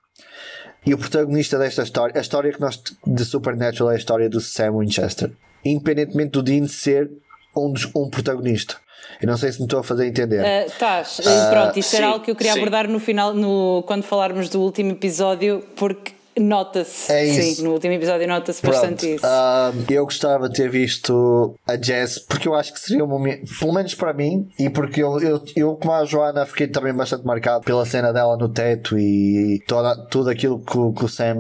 E 0.85 0.93
o 0.93 0.97
protagonista 0.97 1.57
desta 1.57 1.83
história, 1.83 2.17
a 2.17 2.21
história 2.21 2.51
que 2.51 2.59
nós 2.59 2.81
de 3.07 3.23
Supernatural 3.23 3.91
é 3.91 3.95
a 3.95 3.97
história 3.97 4.29
do 4.29 4.41
Sam 4.41 4.79
Winchester. 4.79 5.31
Independentemente 5.63 6.31
do 6.31 6.43
Dean 6.43 6.67
ser 6.67 7.09
um, 7.55 7.71
dos, 7.71 7.89
um 7.95 8.09
protagonista. 8.09 8.75
Eu 9.21 9.27
não 9.27 9.37
sei 9.37 9.51
se 9.51 9.59
me 9.59 9.65
estou 9.65 9.79
a 9.79 9.83
fazer 9.83 10.07
entender. 10.07 10.41
Uh, 10.41 10.67
estás. 10.67 11.19
Uh, 11.19 11.49
Pronto, 11.49 11.79
isso 11.79 11.89
sim, 11.91 11.97
era 11.97 12.07
algo 12.07 12.25
que 12.25 12.31
eu 12.31 12.35
queria 12.35 12.53
sim. 12.53 12.59
abordar 12.59 12.89
no 12.89 12.99
final, 12.99 13.33
no, 13.33 13.83
quando 13.87 14.03
falarmos 14.03 14.49
do 14.49 14.61
último 14.61 14.91
episódio, 14.91 15.63
porque 15.75 16.13
Nota-se, 16.39 17.11
É 17.11 17.25
sim, 17.27 17.63
no 17.63 17.73
último 17.73 17.93
episódio 17.93 18.27
nota-se 18.27 18.65
bastante 18.65 19.15
isso. 19.15 19.25
ah, 19.25 19.71
eu 19.89 20.03
gostava 20.03 20.49
de 20.49 20.55
ter 20.55 20.69
visto 20.69 21.55
a 21.67 21.75
Jess, 21.81 22.17
porque 22.19 22.47
eu 22.47 22.55
acho 22.55 22.73
que 22.73 22.79
seria 22.79 23.03
um 23.03 23.07
momento, 23.07 23.43
pelo 23.59 23.71
menos 23.73 23.93
para 23.93 24.13
mim, 24.13 24.49
e 24.57 24.69
porque 24.69 25.03
eu, 25.03 25.19
eu, 25.21 25.41
eu 25.55 25.75
como 25.75 25.93
a 25.93 26.03
Joana, 26.05 26.45
fiquei 26.45 26.67
também 26.67 26.93
bastante 26.93 27.25
marcado 27.25 27.63
pela 27.63 27.85
cena 27.85 28.11
dela 28.11 28.35
no 28.37 28.49
teto 28.49 28.97
e 28.97 29.61
toda, 29.67 29.95
tudo 30.07 30.29
aquilo 30.29 30.59
que, 30.59 30.77
o- 30.77 30.91
que 30.93 31.05
o 31.05 31.07
Sam 31.09 31.35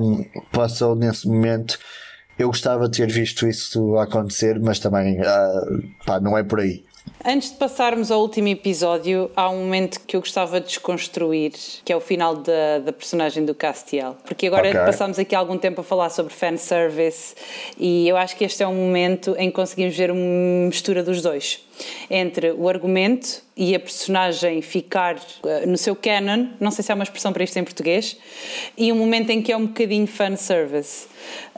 passou 0.51 0.95
nesse 0.95 1.27
momento. 1.27 1.77
Eu 2.37 2.47
gostava 2.47 2.87
de 2.89 2.97
ter 2.97 3.07
visto 3.11 3.47
isso 3.47 3.97
acontecer, 3.97 4.59
mas 4.59 4.79
também 4.79 5.19
ah, 5.21 5.61
pá, 6.05 6.19
não 6.19 6.37
é 6.37 6.43
por 6.43 6.59
aí. 6.59 6.83
Antes 7.25 7.51
de 7.51 7.57
passarmos 7.57 8.11
ao 8.11 8.19
último 8.21 8.49
episódio, 8.49 9.31
há 9.33 9.49
um 9.49 9.59
momento 9.59 10.01
que 10.05 10.15
eu 10.15 10.19
gostava 10.19 10.59
de 10.59 10.67
desconstruir, 10.67 11.53
que 11.85 11.93
é 11.93 11.95
o 11.95 12.01
final 12.01 12.35
da, 12.35 12.79
da 12.79 12.91
personagem 12.91 13.45
do 13.45 13.55
Castiel. 13.55 14.17
Porque 14.25 14.47
agora 14.47 14.67
Ok. 14.67 14.79
passámos 14.81 15.17
aqui 15.17 15.33
algum 15.33 15.57
tempo 15.57 15.79
a 15.79 15.83
falar 15.85 16.09
sobre 16.09 16.33
fanservice 16.33 17.33
e 17.79 18.07
eu 18.09 18.17
acho 18.17 18.35
que 18.35 18.43
este 18.43 18.61
é 18.61 18.67
um 18.67 18.75
momento 18.75 19.35
em 19.37 19.49
que 19.49 19.55
conseguimos 19.55 19.95
ver 19.95 20.11
uma 20.11 20.65
mistura 20.67 21.01
dos 21.01 21.21
dois. 21.21 21.61
Entre 22.09 22.51
o 22.51 22.69
argumento 22.69 23.41
e 23.55 23.75
a 23.75 23.79
personagem 23.79 24.61
ficar 24.61 25.15
eh, 25.45 25.65
no 25.65 25.77
seu 25.77 25.95
canon, 25.95 26.47
não 26.59 26.71
sei 26.71 26.83
se 26.83 26.91
há 26.91 26.95
uma 26.95 27.03
expressão 27.03 27.33
para 27.33 27.43
isto 27.43 27.57
em 27.57 27.63
português, 27.63 28.17
e 28.77 28.91
um 28.91 28.95
momento 28.95 29.29
em 29.29 29.41
que 29.41 29.51
é 29.51 29.57
um 29.57 29.67
bocadinho 29.67 30.07
fanservice. 30.07 31.07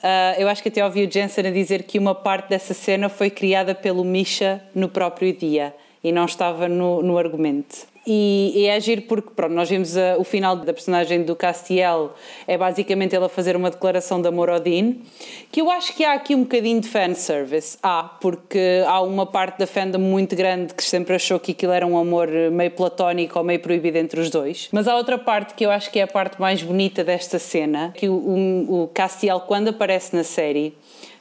Ah, 0.01 0.35
eu 0.37 0.47
acho 0.47 0.61
que 0.61 0.69
até 0.69 0.83
ouvi 0.83 1.05
o 1.05 1.11
Jensen 1.11 1.47
a 1.47 1.51
dizer 1.51 1.83
que 1.83 1.97
uma 1.97 2.13
parte 2.13 2.49
dessa 2.49 2.73
cena 2.73 3.09
foi 3.09 3.29
criada 3.29 3.73
pelo 3.73 4.03
Misha 4.03 4.61
no 4.73 4.87
próprio 4.87 5.33
dia 5.33 5.75
e 6.03 6.11
não 6.11 6.25
estava 6.25 6.67
no, 6.67 7.01
no 7.01 7.17
argumento. 7.17 7.94
E, 8.07 8.51
e 8.55 8.65
é 8.65 8.75
agir 8.75 9.01
porque, 9.07 9.29
pronto, 9.35 9.53
nós 9.53 9.69
vimos 9.69 9.97
ah, 9.97 10.15
o 10.17 10.23
final 10.23 10.55
da 10.55 10.73
personagem 10.73 11.23
do 11.23 11.35
Castiel, 11.35 12.13
é 12.47 12.57
basicamente 12.57 13.15
ele 13.15 13.25
a 13.25 13.29
fazer 13.29 13.55
uma 13.55 13.71
declaração 13.71 14.21
de 14.21 14.27
amor 14.27 14.49
ao 14.49 14.59
Dean, 14.59 14.93
que 15.51 15.61
eu 15.61 15.71
acho 15.71 15.95
que 15.95 16.05
há 16.05 16.13
aqui 16.13 16.35
um 16.35 16.41
bocadinho 16.41 16.79
de 16.79 16.87
fanservice. 16.87 17.77
Há, 17.81 18.03
porque 18.21 18.83
há 18.85 19.01
uma 19.01 19.25
parte 19.25 19.57
da 19.57 19.67
fandom 19.67 19.99
muito 19.99 20.35
grande 20.35 20.73
que 20.73 20.83
sempre 20.83 21.15
achou 21.15 21.39
que 21.39 21.51
aquilo 21.51 21.71
era 21.71 21.85
um 21.85 21.97
amor 21.97 22.27
meio 22.51 22.71
platónico 22.71 23.39
ou 23.39 23.43
meio 23.43 23.59
proibido 23.59 23.97
entre 23.97 24.19
os 24.19 24.29
dois. 24.29 24.69
Mas 24.71 24.87
há 24.87 24.95
outra 24.95 25.17
parte 25.17 25.53
que 25.53 25.65
eu 25.65 25.71
acho 25.71 25.91
que 25.91 25.99
é 25.99 26.03
a 26.03 26.07
parte 26.07 26.39
mais 26.39 26.61
bonita 26.61 27.03
desta 27.03 27.39
cena, 27.39 27.91
que 27.95 28.07
o, 28.07 28.13
o, 28.13 28.83
o 28.83 28.87
Castiel, 28.89 29.39
quando 29.41 29.69
aparece 29.69 30.15
na 30.15 30.23
série, 30.23 30.75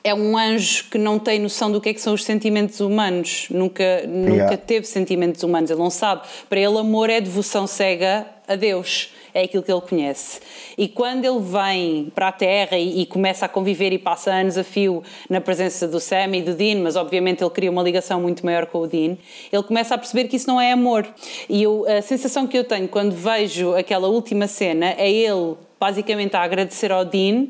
é 0.06 0.14
um 0.14 0.36
anjo 0.36 0.84
que 0.90 0.98
não 0.98 1.18
tem 1.18 1.38
noção 1.38 1.72
do 1.72 1.80
que 1.80 1.88
é 1.88 1.94
que 1.94 2.00
são 2.00 2.12
os 2.12 2.22
sentimentos 2.22 2.78
humanos, 2.78 3.46
nunca, 3.50 4.04
nunca 4.06 4.34
Yeah. 4.34 4.56
teve 4.58 4.86
sentimentos 4.86 5.42
humanos, 5.42 5.70
ele 5.70 5.80
não 5.80 5.88
sabe. 5.88 6.22
Para 6.46 6.60
ele, 6.60 6.76
amor 6.76 7.08
é 7.08 7.22
devoção 7.22 7.66
cega 7.66 8.26
a 8.46 8.54
Deus, 8.54 9.10
é 9.32 9.44
aquilo 9.44 9.62
que 9.62 9.72
ele 9.72 9.80
conhece. 9.80 10.40
E 10.76 10.88
quando 10.88 11.24
ele 11.24 11.40
vem 11.40 12.12
para 12.14 12.28
a 12.28 12.32
Terra 12.32 12.76
e, 12.76 13.00
e 13.00 13.06
começa 13.06 13.46
a 13.46 13.48
conviver 13.48 13.94
e 13.94 13.98
passa 13.98 14.30
anos 14.30 14.58
a 14.58 14.64
fio 14.64 15.02
na 15.30 15.40
presença 15.40 15.88
do 15.88 15.98
Sam 15.98 16.36
e 16.36 16.42
do 16.42 16.52
Dean, 16.52 16.82
mas 16.82 16.96
obviamente 16.96 17.42
ele 17.42 17.50
cria 17.50 17.70
uma 17.70 17.82
ligação 17.82 18.20
muito 18.20 18.44
maior 18.44 18.66
com 18.66 18.80
o 18.80 18.86
Dean, 18.86 19.16
ele 19.50 19.62
começa 19.62 19.94
a 19.94 19.98
perceber 19.98 20.24
que 20.24 20.36
isso 20.36 20.48
não 20.48 20.60
é 20.60 20.72
amor. 20.72 21.06
E 21.48 21.62
eu, 21.62 21.86
a 21.88 22.02
sensação 22.02 22.46
que 22.46 22.58
eu 22.58 22.64
tenho 22.64 22.88
quando 22.88 23.12
vejo 23.12 23.74
aquela 23.74 24.08
última 24.08 24.46
cena 24.46 24.94
é 24.98 25.10
ele 25.10 25.54
basicamente 25.80 26.36
a 26.36 26.42
agradecer 26.42 26.92
ao 26.92 27.06
Dean 27.06 27.46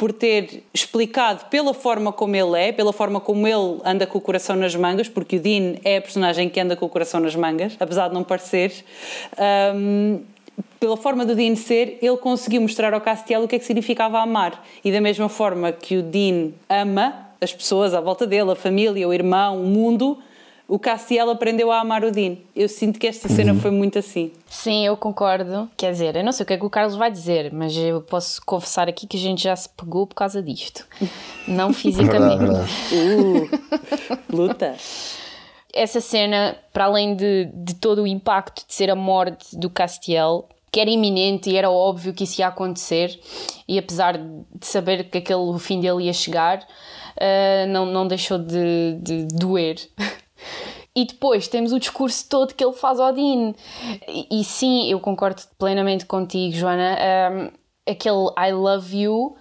por 0.00 0.14
ter 0.14 0.64
explicado 0.72 1.44
pela 1.50 1.74
forma 1.74 2.10
como 2.10 2.34
ele 2.34 2.58
é, 2.58 2.72
pela 2.72 2.90
forma 2.90 3.20
como 3.20 3.46
ele 3.46 3.82
anda 3.84 4.06
com 4.06 4.16
o 4.16 4.20
coração 4.20 4.56
nas 4.56 4.74
mangas, 4.74 5.10
porque 5.10 5.36
o 5.36 5.38
Dean 5.38 5.74
é 5.84 5.98
a 5.98 6.00
personagem 6.00 6.48
que 6.48 6.58
anda 6.58 6.74
com 6.74 6.86
o 6.86 6.88
coração 6.88 7.20
nas 7.20 7.36
mangas, 7.36 7.76
apesar 7.78 8.08
de 8.08 8.14
não 8.14 8.24
parecer. 8.24 8.72
hum, 9.76 10.20
pela 10.78 10.96
forma 10.96 11.26
do 11.26 11.34
Dean 11.34 11.54
ser, 11.54 11.98
ele 12.00 12.16
conseguiu 12.16 12.62
mostrar 12.62 12.94
ao 12.94 13.00
Castiel 13.02 13.42
o 13.42 13.48
que 13.48 13.56
é 13.56 13.58
que 13.58 13.64
significava 13.66 14.18
amar. 14.18 14.64
E 14.82 14.90
da 14.90 15.02
mesma 15.02 15.28
forma 15.28 15.70
que 15.70 15.98
o 15.98 16.02
Dean 16.02 16.52
ama 16.66 17.28
as 17.38 17.52
pessoas 17.52 17.92
à 17.92 18.00
volta 18.00 18.26
dele, 18.26 18.52
a 18.52 18.56
família, 18.56 19.06
o 19.06 19.12
irmão, 19.12 19.62
o 19.62 19.66
mundo, 19.66 20.16
o 20.70 20.78
Castiel 20.78 21.28
aprendeu 21.30 21.72
a 21.72 21.80
amar 21.80 22.04
o 22.04 22.12
Dean. 22.12 22.36
Eu 22.54 22.68
sinto 22.68 23.00
que 23.00 23.08
esta 23.08 23.28
cena 23.28 23.52
foi 23.56 23.72
muito 23.72 23.98
assim. 23.98 24.30
Sim, 24.48 24.86
eu 24.86 24.96
concordo. 24.96 25.68
Quer 25.76 25.90
dizer, 25.90 26.14
eu 26.14 26.22
não 26.22 26.30
sei 26.30 26.44
o 26.44 26.46
que 26.46 26.52
é 26.52 26.56
que 26.56 26.64
o 26.64 26.70
Carlos 26.70 26.94
vai 26.94 27.10
dizer, 27.10 27.52
mas 27.52 27.76
eu 27.76 28.00
posso 28.00 28.40
confessar 28.46 28.88
aqui 28.88 29.04
que 29.04 29.16
a 29.16 29.20
gente 29.20 29.42
já 29.42 29.56
se 29.56 29.68
pegou 29.68 30.06
por 30.06 30.14
causa 30.14 30.40
disto. 30.40 30.86
Não 31.48 31.72
fisicamente. 31.74 32.38
Verdade, 32.38 32.68
verdade. 32.88 34.22
Uh, 34.30 34.36
luta. 34.36 34.76
Essa 35.72 36.00
cena, 36.00 36.56
para 36.72 36.84
além 36.84 37.16
de, 37.16 37.50
de 37.52 37.74
todo 37.74 38.02
o 38.02 38.06
impacto 38.06 38.64
de 38.64 38.72
ser 38.72 38.90
a 38.90 38.96
morte 38.96 39.58
do 39.58 39.68
Castiel, 39.68 40.48
que 40.70 40.78
era 40.78 40.88
iminente 40.88 41.50
e 41.50 41.56
era 41.56 41.68
óbvio 41.68 42.14
que 42.14 42.22
isso 42.22 42.40
ia 42.40 42.46
acontecer, 42.46 43.18
e 43.66 43.76
apesar 43.76 44.18
de 44.18 44.66
saber 44.66 45.10
que 45.10 45.18
aquele, 45.18 45.40
o 45.40 45.58
fim 45.58 45.80
dele 45.80 46.04
ia 46.04 46.12
chegar, 46.12 46.64
ah, 47.20 47.66
não, 47.66 47.86
não 47.86 48.06
deixou 48.06 48.38
de, 48.38 48.98
de 49.02 49.26
doer. 49.26 49.76
E 50.94 51.04
depois 51.04 51.46
temos 51.46 51.72
o 51.72 51.78
discurso 51.78 52.28
todo 52.28 52.54
que 52.54 52.64
ele 52.64 52.72
faz 52.72 52.98
ao 52.98 53.12
Dean. 53.12 53.54
E, 54.08 54.40
e 54.40 54.44
sim, 54.44 54.90
eu 54.90 54.98
concordo 54.98 55.42
plenamente 55.58 56.04
contigo, 56.04 56.54
Joana. 56.54 56.96
ah, 56.98 57.50
aquele 57.90 58.30
I 58.38 58.52
love 58.52 58.96
you 58.96 59.36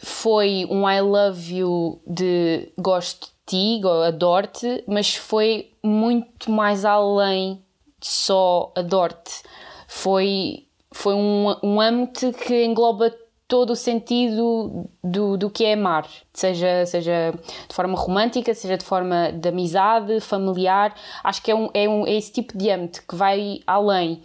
foi 0.00 0.66
um 0.70 0.88
I 0.88 1.00
love 1.00 1.54
you 1.54 2.00
de 2.06 2.72
gosto 2.78 3.28
de 3.46 3.78
ti, 3.80 3.86
adoro-te, 4.06 4.84
mas 4.86 5.14
foi 5.14 5.72
muito 5.82 6.50
mais 6.50 6.84
além 6.84 7.62
de 8.00 8.06
só 8.06 8.72
adoro-te. 8.74 9.42
Foi, 9.86 10.66
foi 10.92 11.14
um, 11.14 11.54
um 11.62 11.80
amo-te 11.80 12.32
que 12.32 12.64
engloba 12.64 13.14
todo 13.52 13.72
o 13.72 13.76
sentido 13.76 14.88
do, 15.04 15.36
do 15.36 15.50
que 15.50 15.66
é 15.66 15.74
amar, 15.74 16.08
seja, 16.32 16.86
seja 16.86 17.34
de 17.68 17.74
forma 17.74 17.98
romântica, 17.98 18.54
seja 18.54 18.78
de 18.78 18.84
forma 18.84 19.30
de 19.30 19.46
amizade, 19.46 20.20
familiar. 20.20 20.94
Acho 21.22 21.42
que 21.42 21.50
é, 21.50 21.54
um, 21.54 21.68
é, 21.74 21.86
um, 21.86 22.06
é 22.06 22.14
esse 22.14 22.32
tipo 22.32 22.56
de 22.56 22.70
amo-te 22.70 23.02
que 23.02 23.14
vai 23.14 23.60
além 23.66 24.22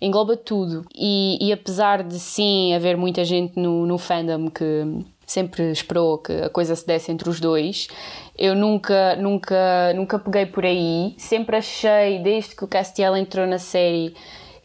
engloba 0.00 0.36
tudo. 0.36 0.86
E, 0.94 1.44
e 1.44 1.52
apesar 1.52 2.04
de 2.04 2.20
sim 2.20 2.72
haver 2.72 2.96
muita 2.96 3.24
gente 3.24 3.58
no, 3.58 3.84
no 3.84 3.98
fandom 3.98 4.48
que 4.48 5.04
sempre 5.26 5.72
esperou 5.72 6.18
que 6.18 6.32
a 6.34 6.48
coisa 6.48 6.76
se 6.76 6.86
desse 6.86 7.10
entre 7.10 7.28
os 7.28 7.40
dois, 7.40 7.88
eu 8.38 8.54
nunca, 8.54 9.16
nunca, 9.16 9.92
nunca 9.96 10.20
peguei 10.20 10.46
por 10.46 10.64
aí. 10.64 11.16
Sempre 11.18 11.56
achei, 11.56 12.20
desde 12.20 12.54
que 12.54 12.62
o 12.62 12.68
Castiel 12.68 13.16
entrou 13.16 13.44
na 13.44 13.58
série, 13.58 14.14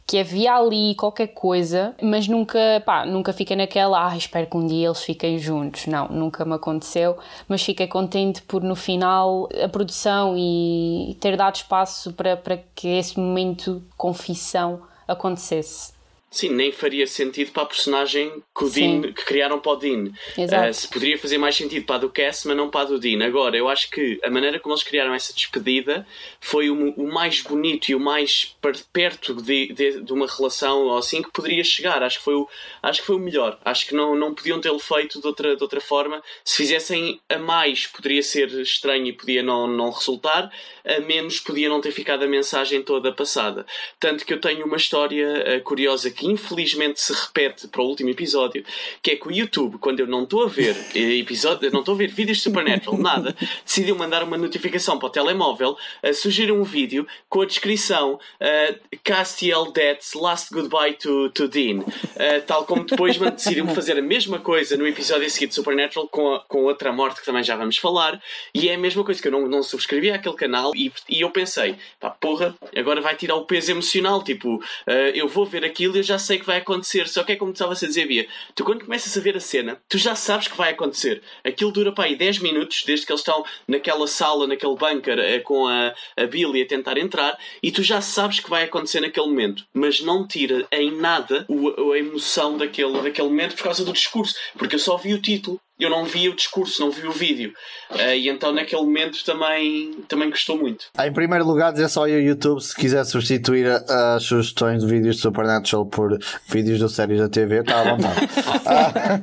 que 0.06 0.20
havia 0.20 0.56
ali 0.56 0.96
qualquer 0.96 1.28
coisa, 1.28 1.96
mas 2.02 2.28
nunca, 2.28 2.60
pá, 2.86 3.06
nunca 3.06 3.32
fiquei 3.32 3.56
naquela, 3.56 4.12
ah, 4.12 4.18
espero 4.18 4.48
que 4.48 4.58
um 4.58 4.66
dia 4.66 4.88
eles 4.88 5.02
fiquem 5.02 5.39
juntos. 5.39 5.88
Não, 5.88 6.08
nunca 6.10 6.44
me 6.44 6.54
aconteceu, 6.54 7.18
mas 7.48 7.63
fiquei 7.63 7.88
contente 7.88 8.42
por 8.42 8.62
no 8.62 8.76
final 8.76 9.48
a 9.63 9.70
produção 9.70 10.36
e 10.38 11.18
ter 11.20 11.38
dado 11.38 11.56
espaço 11.56 12.13
para, 12.13 12.36
para 12.36 12.58
que 12.76 12.88
esse 12.88 13.20
momento 13.20 13.80
de 13.80 13.96
confissão 13.98 14.82
acontecesse. 15.08 15.94
Sim, 16.34 16.50
nem 16.50 16.72
faria 16.72 17.06
sentido 17.06 17.52
para 17.52 17.62
a 17.62 17.67
personagem 17.67 18.43
que, 18.58 18.63
o 18.63 18.67
Sim. 18.67 19.02
Dean, 19.02 19.13
que 19.13 19.24
criaram 19.24 19.60
para 19.60 19.72
o 19.72 19.76
Dean. 19.76 20.12
Exato. 20.36 20.67
Uh, 20.67 20.74
se 20.74 20.88
poderia 20.88 21.15
fazer 21.15 21.38
mais 21.38 21.56
sentido 21.56 21.86
para 21.86 21.98
a 21.98 22.00
do 22.00 22.10
Cass, 22.10 22.43
mas 22.46 22.58
não 22.58 22.72
para 22.72 22.82
a 22.82 22.86
do 22.86 23.00
Dean. 23.00 23.24
Agora, 23.24 23.56
eu 23.56 23.69
acho 23.69 23.88
que 23.91 24.19
a 24.24 24.32
maneira 24.32 24.60
como 24.60 24.74
eles 24.74 24.84
criaram 24.84 25.13
essa 25.13 25.32
despedida 25.32 26.08
foi 26.41 26.72
o, 26.72 26.89
o 26.96 27.13
mais 27.13 27.41
bonito 27.41 27.89
e 27.89 27.93
o 27.93 28.00
mais 28.00 28.56
per- 28.60 28.84
perto 28.91 29.36
de, 29.36 29.72
de, 29.74 30.02
de 30.02 30.12
uma 30.12 30.26
relação 30.26 30.88
ou 30.88 30.98
assim 30.98 31.22
que 31.22 31.32
poderia 31.32 31.63
chegar. 31.63 32.02
Acho 32.02 32.17
que 32.17 32.26
foi 32.26 32.34
o, 32.34 32.50
acho 32.82 33.02
que 33.02 33.06
foi 33.06 33.15
o 33.15 33.19
melhor. 33.19 33.60
Acho 33.63 33.86
que 33.86 33.93
não, 33.93 34.15
não 34.15 34.34
podiam 34.34 34.60
tê-lo 34.60 34.80
feito 34.80 35.22
de 35.22 35.28
outra, 35.28 35.56
de 35.56 35.62
outra 35.62 35.80
forma. 35.80 36.24
Se 36.43 36.58
fizessem 36.58 37.22
a 37.30 37.38
mais, 37.38 37.86
poderia 37.86 38.24
ser 38.24 38.50
estranho 38.60 39.06
e 39.06 39.13
podia 39.13 39.43
não, 39.43 39.67
não 39.67 39.91
resultar. 39.91 40.52
A 40.84 41.00
menos, 41.00 41.39
podia 41.39 41.69
não 41.69 41.80
ter 41.80 41.91
ficado 41.91 42.24
a 42.24 42.28
mensagem 42.28 42.82
toda 42.82 43.13
passada. 43.13 43.65
Tanto 44.00 44.26
que 44.26 44.34
eu 44.34 44.41
tenho 44.41 44.65
uma 44.65 44.78
história 44.78 45.58
uh, 45.58 45.63
curiosa 45.63 46.10
que 46.10 46.22
infelizmente 46.23 47.01
se 47.01 47.13
repete 47.13 47.67
para 47.67 47.81
o 47.81 47.86
último 47.86 48.09
episódio, 48.09 48.63
que 49.01 49.12
é 49.12 49.15
que 49.15 49.27
o 49.27 49.31
YouTube, 49.31 49.77
quando 49.77 49.99
eu 49.99 50.07
não 50.07 50.23
estou 50.23 50.43
a 50.43 50.47
ver 50.47 50.75
eh, 50.95 51.17
episódio, 51.17 51.71
não 51.71 51.79
estou 51.79 51.95
a 51.95 51.97
ver 51.97 52.09
vídeos 52.09 52.38
de 52.38 52.43
Supernatural, 52.43 52.97
nada, 52.97 53.36
decidiu 53.65 53.95
mandar 53.95 54.23
uma 54.23 54.38
notificação 54.38 54.97
para 54.97 55.07
o 55.07 55.09
telemóvel, 55.09 55.77
uh, 56.03 56.13
sugerir 56.13 56.51
um 56.51 56.63
vídeo 56.63 57.07
com 57.29 57.41
a 57.41 57.45
descrição 57.45 58.13
uh, 58.15 58.97
Castiel 59.03 59.71
Death's 59.71 60.13
Last 60.13 60.53
Goodbye 60.53 60.93
to, 60.93 61.29
to 61.29 61.47
Dean. 61.47 61.79
Uh, 61.79 62.41
tal 62.45 62.65
como 62.65 62.86
depois 62.86 63.17
decidiram 63.17 63.73
fazer 63.73 63.97
a 63.97 64.01
mesma 64.01 64.39
coisa 64.39 64.78
no 64.78 64.88
episódio 64.88 65.30
seguinte 65.30 65.49
de 65.49 65.55
Supernatural 65.55 66.07
com, 66.07 66.36
a, 66.36 66.39
com 66.41 66.63
outra 66.63 66.91
morte 66.91 67.19
que 67.19 67.26
também 67.26 67.43
já 67.43 67.55
vamos 67.55 67.78
falar, 67.78 68.21
e 68.53 68.69
é 68.69 68.76
a 68.76 68.78
mesma 68.78 69.03
coisa 69.03 69.21
que 69.21 69.28
eu 69.28 69.32
não, 69.32 69.47
não 69.47 69.63
subscrevi 69.63 70.11
àquele 70.11 70.36
canal 70.36 70.71
e, 70.76 70.91
e 71.09 71.21
eu 71.21 71.30
pensei, 71.30 71.76
pá, 71.99 72.09
porra, 72.09 72.55
agora 72.76 73.01
vai 73.01 73.15
tirar 73.15 73.36
o 73.36 73.45
peso 73.45 73.71
emocional, 73.71 74.24
tipo, 74.24 74.55
uh, 74.55 74.91
eu 75.13 75.28
vou 75.28 75.45
ver 75.45 75.65
aquilo 75.65 75.95
e 75.95 75.99
eu 75.99 76.03
já 76.03 76.12
já 76.14 76.20
sei 76.20 76.38
que 76.38 76.45
vai 76.45 76.57
acontecer. 76.57 77.07
Só 77.07 77.24
que 77.24 77.32
é 77.32 77.36
como 77.36 77.51
estava 77.51 77.74
a 77.74 77.76
dizer, 77.76 78.07
Bia, 78.07 78.28
tu 78.55 78.64
quando 78.64 78.86
começas 78.86 79.16
a 79.18 79.22
ver 79.22 79.36
a 79.36 79.39
cena, 79.39 79.82
tu 79.89 79.97
já 79.97 80.16
sabes 80.16 80.47
que 80.47 80.57
vai 80.57 80.72
acontecer. 80.72 81.22
Aquilo 81.43 81.72
dura 81.72 81.91
para 81.91 82.05
aí 82.05 82.16
10 82.16 82.39
minutos, 82.39 82.84
desde 82.86 83.05
que 83.05 83.11
eles 83.11 83.22
estão 83.22 83.43
naquela 83.68 84.07
sala, 84.07 84.47
naquele 84.47 84.76
bunker, 84.76 85.20
eh, 85.20 85.39
com 85.39 85.68
a, 85.68 85.93
a 86.16 86.26
Billy 86.26 86.61
a 86.61 86.68
tentar 86.68 86.97
entrar, 86.97 87.38
e 87.61 87.72
tu 87.72 87.82
já 87.82 88.01
sabes 88.01 88.39
que 88.39 88.49
vai 88.49 88.64
acontecer 88.64 88.99
naquele 88.99 89.28
momento. 89.28 89.66
Mas 89.74 90.01
não 90.01 90.28
tira 90.28 90.68
em 90.72 90.91
nada 90.91 91.47
a 91.49 91.97
emoção 91.97 92.57
daquele, 92.57 93.01
daquele 93.01 93.30
momento 93.30 93.55
por 93.55 93.64
causa 93.64 93.84
do 93.84 93.93
discurso. 93.93 94.36
Porque 94.57 94.76
eu 94.76 94.80
só 94.80 94.97
vi 94.97 95.14
o 95.14 95.22
título 95.22 95.59
eu 95.80 95.89
não 95.89 96.05
vi 96.05 96.30
o 96.30 96.36
discurso, 96.36 96.82
não 96.82 96.91
vi 96.91 97.07
o 97.07 97.11
vídeo. 97.11 97.51
Uh, 97.89 98.13
e 98.15 98.30
então 98.30 98.51
naquele 98.51 98.84
momento 98.84 99.24
também, 99.26 100.03
também 100.07 100.30
gostou 100.30 100.57
muito. 100.57 100.86
Em 100.99 101.11
primeiro 101.11 101.45
lugar, 101.45 101.71
dizer 101.71 101.89
só 101.89 102.05
aí 102.05 102.15
o 102.15 102.21
YouTube 102.21 102.61
se 102.61 102.76
quiser 102.76 103.03
substituir 103.05 103.65
as 103.67 104.24
sugestões 104.24 104.82
de 104.82 104.88
vídeos 104.88 105.15
de 105.15 105.21
Supernatural 105.21 105.86
por 105.86 106.17
vídeos 106.47 106.80
de 106.80 106.89
séries 106.89 107.19
da 107.19 107.28
TV, 107.28 107.61
está 107.61 107.82
à 107.82 107.95
vontade. 107.95 108.30
ah, 108.65 109.21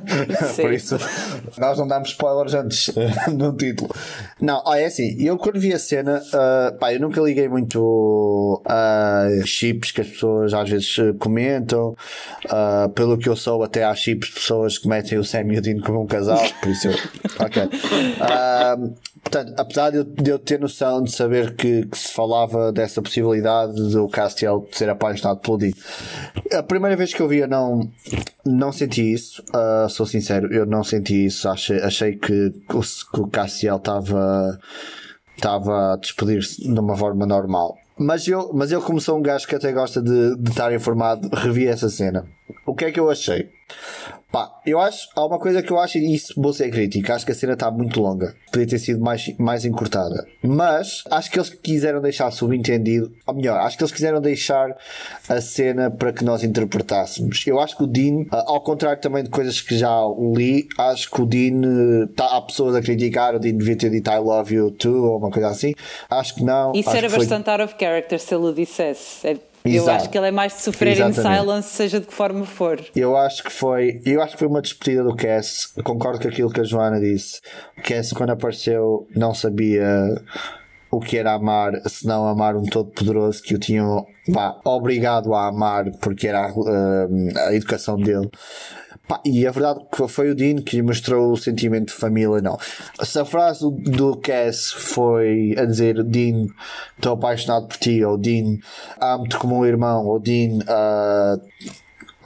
por 0.61 0.73
isso, 0.73 0.97
nós 1.57 1.77
não 1.77 1.87
damos 1.87 2.09
spoilers 2.09 2.53
antes 2.53 2.93
no 3.31 3.55
título. 3.55 3.89
Não, 4.39 4.61
é 4.73 4.85
assim, 4.85 5.15
eu 5.23 5.37
quando 5.37 5.59
vi 5.59 5.73
a 5.73 5.79
cena, 5.79 6.21
uh, 6.21 6.77
pá, 6.77 6.93
eu 6.93 6.99
nunca 6.99 7.21
liguei 7.21 7.47
muito 7.47 8.61
a 8.65 9.27
uh, 9.29 9.47
chips 9.47 9.91
que 9.91 10.01
as 10.01 10.07
pessoas 10.07 10.53
às 10.53 10.69
vezes 10.69 10.95
comentam. 11.17 11.95
Uh, 12.45 12.89
pelo 12.89 13.17
que 13.17 13.29
eu 13.29 13.35
sou, 13.35 13.63
até 13.63 13.83
há 13.83 13.95
chips 13.95 14.29
de 14.29 14.33
pessoas 14.35 14.77
que 14.77 14.87
metem 14.87 15.17
o 15.17 15.23
Sam 15.23 15.53
e 15.53 15.57
o 15.57 15.61
Dean 15.61 15.79
como 15.79 16.01
um 16.01 16.07
casal 16.07 16.40
por 16.59 16.69
isso 16.69 16.87
eu. 16.87 16.93
Ok. 17.39 17.69
Portanto, 19.23 19.53
apesar 19.57 19.91
de 19.91 19.97
eu, 19.97 20.03
de 20.03 20.29
eu, 20.31 20.39
ter 20.39 20.59
noção 20.59 21.03
de 21.03 21.11
saber 21.11 21.55
que, 21.55 21.85
que, 21.85 21.97
se 21.97 22.11
falava 22.11 22.71
dessa 22.71 23.01
possibilidade 23.01 23.73
do 23.91 24.07
Castiel 24.09 24.67
ser 24.71 24.89
apaixonado 24.89 25.39
pelo 25.39 25.57
Dean, 25.57 25.71
a 26.53 26.63
primeira 26.63 26.95
vez 26.95 27.13
que 27.13 27.21
eu 27.21 27.27
vi 27.27 27.37
eu 27.37 27.47
não, 27.47 27.87
não 28.45 28.71
senti 28.71 29.13
isso. 29.13 29.43
Uh, 29.49 29.87
sou 29.89 30.05
sincero, 30.05 30.51
eu 30.53 30.65
não 30.65 30.83
senti 30.83 31.25
isso. 31.25 31.47
Achei, 31.47 31.79
achei 31.81 32.15
que, 32.15 32.51
que 32.51 33.21
o 33.21 33.27
Castiel 33.27 33.77
estava 33.77 34.59
estava 35.35 35.93
a 35.93 35.97
despedir-se 35.97 36.61
de 36.61 36.79
uma 36.79 36.95
forma 36.95 37.25
normal. 37.25 37.77
Mas 37.97 38.27
eu, 38.27 38.51
mas 38.53 38.71
eu 38.71 38.81
como 38.81 38.99
sou 38.99 39.17
um 39.17 39.21
gajo 39.21 39.47
que 39.47 39.55
até 39.55 39.71
gosta 39.71 40.01
de, 40.01 40.35
de 40.35 40.49
estar 40.49 40.73
informado, 40.73 41.29
revi 41.33 41.67
essa 41.67 41.89
cena. 41.89 42.25
O 42.65 42.73
que 42.73 42.85
é 42.85 42.91
que 42.91 42.99
eu 42.99 43.09
achei? 43.09 43.49
Pá, 44.31 44.49
eu 44.65 44.79
acho, 44.79 45.09
há 45.13 45.25
uma 45.25 45.37
coisa 45.37 45.61
que 45.61 45.71
eu 45.71 45.77
acho, 45.77 45.97
e 45.97 46.15
isso 46.15 46.33
vou 46.39 46.53
ser 46.53 46.71
crítico, 46.71 47.11
acho 47.11 47.25
que 47.25 47.33
a 47.33 47.35
cena 47.35 47.53
está 47.53 47.69
muito 47.69 47.99
longa. 47.99 48.33
Podia 48.49 48.67
ter 48.67 48.79
sido 48.79 49.01
mais, 49.01 49.35
mais 49.37 49.65
encurtada. 49.65 50.25
Mas, 50.41 51.03
acho 51.11 51.29
que 51.29 51.37
eles 51.37 51.49
quiseram 51.49 52.01
deixar 52.01 52.31
subentendido, 52.31 53.11
ou 53.27 53.35
melhor, 53.35 53.59
acho 53.59 53.77
que 53.77 53.83
eles 53.83 53.91
quiseram 53.91 54.21
deixar 54.21 54.75
a 55.27 55.41
cena 55.41 55.91
para 55.91 56.13
que 56.13 56.23
nós 56.23 56.43
interpretássemos. 56.43 57.43
Eu 57.45 57.59
acho 57.59 57.75
que 57.75 57.83
o 57.83 57.87
Dean, 57.87 58.25
ao 58.31 58.61
contrário 58.61 59.01
também 59.01 59.23
de 59.23 59.29
coisas 59.29 59.59
que 59.59 59.77
já 59.77 59.99
li, 60.33 60.67
acho 60.77 61.11
que 61.11 61.21
o 61.21 61.25
Dean, 61.25 62.07
tá, 62.15 62.37
há 62.37 62.41
pessoas 62.41 62.75
a 62.75 62.81
criticar, 62.81 63.35
o 63.35 63.39
Dean 63.39 63.57
devia 63.57 63.75
ter 63.75 63.89
dito 63.89 64.09
I 64.09 64.17
love 64.17 64.53
you 64.53 64.71
too, 64.71 65.11
ou 65.11 65.17
uma 65.17 65.29
coisa 65.29 65.49
assim. 65.49 65.73
Acho 66.09 66.35
que 66.35 66.43
não. 66.43 66.71
Isso 66.73 66.89
era 66.89 67.09
bastante 67.09 67.45
foi... 67.45 67.53
out 67.53 67.63
of 67.63 67.75
character 67.77 68.17
se 68.17 68.33
ele 68.33 68.45
o 68.45 68.53
dissesse. 68.53 69.27
É 69.27 69.50
eu 69.63 69.89
acho 69.89 70.09
que 70.09 70.17
ele 70.17 70.27
é 70.27 70.31
mais 70.31 70.53
de 70.53 70.61
sofrer 70.61 70.99
em 70.99 71.13
silence, 71.13 71.69
seja 71.69 71.99
de 71.99 72.07
que 72.07 72.13
forma 72.13 72.45
for. 72.45 72.83
Eu 72.95 73.15
acho 73.15 73.43
que 73.43 73.51
foi, 73.51 74.01
eu 74.05 74.21
acho 74.21 74.33
que 74.33 74.39
foi 74.39 74.47
uma 74.47 74.61
despedida 74.61 75.03
do 75.03 75.15
Cass. 75.15 75.73
Concordo 75.83 76.19
com 76.19 76.27
aquilo 76.27 76.51
que 76.51 76.61
a 76.61 76.63
Joana 76.63 76.99
disse. 76.99 77.41
O 77.77 77.81
Cass, 77.81 78.11
quando 78.13 78.31
apareceu, 78.31 79.07
não 79.15 79.33
sabia 79.33 79.83
o 80.89 80.99
que 80.99 81.17
era 81.17 81.33
amar, 81.33 81.73
se 81.87 82.05
não 82.05 82.27
amar 82.27 82.55
um 82.55 82.63
todo 82.63 82.91
poderoso 82.91 83.41
que 83.41 83.55
o 83.55 83.59
tinham 83.59 84.05
obrigado 84.65 85.33
a 85.33 85.47
amar 85.47 85.89
porque 86.01 86.27
era 86.27 86.47
a, 86.47 86.51
uh, 86.51 87.07
a 87.47 87.55
educação 87.55 87.97
dele. 87.97 88.29
E 89.25 89.45
a 89.45 89.51
verdade 89.51 89.81
que 89.91 90.07
foi 90.07 90.31
o 90.31 90.35
Dean 90.35 90.57
que 90.57 90.81
mostrou 90.81 91.31
o 91.31 91.37
sentimento 91.37 91.87
de 91.87 91.93
família, 91.93 92.41
não. 92.41 92.57
Se 93.03 93.19
a 93.19 93.25
frase 93.25 93.61
do, 93.61 93.71
do 93.71 94.17
Cass 94.17 94.71
foi 94.71 95.55
a 95.57 95.65
dizer 95.65 96.03
Dean, 96.03 96.47
estou 96.95 97.13
apaixonado 97.13 97.67
por 97.67 97.77
ti, 97.77 98.03
ou 98.03 98.17
Dean, 98.17 98.57
amo-te 98.99 99.37
como 99.37 99.57
um 99.57 99.65
irmão, 99.65 100.05
ou 100.05 100.19
Dean, 100.19 100.59
uh, 100.59 101.41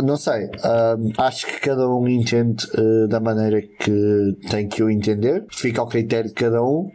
não 0.04 0.18
sei, 0.18 0.46
uh, 0.46 1.14
acho 1.18 1.46
que 1.48 1.60
cada 1.62 1.89
um 1.89 2.08
entende 2.08 2.66
uh, 2.78 3.08
da 3.08 3.20
maneira 3.20 3.62
que 3.62 4.38
tem 4.50 4.68
que 4.68 4.84
o 4.84 4.89
entender, 4.89 5.46
fica 5.50 5.80
ao 5.80 5.88
critério 5.88 6.30
de 6.30 6.36
cada 6.36 6.62
um. 6.62 6.91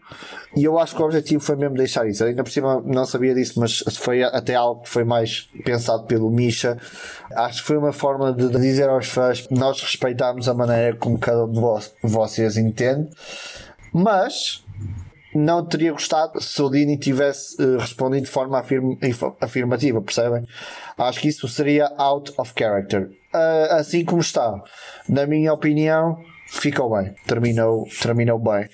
E 0.57 0.65
eu 0.65 0.79
acho 0.79 0.95
que 0.95 1.01
o 1.01 1.05
objetivo 1.05 1.43
foi 1.43 1.57
mesmo 1.57 1.77
deixar 1.77 2.07
isso. 2.09 2.25
ainda 2.25 2.43
por 2.43 2.51
cima 2.51 2.83
não 2.85 3.07
sabia 3.07 3.35
disso, 3.35 3.59
mas 3.59 3.83
foi 3.97 4.23
até 4.23 4.55
algo 4.55 4.83
que 4.83 4.89
foi 4.89 5.05
mais 5.05 5.49
pensado 5.65 6.05
pelo 6.05 6.29
Misha. 6.31 6.77
Acho 7.35 7.63
que 7.63 7.69
foi 7.69 7.79
uma 7.79 7.93
forma 7.93 8.33
de 8.33 8.49
dizer 8.51 8.89
aos 8.89 9.07
fãs 9.07 9.49
nós 9.51 9.81
respeitamos 9.81 10.49
a 10.49 10.55
maneira 10.55 10.97
como 10.97 11.19
cada 11.19 11.45
um 11.45 11.53
de 11.53 11.61
vocês 12.03 12.57
entende, 12.57 13.09
mas 13.93 14.65
não 15.35 15.65
teria 15.65 15.93
gostado 15.93 16.41
se 16.41 16.61
o 16.63 16.69
Dini 16.69 16.99
tivesse 16.99 17.61
uh, 17.63 17.79
respondido 17.79 18.25
de 18.25 18.31
forma 18.31 18.59
afirma, 18.59 18.97
afirmativa, 19.41 20.01
percebem? 20.01 20.45
Acho 20.99 21.21
que 21.21 21.29
isso 21.29 21.47
seria 21.49 21.93
out 21.97 22.33
of 22.37 22.53
character. 22.57 23.11
Uh, 23.33 23.75
assim 23.75 24.05
como 24.05 24.21
está, 24.21 24.61
na 25.09 25.27
minha 25.27 25.53
opinião, 25.53 26.19
ficou 26.51 26.91
bem, 26.91 27.15
terminou, 27.27 27.87
terminou 28.03 28.39
bem. 28.39 28.69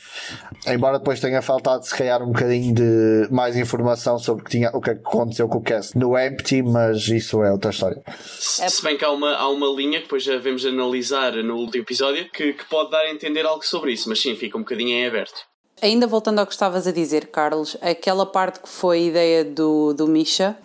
Embora 0.67 0.99
depois 0.99 1.21
tenha 1.21 1.43
faltado 1.43 1.85
se 1.85 1.95
calhar 1.95 2.23
um 2.23 2.33
bocadinho 2.33 2.75
de 2.75 3.29
mais 3.31 3.57
informação 3.57 4.19
sobre 4.19 4.43
o 4.43 4.45
que, 4.45 4.51
tinha, 4.51 4.71
o 4.73 4.81
que 4.81 4.91
aconteceu 4.91 5.47
com 5.47 5.59
o 5.59 5.63
cast 5.63 5.97
no 5.97 6.19
Empty, 6.19 6.63
mas 6.63 7.07
isso 7.09 7.43
é 7.43 7.53
outra 7.53 7.71
história. 7.71 8.03
Se 8.19 8.83
bem 8.83 8.97
que 8.97 9.05
há 9.05 9.11
uma, 9.11 9.35
há 9.35 9.49
uma 9.49 9.67
linha 9.69 9.99
que 9.99 10.05
depois 10.05 10.25
já 10.25 10.39
vemos 10.39 10.65
analisar 10.65 11.33
no 11.35 11.57
último 11.57 11.85
episódio 11.85 12.31
que, 12.31 12.55
que 12.55 12.65
pode 12.65 12.91
dar 12.91 13.03
a 13.03 13.11
entender 13.11 13.45
algo 13.45 13.65
sobre 13.65 13.93
isso, 13.93 14.09
mas 14.09 14.21
sim, 14.21 14.35
fica 14.35 14.57
um 14.57 14.63
bocadinho 14.63 14.91
em 14.91 15.07
aberto. 15.07 15.56
Ainda 15.83 16.07
voltando 16.07 16.39
ao 16.39 16.47
que 16.47 16.53
estavas 16.53 16.87
a 16.87 16.91
dizer, 16.91 17.27
Carlos, 17.27 17.77
aquela 17.83 18.25
parte 18.25 18.61
que 18.61 18.69
foi 18.69 18.97
a 18.97 19.03
ideia 19.03 19.45
do, 19.45 19.93
do 19.93 20.09
Misha, 20.09 20.57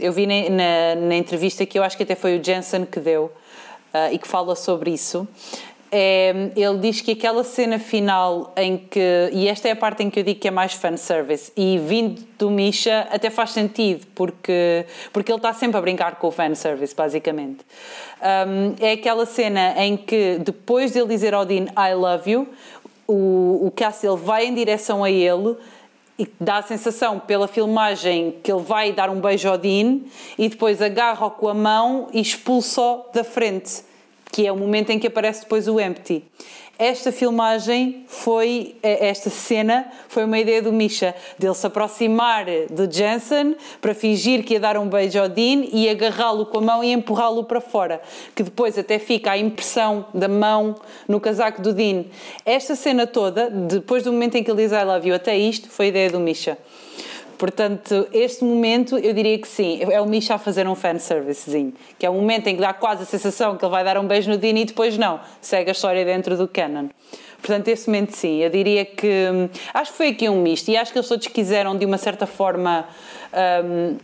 eu 0.00 0.12
vi 0.12 0.26
na, 0.26 0.50
na, 0.50 0.94
na 1.06 1.14
entrevista 1.14 1.64
que 1.64 1.78
eu 1.78 1.84
acho 1.84 1.96
que 1.96 2.02
até 2.02 2.16
foi 2.16 2.36
o 2.36 2.44
Jensen 2.44 2.84
que 2.84 2.98
deu 2.98 3.26
uh, 3.94 4.12
e 4.12 4.18
que 4.18 4.26
fala 4.26 4.56
sobre 4.56 4.90
isso 4.90 5.28
é, 5.90 6.50
ele 6.54 6.78
diz 6.78 7.00
que 7.00 7.12
aquela 7.12 7.42
cena 7.42 7.78
final 7.78 8.52
em 8.56 8.76
que, 8.76 9.30
e 9.32 9.48
esta 9.48 9.68
é 9.68 9.72
a 9.72 9.76
parte 9.76 10.02
em 10.02 10.10
que 10.10 10.20
eu 10.20 10.24
digo 10.24 10.38
que 10.38 10.48
é 10.48 10.50
mais 10.50 10.74
fanservice, 10.74 11.50
e 11.56 11.78
vindo 11.78 12.22
do 12.38 12.50
Misha 12.50 13.08
até 13.10 13.30
faz 13.30 13.50
sentido, 13.50 14.06
porque, 14.14 14.84
porque 15.12 15.32
ele 15.32 15.38
está 15.38 15.52
sempre 15.52 15.78
a 15.78 15.80
brincar 15.80 16.16
com 16.16 16.28
o 16.28 16.30
fanservice, 16.30 16.94
basicamente. 16.94 17.60
Um, 18.20 18.74
é 18.84 18.92
aquela 18.92 19.24
cena 19.24 19.74
em 19.82 19.96
que 19.96 20.38
depois 20.38 20.92
de 20.92 20.98
ele 20.98 21.08
dizer 21.08 21.34
ao 21.34 21.44
Dean 21.44 21.66
I 21.76 21.94
love 21.94 22.30
you, 22.30 22.48
o, 23.08 23.66
o 23.66 23.72
Cassiel 23.74 24.16
vai 24.16 24.46
em 24.46 24.54
direção 24.54 25.02
a 25.02 25.10
ele 25.10 25.56
e 26.18 26.28
dá 26.38 26.58
a 26.58 26.62
sensação 26.62 27.18
pela 27.18 27.48
filmagem 27.48 28.36
que 28.42 28.52
ele 28.52 28.62
vai 28.62 28.92
dar 28.92 29.08
um 29.08 29.20
beijo 29.20 29.48
ao 29.48 29.56
Dean 29.56 30.00
e 30.36 30.48
depois 30.48 30.82
agarra-o 30.82 31.30
com 31.30 31.48
a 31.48 31.54
mão 31.54 32.08
e 32.12 32.20
expulsa-o 32.20 33.06
da 33.12 33.24
frente 33.24 33.88
que 34.30 34.46
é 34.46 34.52
o 34.52 34.56
momento 34.56 34.90
em 34.90 34.98
que 34.98 35.06
aparece 35.06 35.42
depois 35.42 35.68
o 35.68 35.80
Empty. 35.80 36.24
Esta 36.78 37.10
filmagem 37.10 38.04
foi, 38.06 38.76
eh, 38.84 39.08
esta 39.08 39.28
cena 39.30 39.90
foi 40.08 40.24
uma 40.24 40.38
ideia 40.38 40.62
do 40.62 40.72
Misha, 40.72 41.12
dele 41.36 41.54
se 41.54 41.66
aproximar 41.66 42.44
de 42.44 42.88
Jensen 42.88 43.56
para 43.80 43.92
fingir 43.92 44.44
que 44.44 44.54
ia 44.54 44.60
dar 44.60 44.78
um 44.78 44.88
beijo 44.88 45.18
ao 45.18 45.28
Dean 45.28 45.64
e 45.72 45.88
agarrá-lo 45.88 46.46
com 46.46 46.58
a 46.58 46.60
mão 46.60 46.84
e 46.84 46.92
empurrá-lo 46.92 47.42
para 47.42 47.60
fora, 47.60 48.00
que 48.32 48.44
depois 48.44 48.78
até 48.78 49.00
fica 49.00 49.32
a 49.32 49.36
impressão 49.36 50.06
da 50.14 50.28
mão 50.28 50.76
no 51.08 51.18
casaco 51.18 51.60
do 51.60 51.74
Dean. 51.74 52.04
Esta 52.46 52.76
cena 52.76 53.08
toda, 53.08 53.50
depois 53.50 54.04
do 54.04 54.12
momento 54.12 54.36
em 54.36 54.44
que 54.44 54.50
ele 54.50 54.62
diz 54.62 54.70
I 54.70 54.84
love 54.84 55.08
you 55.08 55.16
até 55.16 55.36
isto, 55.36 55.68
foi 55.68 55.88
ideia 55.88 56.08
do 56.10 56.20
Misha. 56.20 56.56
Portanto, 57.38 58.08
este 58.12 58.42
momento 58.42 58.98
eu 58.98 59.14
diria 59.14 59.38
que 59.38 59.46
sim, 59.46 59.78
é 59.80 60.00
o 60.00 60.06
Misha 60.06 60.34
a 60.34 60.38
fazer 60.38 60.66
um 60.66 60.74
fanservicezinho, 60.74 61.72
que 61.96 62.04
é 62.04 62.10
um 62.10 62.14
momento 62.14 62.48
em 62.48 62.56
que 62.56 62.60
dá 62.60 62.72
quase 62.72 63.04
a 63.04 63.06
sensação 63.06 63.56
que 63.56 63.64
ele 63.64 63.70
vai 63.70 63.84
dar 63.84 63.96
um 63.96 64.08
beijo 64.08 64.28
no 64.28 64.36
Dini 64.36 64.62
e 64.62 64.64
depois 64.64 64.98
não, 64.98 65.20
segue 65.40 65.70
a 65.70 65.72
história 65.72 66.04
dentro 66.04 66.36
do 66.36 66.48
canon. 66.48 66.88
Portanto, 67.40 67.68
esse 67.68 67.86
momento 67.86 68.16
sim, 68.16 68.42
eu 68.42 68.50
diria 68.50 68.84
que 68.84 69.06
hum, 69.06 69.48
acho 69.72 69.92
que 69.92 69.96
foi 69.96 70.08
aqui 70.08 70.28
um 70.28 70.42
misto 70.42 70.68
e 70.68 70.76
acho 70.76 70.90
que 70.90 70.98
eles 70.98 71.08
todos 71.08 71.28
quiseram 71.28 71.78
de 71.78 71.86
uma 71.86 71.96
certa 71.96 72.26
forma 72.26 72.88
um, 73.64 73.96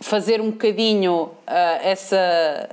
fazer 0.00 0.40
um 0.40 0.50
bocadinho 0.50 1.14
uh, 1.14 1.30
essa 1.82 2.68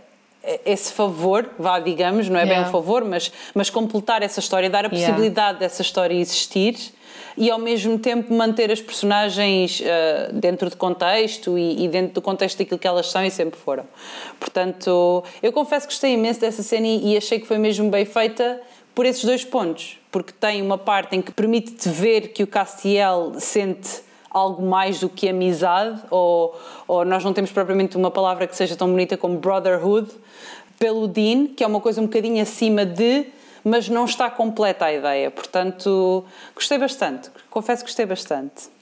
esse 0.65 0.91
favor, 0.91 1.49
vá, 1.57 1.79
digamos, 1.79 2.27
não 2.27 2.37
é 2.37 2.43
yeah. 2.43 2.61
bem 2.61 2.67
um 2.67 2.71
favor, 2.71 3.05
mas, 3.05 3.31
mas 3.55 3.69
completar 3.69 4.21
essa 4.21 4.41
história, 4.41 4.69
dar 4.69 4.85
a 4.85 4.89
possibilidade 4.89 5.51
yeah. 5.51 5.59
dessa 5.59 5.81
história 5.81 6.13
existir 6.13 6.75
e 7.37 7.49
ao 7.49 7.59
mesmo 7.59 7.97
tempo 7.97 8.33
manter 8.33 8.71
as 8.71 8.81
personagens 8.81 9.81
uh, 9.81 10.33
dentro 10.33 10.69
de 10.69 10.75
contexto 10.75 11.57
e, 11.57 11.85
e, 11.85 11.87
dentro 11.87 12.13
do 12.13 12.21
contexto 12.21 12.57
daquilo 12.57 12.79
que 12.79 12.87
elas 12.87 13.09
são 13.09 13.23
e 13.25 13.31
sempre 13.31 13.59
foram. 13.59 13.85
Portanto, 14.39 15.23
eu 15.41 15.51
confesso 15.51 15.87
que 15.87 15.93
gostei 15.93 16.13
imenso 16.13 16.39
dessa 16.39 16.63
cena 16.63 16.87
e, 16.87 17.13
e 17.13 17.17
achei 17.17 17.39
que 17.39 17.47
foi 17.47 17.57
mesmo 17.57 17.89
bem 17.89 18.05
feita 18.05 18.61
por 18.93 19.05
esses 19.05 19.23
dois 19.23 19.43
pontos, 19.43 19.99
porque 20.11 20.31
tem 20.31 20.61
uma 20.61 20.77
parte 20.77 21.15
em 21.15 21.21
que 21.21 21.31
permite-te 21.31 21.89
ver 21.89 22.29
que 22.29 22.43
o 22.43 22.47
Castiel 22.47 23.33
sente 23.39 24.01
algo 24.29 24.65
mais 24.65 24.99
do 24.99 25.07
que 25.07 25.29
amizade, 25.29 26.01
ou, 26.09 26.59
ou 26.87 27.05
nós 27.05 27.23
não 27.23 27.33
temos 27.33 27.51
propriamente 27.51 27.95
uma 27.95 28.09
palavra 28.09 28.47
que 28.47 28.55
seja 28.55 28.75
tão 28.75 28.89
bonita 28.89 29.15
como 29.15 29.37
brotherhood, 29.37 30.09
pelo 30.79 31.07
Dean, 31.07 31.47
que 31.47 31.63
é 31.63 31.67
uma 31.67 31.79
coisa 31.79 32.01
um 32.01 32.05
bocadinho 32.05 32.41
acima 32.41 32.85
de, 32.85 33.27
mas 33.63 33.87
não 33.89 34.05
está 34.05 34.29
completa 34.29 34.85
a 34.85 34.93
ideia. 34.93 35.31
Portanto, 35.31 36.25
gostei 36.55 36.77
bastante, 36.77 37.29
confesso 37.49 37.83
que 37.83 37.89
gostei 37.89 38.05
bastante. 38.05 38.73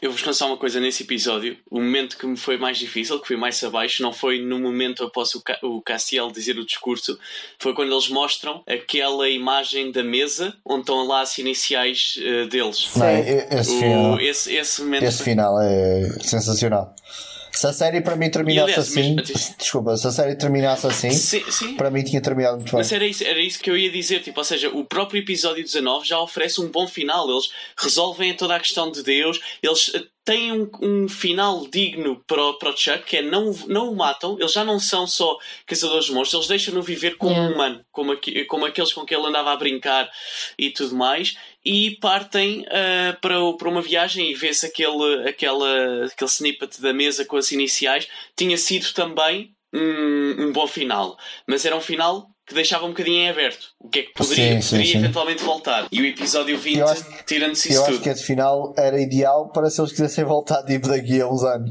Eu 0.00 0.12
vos 0.12 0.22
contar 0.22 0.46
uma 0.46 0.56
coisa 0.56 0.78
nesse 0.78 1.02
episódio. 1.02 1.56
O 1.70 1.80
momento 1.80 2.16
que 2.16 2.26
me 2.26 2.36
foi 2.36 2.56
mais 2.56 2.78
difícil, 2.78 3.18
que 3.20 3.26
foi 3.26 3.36
mais 3.36 3.62
abaixo, 3.62 4.02
não 4.02 4.12
foi 4.12 4.40
no 4.40 4.58
momento 4.58 5.04
após 5.04 5.34
o, 5.34 5.42
Ca 5.42 5.58
o 5.62 5.82
Castiel 5.82 6.30
dizer 6.30 6.56
o 6.58 6.64
discurso, 6.64 7.18
foi 7.58 7.74
quando 7.74 7.92
eles 7.92 8.08
mostram 8.08 8.62
aquela 8.66 9.28
imagem 9.28 9.90
da 9.90 10.02
mesa 10.02 10.54
onde 10.64 10.82
estão 10.82 11.06
lá 11.06 11.22
as 11.22 11.36
iniciais 11.38 12.14
uh, 12.18 12.48
deles. 12.48 12.88
Não, 12.94 13.58
esse, 13.58 13.74
o, 13.74 13.78
final, 13.78 14.20
esse, 14.20 14.54
esse, 14.54 14.82
momento 14.82 15.02
esse 15.02 15.22
final 15.22 15.60
é 15.60 16.08
sensacional. 16.22 16.94
Se 17.52 17.66
a 17.66 17.72
série 17.72 18.00
para 18.00 18.16
mim 18.16 18.30
terminasse 18.30 18.72
aliás, 18.72 18.88
assim, 18.88 19.16
mas, 19.16 19.54
desculpa, 19.58 19.96
se 19.96 20.06
a 20.06 20.10
série 20.10 20.36
terminasse 20.36 20.86
assim, 20.86 21.10
sim, 21.10 21.42
sim. 21.50 21.74
para 21.76 21.90
mim 21.90 22.02
tinha 22.02 22.20
terminado 22.20 22.56
muito 22.56 22.70
bem. 22.70 22.78
Mas 22.78 22.92
era 22.92 23.06
isso, 23.06 23.24
era 23.24 23.40
isso 23.40 23.58
que 23.58 23.70
eu 23.70 23.76
ia 23.76 23.90
dizer, 23.90 24.20
tipo, 24.22 24.38
ou 24.38 24.44
seja, 24.44 24.68
o 24.70 24.84
próprio 24.84 25.20
episódio 25.20 25.62
19 25.62 26.06
já 26.06 26.20
oferece 26.20 26.60
um 26.60 26.68
bom 26.68 26.86
final. 26.86 27.28
Eles 27.30 27.50
resolvem 27.76 28.34
toda 28.34 28.56
a 28.56 28.60
questão 28.60 28.90
de 28.90 29.02
Deus, 29.02 29.40
eles 29.62 29.92
têm 30.30 30.52
um, 30.52 30.70
um, 30.80 31.08
final 31.08 31.66
digno 31.66 32.22
para 32.24 32.40
o, 32.40 32.54
para 32.54 32.70
o 32.70 32.76
Chuck, 32.76 33.02
que 33.02 33.16
é 33.16 33.22
não, 33.22 33.52
não 33.66 33.90
o 33.90 33.96
matam, 33.96 34.36
eles 34.38 34.52
já 34.52 34.64
não 34.64 34.78
são 34.78 35.04
só 35.04 35.36
caçadores 35.66 36.04
de 36.04 36.12
monstros, 36.12 36.34
eles 36.34 36.48
deixam-no 36.48 36.82
viver 36.82 37.16
como 37.16 37.32
yeah. 37.32 37.52
humano, 37.52 37.84
como, 37.90 38.12
aqui, 38.12 38.44
como 38.44 38.64
aqueles 38.64 38.92
com 38.92 39.04
que 39.04 39.12
ele 39.12 39.26
andava 39.26 39.50
a 39.50 39.56
brincar 39.56 40.08
e 40.56 40.70
tudo 40.70 40.94
mais, 40.94 41.36
e 41.64 41.96
partem 42.00 42.60
uh, 42.60 43.20
para, 43.20 43.34
para 43.54 43.68
uma 43.68 43.82
viagem 43.82 44.30
e 44.30 44.34
vê-se 44.34 44.66
aquele, 44.66 45.28
aquele, 45.28 46.04
aquele 46.04 46.30
snippet 46.30 46.80
da 46.80 46.92
mesa 46.92 47.24
com 47.24 47.36
as 47.36 47.50
iniciais, 47.50 48.06
tinha 48.36 48.56
sido 48.56 48.92
também 48.94 49.52
um, 49.74 50.44
um 50.44 50.52
bom 50.52 50.68
final, 50.68 51.18
mas 51.44 51.66
era 51.66 51.74
um 51.74 51.80
final 51.80 52.30
que 52.50 52.54
deixava 52.54 52.84
um 52.84 52.88
bocadinho 52.88 53.20
em 53.20 53.30
aberto 53.30 53.68
o 53.78 53.88
que 53.88 54.00
é 54.00 54.02
que 54.02 54.12
poderia, 54.12 54.54
sim, 54.56 54.60
sim, 54.60 54.70
poderia 54.70 54.92
sim. 54.92 54.98
eventualmente 54.98 55.44
voltar. 55.44 55.86
E 55.90 56.02
o 56.02 56.04
episódio 56.04 56.58
20, 56.58 56.82
tirando-se 57.24 57.68
isso 57.68 57.78
eu 57.78 57.84
tudo. 57.84 57.92
Eu 57.92 57.94
acho 57.94 58.02
que 58.02 58.08
esse 58.08 58.24
final 58.24 58.74
era 58.76 59.00
ideal 59.00 59.48
para 59.50 59.70
se 59.70 59.80
eles 59.80 59.92
quisessem 59.92 60.24
voltar 60.24 60.64
tipo, 60.64 60.88
daqui 60.88 61.20
a 61.20 61.28
uns 61.28 61.44
anos. 61.44 61.70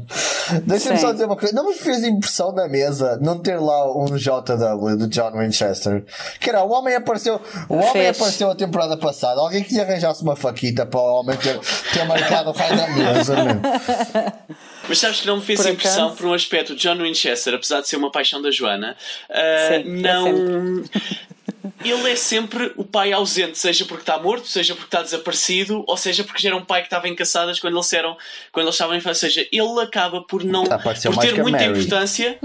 Deixa-me 0.64 0.98
só 0.98 1.12
dizer 1.12 1.26
uma 1.26 1.36
coisa: 1.36 1.54
não 1.54 1.68
me 1.68 1.74
fez 1.74 2.02
impressão 2.02 2.50
na 2.52 2.66
mesa 2.66 3.18
não 3.20 3.38
ter 3.38 3.60
lá 3.60 3.94
um 3.94 4.06
JW 4.16 4.96
do 4.96 5.06
John 5.06 5.32
Winchester. 5.32 6.02
Que 6.40 6.48
era, 6.48 6.64
o 6.64 6.70
homem 6.70 6.94
apareceu, 6.94 7.38
o 7.68 7.74
homem 7.74 8.08
apareceu 8.08 8.50
a 8.50 8.54
temporada 8.54 8.96
passada. 8.96 9.38
Alguém 9.38 9.62
que 9.62 9.74
lhe 9.74 9.80
arranjasse 9.80 10.22
uma 10.22 10.34
faquita 10.34 10.86
para 10.86 10.98
o 10.98 11.20
homem 11.20 11.36
ter, 11.36 11.60
ter 11.92 12.04
marcado 12.04 12.50
o 12.50 12.52
raio 12.52 12.76
da 12.76 12.88
mesa, 12.88 13.36
mesmo. 13.44 13.60
Mas 14.90 14.98
sabes 14.98 15.20
que 15.20 15.26
não 15.28 15.36
me 15.36 15.42
fez 15.42 15.60
por 15.60 15.70
impressão 15.70 16.06
acaso? 16.06 16.16
por 16.16 16.26
um 16.26 16.34
aspecto. 16.34 16.74
John 16.74 16.96
Winchester, 16.96 17.54
apesar 17.54 17.80
de 17.80 17.88
ser 17.88 17.94
uma 17.94 18.10
paixão 18.10 18.42
da 18.42 18.50
Joana, 18.50 18.96
uh, 19.30 19.84
Sim, 19.84 19.84
não. 20.02 20.82
ele 21.84 22.10
é 22.10 22.16
sempre 22.16 22.72
o 22.76 22.84
pai 22.84 23.12
ausente, 23.12 23.56
seja 23.56 23.84
porque 23.84 24.02
está 24.02 24.18
morto, 24.18 24.46
seja 24.48 24.74
porque 24.74 24.88
está 24.88 25.02
desaparecido, 25.02 25.84
ou 25.86 25.96
seja 25.96 26.24
porque 26.24 26.42
já 26.42 26.48
era 26.48 26.56
um 26.56 26.64
pai 26.64 26.80
que 26.82 26.86
estava 26.86 27.08
em 27.08 27.14
caçadas 27.14 27.60
quando 27.60 27.74
eles 27.76 27.92
eram, 27.92 28.16
quando 28.52 28.66
eles 28.66 28.74
estavam 28.74 28.94
em 28.94 28.98
infância. 28.98 29.26
Ou 29.26 29.32
seja, 29.32 29.48
ele 29.50 29.80
acaba 29.80 30.22
por 30.22 30.44
não 30.44 30.64
por 30.64 31.18
ter 31.18 31.40
muita 31.40 31.64
importância. 31.64 32.38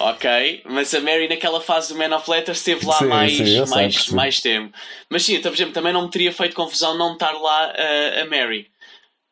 ok, 0.00 0.62
mas 0.66 0.92
a 0.94 1.00
Mary 1.00 1.28
naquela 1.28 1.60
fase 1.60 1.92
do 1.92 1.98
Man 1.98 2.14
of 2.16 2.28
Letters 2.28 2.58
esteve 2.58 2.84
lá 2.84 2.98
sim, 2.98 3.06
mais, 3.06 3.36
sim, 3.36 3.64
mais, 3.68 4.08
mais 4.08 4.40
tempo. 4.40 4.76
Mas 5.08 5.24
sim, 5.24 5.36
então, 5.36 5.52
por 5.52 5.56
exemplo, 5.56 5.72
também 5.72 5.92
não 5.92 6.02
me 6.02 6.10
teria 6.10 6.32
feito 6.32 6.56
confusão 6.56 6.98
não 6.98 7.12
estar 7.14 7.32
lá 7.32 7.72
uh, 7.72 8.22
a 8.22 8.24
Mary. 8.26 8.73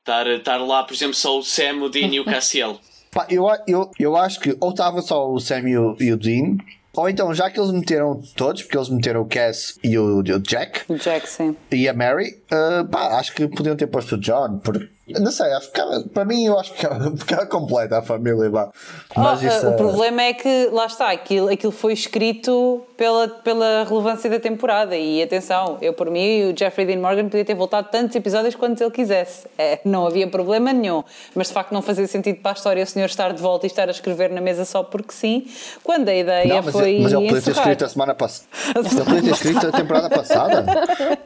Estar, 0.03 0.27
estar 0.27 0.57
lá, 0.57 0.83
por 0.83 0.95
exemplo, 0.95 1.15
só 1.15 1.39
o 1.39 1.45
Sam, 1.45 1.85
o 1.85 1.89
Dean 1.89 2.09
e 2.09 2.19
o 2.19 2.25
Cassiel. 2.25 2.77
Pá, 3.13 3.25
eu, 3.31 3.47
eu, 3.69 3.89
eu 4.01 4.17
acho 4.17 4.41
que 4.41 4.57
ou 4.59 4.71
estava 4.71 5.01
só 5.01 5.31
o 5.31 5.39
Sam 5.39 5.69
e 5.69 5.79
o, 5.79 5.97
e 6.01 6.13
o 6.13 6.17
Dean, 6.17 6.57
ou 6.97 7.09
então, 7.09 7.33
já 7.33 7.49
que 7.49 7.61
eles 7.61 7.71
meteram 7.71 8.21
todos, 8.35 8.63
porque 8.63 8.77
eles 8.77 8.89
meteram 8.89 9.21
o 9.21 9.27
Cass 9.27 9.79
e 9.83 9.97
o, 9.97 10.19
o 10.19 10.23
Jack, 10.41 10.91
o 10.91 10.97
Jack 10.97 11.29
sim. 11.29 11.57
e 11.71 11.89
a 11.89 11.95
Mary, 11.95 12.43
uh, 12.51 12.85
pá, 12.89 13.19
acho 13.19 13.33
que 13.33 13.47
podiam 13.47 13.77
ter 13.77 13.87
posto 13.87 14.17
o 14.17 14.19
John, 14.19 14.59
porque 14.59 14.89
não 15.09 15.31
sei, 15.31 15.49
ficava, 15.61 16.03
para 16.13 16.25
mim 16.25 16.45
eu 16.47 16.59
acho 16.59 16.73
que 16.73 16.77
ficava, 16.81 17.17
ficava 17.17 17.47
completa 17.49 17.99
a 17.99 18.03
família. 18.03 18.51
Vá. 18.51 18.71
Mas 19.17 19.43
oh, 19.43 19.47
isso, 19.47 19.67
o 19.69 19.71
é... 19.71 19.77
problema 19.77 20.23
é 20.23 20.35
que, 20.35 20.69
lá 20.73 20.87
está, 20.87 21.11
aquilo, 21.11 21.49
aquilo 21.49 21.73
foi 21.73 21.93
escrito 21.93 22.85
pela, 23.03 23.27
pela 23.27 23.85
relevância 23.85 24.31
da 24.31 24.39
temporada. 24.39 24.97
E 24.97 25.21
atenção, 25.21 25.77
eu 25.83 25.93
por 25.93 26.09
mim, 26.09 26.53
o 26.53 26.57
Jeffrey 26.57 26.87
Dean 26.87 27.01
Morgan 27.01 27.25
podia 27.25 27.45
ter 27.45 27.55
voltado 27.55 27.89
tantos 27.91 28.15
episódios 28.15 28.55
quanto 28.55 28.81
ele 28.81 28.93
quisesse. 28.93 29.45
É, 29.59 29.81
não 29.85 30.07
havia 30.07 30.29
problema 30.29 30.73
nenhum. 30.73 31.03
Mas 31.35 31.49
de 31.49 31.53
facto 31.53 31.73
não 31.73 31.83
fazia 31.83 32.07
sentido 32.07 32.37
para 32.37 32.53
a 32.53 32.55
história 32.55 32.85
o 32.85 32.87
senhor 32.87 33.07
estar 33.07 33.33
de 33.33 33.43
volta 33.43 33.67
e 33.67 33.69
estar 33.69 33.89
a 33.89 33.91
escrever 33.91 34.31
na 34.31 34.41
mesa 34.41 34.65
só 34.65 34.85
porque 34.85 35.13
sim, 35.13 35.49
quando 35.83 36.09
a 36.09 36.15
ideia 36.15 36.55
não, 36.55 36.63
mas 36.63 36.73
foi. 36.73 37.01
Mas 37.01 37.13
ele 37.13 37.27
podia 37.27 37.43
ter 37.43 37.51
escrito 37.51 37.85
a 37.85 37.89
semana 37.89 38.15
passada. 38.15 38.47
Ele 38.93 39.05
podia 39.05 39.23
ter 39.23 39.31
escrito 39.31 39.67
a 39.67 39.73
temporada 39.73 40.11
passada. 40.11 40.65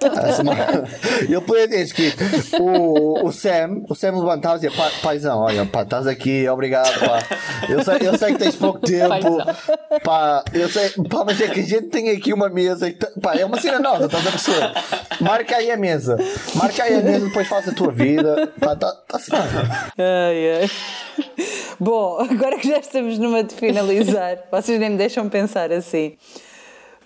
A 0.01 0.33
semana... 0.33 0.85
Ele 1.21 1.41
podia 1.43 1.69
ter 1.69 1.81
escrito 1.83 2.25
o, 2.59 3.27
o 3.27 3.33
Sam, 3.33 3.83
o 3.89 3.95
Sam 3.95 4.19
levantava 4.19 4.57
e 4.57 4.69
dizia: 4.69 4.91
paizão, 5.03 5.41
olha, 5.41 5.67
pá, 5.67 5.83
estás 5.83 6.07
aqui, 6.07 6.49
obrigado, 6.49 6.99
pá. 7.01 7.23
Eu 7.69 7.85
sei, 7.85 7.97
eu 8.01 8.17
sei 8.17 8.33
que 8.33 8.39
tens 8.39 8.57
pouco 8.57 8.81
tempo, 8.81 9.45
pá, 10.03 10.43
eu 10.55 10.69
sei, 10.69 10.91
pá, 11.11 11.25
mas 11.25 11.41
é 11.41 11.49
que 11.49 11.66
gente 11.67 11.89
tem 11.89 12.11
aqui 12.11 12.33
uma 12.33 12.49
mesa, 12.49 12.89
e 12.89 12.95
pá, 13.21 13.35
é 13.35 13.45
uma 13.45 13.61
cena 13.61 13.79
nova, 13.79 14.07
estás 14.07 14.27
a 14.27 14.31
perceber? 14.31 14.73
Marca 15.21 15.57
aí 15.57 15.71
a 15.71 15.77
mesa, 15.77 16.17
marca 16.55 16.83
aí 16.83 16.95
a 16.95 17.03
mesa, 17.03 17.27
depois 17.27 17.47
faz 17.47 17.69
a 17.69 17.73
tua 17.73 17.93
vida, 17.93 18.53
pá, 18.59 18.75
tá, 18.75 18.93
tá 19.09 19.19
Ai, 19.99 20.63
ai. 20.63 20.71
Bom, 21.79 22.19
agora 22.21 22.59
que 22.59 22.69
já 22.69 22.79
estamos 22.79 23.19
numa 23.19 23.45
de 23.45 23.55
finalizar, 23.55 24.39
vocês 24.51 24.81
nem 24.81 24.91
me 24.91 24.97
deixam 24.97 25.29
pensar 25.29 25.71
assim. 25.73 26.17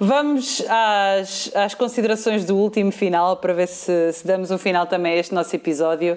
Vamos 0.02 0.64
às, 0.66 1.54
às 1.54 1.74
considerações 1.74 2.46
do 2.46 2.56
último 2.56 2.90
final 2.90 3.36
para 3.36 3.52
ver 3.52 3.66
se, 3.68 4.14
se 4.14 4.26
damos 4.26 4.50
um 4.50 4.56
final 4.56 4.86
também 4.86 5.12
a 5.12 5.16
este 5.16 5.34
nosso 5.34 5.54
episódio. 5.54 6.14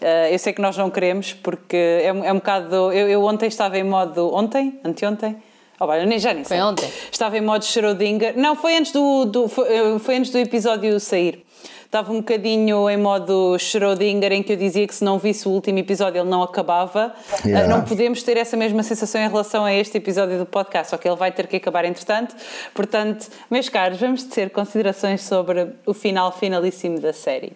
Uh, 0.00 0.32
eu 0.32 0.38
sei 0.38 0.54
que 0.54 0.62
nós 0.62 0.74
não 0.74 0.88
queremos, 0.88 1.34
porque 1.34 1.76
é, 1.76 2.06
é 2.06 2.32
um 2.32 2.36
bocado. 2.36 2.74
Eu, 2.74 3.10
eu 3.10 3.22
ontem 3.22 3.46
estava 3.46 3.76
em 3.76 3.84
modo. 3.84 4.34
Ontem? 4.34 4.80
Anteontem? 4.82 5.36
Oh, 5.78 5.86
bem, 5.86 6.06
nem 6.06 6.18
já 6.18 6.32
nem 6.32 6.42
sei. 6.42 6.56
Foi 6.56 6.66
ontem. 6.66 6.90
Estava 7.10 7.36
em 7.36 7.40
modo 7.40 7.62
Schrödinger. 7.64 8.36
Não, 8.36 8.56
foi 8.56 8.76
antes 8.76 8.92
do, 8.92 9.26
do 9.26 9.48
foi, 9.48 9.68
eh, 9.68 9.98
foi, 9.98 10.16
antes 10.16 10.30
do 10.30 10.38
episódio 10.38 10.98
sair. 10.98 11.44
Estava 11.84 12.12
um 12.12 12.16
bocadinho 12.16 12.88
em 12.88 12.96
modo 12.96 13.56
Schrödinger, 13.58 14.32
em 14.32 14.42
que 14.42 14.52
eu 14.52 14.56
dizia 14.56 14.86
que 14.86 14.94
se 14.94 15.04
não 15.04 15.18
visse 15.18 15.46
o 15.46 15.50
último 15.50 15.78
episódio 15.78 16.20
ele 16.20 16.28
não 16.28 16.42
acabava. 16.42 17.14
Eh, 17.44 17.48
yeah. 17.48 17.68
Não 17.68 17.84
podemos 17.84 18.22
ter 18.22 18.38
essa 18.38 18.56
mesma 18.56 18.82
sensação 18.82 19.20
em 19.20 19.28
relação 19.28 19.64
a 19.64 19.72
este 19.72 19.98
episódio 19.98 20.38
do 20.38 20.46
podcast, 20.46 20.90
só 20.90 20.96
que 20.96 21.06
ele 21.06 21.16
vai 21.16 21.30
ter 21.30 21.46
que 21.46 21.56
acabar 21.56 21.84
entretanto. 21.84 22.34
Portanto, 22.74 23.28
meus 23.50 23.68
caros, 23.68 24.00
vamos 24.00 24.24
ter 24.24 24.50
considerações 24.50 25.22
sobre 25.22 25.68
o 25.84 25.92
final 25.92 26.32
finalíssimo 26.32 27.00
da 27.00 27.12
série. 27.12 27.52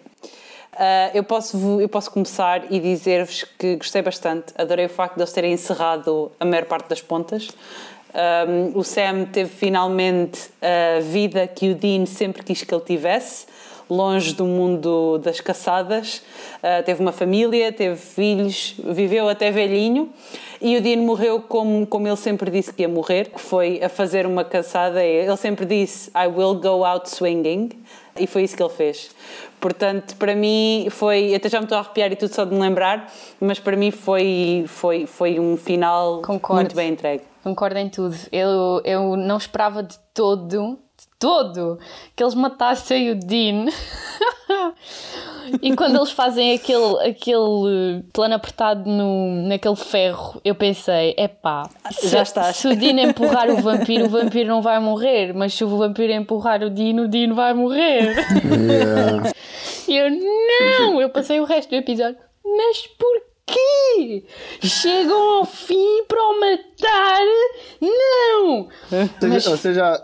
Uh, 0.73 1.11
eu, 1.13 1.23
posso, 1.23 1.81
eu 1.81 1.89
posso 1.89 2.09
começar 2.09 2.71
e 2.71 2.79
dizer-vos 2.79 3.45
que 3.59 3.75
gostei 3.75 4.01
bastante, 4.01 4.53
adorei 4.57 4.85
o 4.85 4.89
facto 4.89 5.15
de 5.15 5.21
eles 5.21 5.33
terem 5.33 5.51
encerrado 5.51 6.31
a 6.39 6.45
maior 6.45 6.65
parte 6.65 6.87
das 6.87 7.01
pontas. 7.01 7.49
Um, 8.13 8.77
o 8.77 8.83
Sam 8.83 9.25
teve 9.31 9.49
finalmente 9.49 10.49
a 10.61 10.99
vida 10.99 11.47
que 11.47 11.71
o 11.71 11.75
Dean 11.75 12.05
sempre 12.05 12.43
quis 12.43 12.63
que 12.63 12.73
ele 12.73 12.83
tivesse, 12.83 13.45
longe 13.89 14.33
do 14.33 14.45
mundo 14.45 15.17
das 15.19 15.39
caçadas. 15.39 16.21
Uh, 16.57 16.83
teve 16.85 17.01
uma 17.01 17.11
família, 17.11 17.71
teve 17.71 17.95
filhos, 17.95 18.75
viveu 18.83 19.29
até 19.29 19.51
velhinho. 19.51 20.09
E 20.61 20.77
o 20.77 20.81
Dean 20.81 20.97
morreu 20.97 21.41
como, 21.41 21.87
como 21.87 22.07
ele 22.07 22.17
sempre 22.17 22.51
disse 22.51 22.73
que 22.73 22.83
ia 22.83 22.89
morrer, 22.89 23.29
que 23.29 23.39
foi 23.39 23.81
a 23.83 23.89
fazer 23.89 24.25
uma 24.25 24.43
caçada. 24.43 25.03
Ele 25.03 25.35
sempre 25.37 25.65
disse: 25.65 26.09
I 26.09 26.27
will 26.27 26.55
go 26.55 26.85
out 26.85 27.09
swinging. 27.09 27.69
E 28.19 28.27
foi 28.27 28.43
isso 28.43 28.57
que 28.57 28.61
ele 28.61 28.73
fez. 28.73 29.09
Portanto, 29.59 30.15
para 30.17 30.35
mim 30.35 30.87
foi. 30.89 31.33
Até 31.33 31.49
já 31.49 31.59
me 31.59 31.65
estou 31.65 31.77
a 31.77 31.81
arrepiar 31.81 32.11
e 32.11 32.15
tudo 32.15 32.33
só 32.33 32.45
de 32.45 32.53
me 32.53 32.59
lembrar, 32.59 33.11
mas 33.39 33.57
para 33.59 33.75
mim 33.75 33.89
foi, 33.89 34.65
foi, 34.67 35.05
foi 35.05 35.39
um 35.39 35.55
final 35.55 36.21
Concordo. 36.21 36.61
muito 36.61 36.75
bem 36.75 36.89
entregue. 36.89 37.30
Concordo 37.43 37.77
em 37.77 37.89
tudo. 37.89 38.15
Eu, 38.31 38.81
eu 38.83 39.15
não 39.15 39.37
esperava 39.37 39.81
de 39.81 39.97
todo, 40.13 40.77
de 40.77 41.07
todo, 41.19 41.79
que 42.15 42.23
eles 42.23 42.35
matassem 42.35 43.11
o 43.11 43.15
Dean. 43.15 43.65
e 45.61 45.75
quando 45.75 45.97
eles 45.97 46.11
fazem 46.11 46.53
aquele, 46.53 47.09
aquele 47.09 48.03
plano 48.13 48.35
apertado 48.35 48.87
no, 48.87 49.47
naquele 49.47 49.75
ferro, 49.75 50.39
eu 50.45 50.53
pensei: 50.53 51.15
é 51.17 51.27
pá, 51.27 51.67
já 52.03 52.21
está. 52.21 52.53
Se 52.53 52.67
o 52.67 52.75
Dean 52.75 53.01
empurrar 53.01 53.49
o 53.49 53.57
vampiro, 53.57 54.05
o 54.05 54.09
vampiro 54.09 54.49
não 54.49 54.61
vai 54.61 54.79
morrer, 54.79 55.33
mas 55.33 55.53
se 55.53 55.63
o 55.63 55.77
vampiro 55.77 56.13
empurrar 56.13 56.61
o 56.61 56.69
Dean, 56.69 57.01
o 57.01 57.07
Dean 57.07 57.33
vai 57.33 57.53
morrer. 57.53 58.15
Yeah. 58.45 59.31
E 59.87 59.97
eu, 59.97 60.09
não! 60.09 61.01
Eu 61.01 61.09
passei 61.09 61.41
o 61.41 61.43
resto 61.43 61.71
do 61.71 61.75
episódio, 61.75 62.17
mas 62.45 62.87
porquê? 62.97 63.30
Quê? 63.51 64.23
Chegam 64.61 65.39
ao 65.39 65.45
fim 65.45 66.03
para 66.07 66.21
o 66.21 66.39
matar? 66.39 67.21
Não! 67.79 68.67
Mas... 69.21 69.45
Vocês 69.45 69.75
já, 69.75 70.01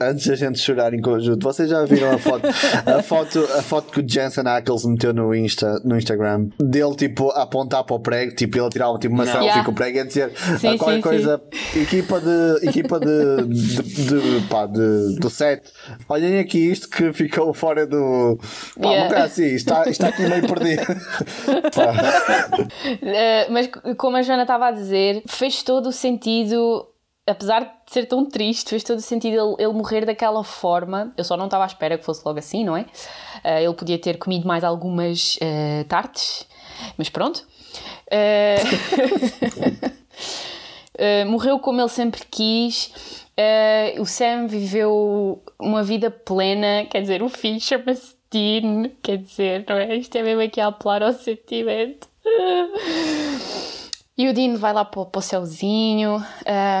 antes 0.00 0.26
da 0.26 0.34
gente 0.34 0.58
chorar 0.58 0.92
em 0.92 1.00
conjunto, 1.00 1.42
vocês 1.42 1.68
já 1.68 1.84
viram 1.84 2.12
a 2.12 2.18
foto, 2.18 2.46
a 2.46 3.02
foto, 3.02 3.38
a 3.56 3.62
foto 3.62 3.92
que 3.92 4.00
o 4.00 4.08
Jensen 4.08 4.46
Ackles 4.46 4.84
meteu 4.84 5.12
no, 5.12 5.34
Insta, 5.34 5.80
no 5.84 5.96
Instagram 5.96 6.48
dele 6.58 6.94
tipo 6.96 7.30
a 7.30 7.42
apontar 7.42 7.84
para 7.84 7.96
o 7.96 8.00
prego, 8.00 8.34
tipo 8.34 8.58
ele 8.58 8.68
tirava 8.70 8.98
tipo, 8.98 9.14
uma 9.14 9.24
Não. 9.24 9.32
selfie 9.32 9.46
yeah. 9.46 9.64
com 9.64 9.70
o 9.70 9.74
prego 9.74 9.98
e 9.98 10.00
a 10.00 10.04
dizer 10.04 10.32
sim, 10.58 10.76
qualquer 10.76 10.96
sim, 10.96 11.00
coisa, 11.00 11.40
sim. 11.72 11.82
equipa 11.82 12.20
de 12.20 12.68
equipa 12.68 13.00
de, 13.00 13.42
de, 13.46 13.82
de, 13.82 14.40
de, 14.40 14.46
pá, 14.48 14.66
de, 14.66 15.16
do 15.18 15.30
set, 15.30 15.62
olhem 16.08 16.38
aqui 16.38 16.70
isto 16.70 16.88
que 16.88 17.12
ficou 17.12 17.52
fora 17.54 17.86
do 17.86 18.38
pá, 18.80 18.90
yeah. 18.90 19.24
assim, 19.24 19.46
está, 19.54 19.88
está 19.88 20.08
aqui 20.08 20.22
meio 20.26 20.46
perdido. 20.46 20.82
uh, 22.96 23.52
mas 23.52 23.70
como 23.96 24.16
a 24.16 24.22
Joana 24.22 24.42
estava 24.42 24.68
a 24.68 24.72
dizer, 24.72 25.22
fez 25.26 25.62
todo 25.62 25.88
o 25.88 25.92
sentido 25.92 26.86
apesar 27.26 27.60
de 27.64 27.92
ser 27.92 28.06
tão 28.06 28.24
triste, 28.24 28.70
fez 28.70 28.84
todo 28.84 29.00
sentido 29.00 29.34
ele, 29.34 29.64
ele, 29.64 29.72
morrer 29.72 30.04
daquela 30.04 30.44
forma. 30.44 31.12
Eu 31.16 31.24
só 31.24 31.36
não 31.36 31.46
estava 31.46 31.64
à 31.64 31.66
espera 31.66 31.98
que 31.98 32.04
fosse 32.04 32.22
logo 32.24 32.38
assim, 32.38 32.64
não 32.64 32.76
é? 32.76 32.82
Uh, 33.44 33.58
ele 33.64 33.74
podia 33.74 33.98
ter 33.98 34.16
comido 34.18 34.46
mais 34.46 34.62
algumas 34.62 35.36
uh, 35.36 35.84
tartes, 35.88 36.46
mas 36.96 37.08
pronto. 37.08 37.44
Uh, 38.06 38.60
morreu 41.26 41.58
como 41.58 41.80
ele 41.80 41.88
sempre 41.88 42.22
quis. 42.30 42.92
o 43.98 44.06
Sam 44.06 44.46
viveu 44.46 45.42
uma 45.58 45.82
vida 45.82 46.10
plena, 46.10 46.86
quer 46.88 47.00
dizer, 47.00 47.22
o 47.22 47.28
filho 47.28 47.60
chama-se 47.60 48.14
Dean, 48.30 48.90
quer 49.02 49.18
dizer, 49.18 49.64
não 49.68 49.76
é? 49.76 49.96
Isto 49.96 50.16
é 50.16 50.22
mesmo 50.22 50.42
aqui 50.42 50.60
a 50.60 50.68
apelar 50.68 51.02
ao 51.02 51.12
sentimento. 51.12 52.08
E 54.18 54.28
o 54.28 54.32
Dino 54.32 54.56
vai 54.56 54.72
lá 54.72 54.84
para, 54.84 55.04
para 55.04 55.18
o 55.18 55.22
céuzinho. 55.22 56.24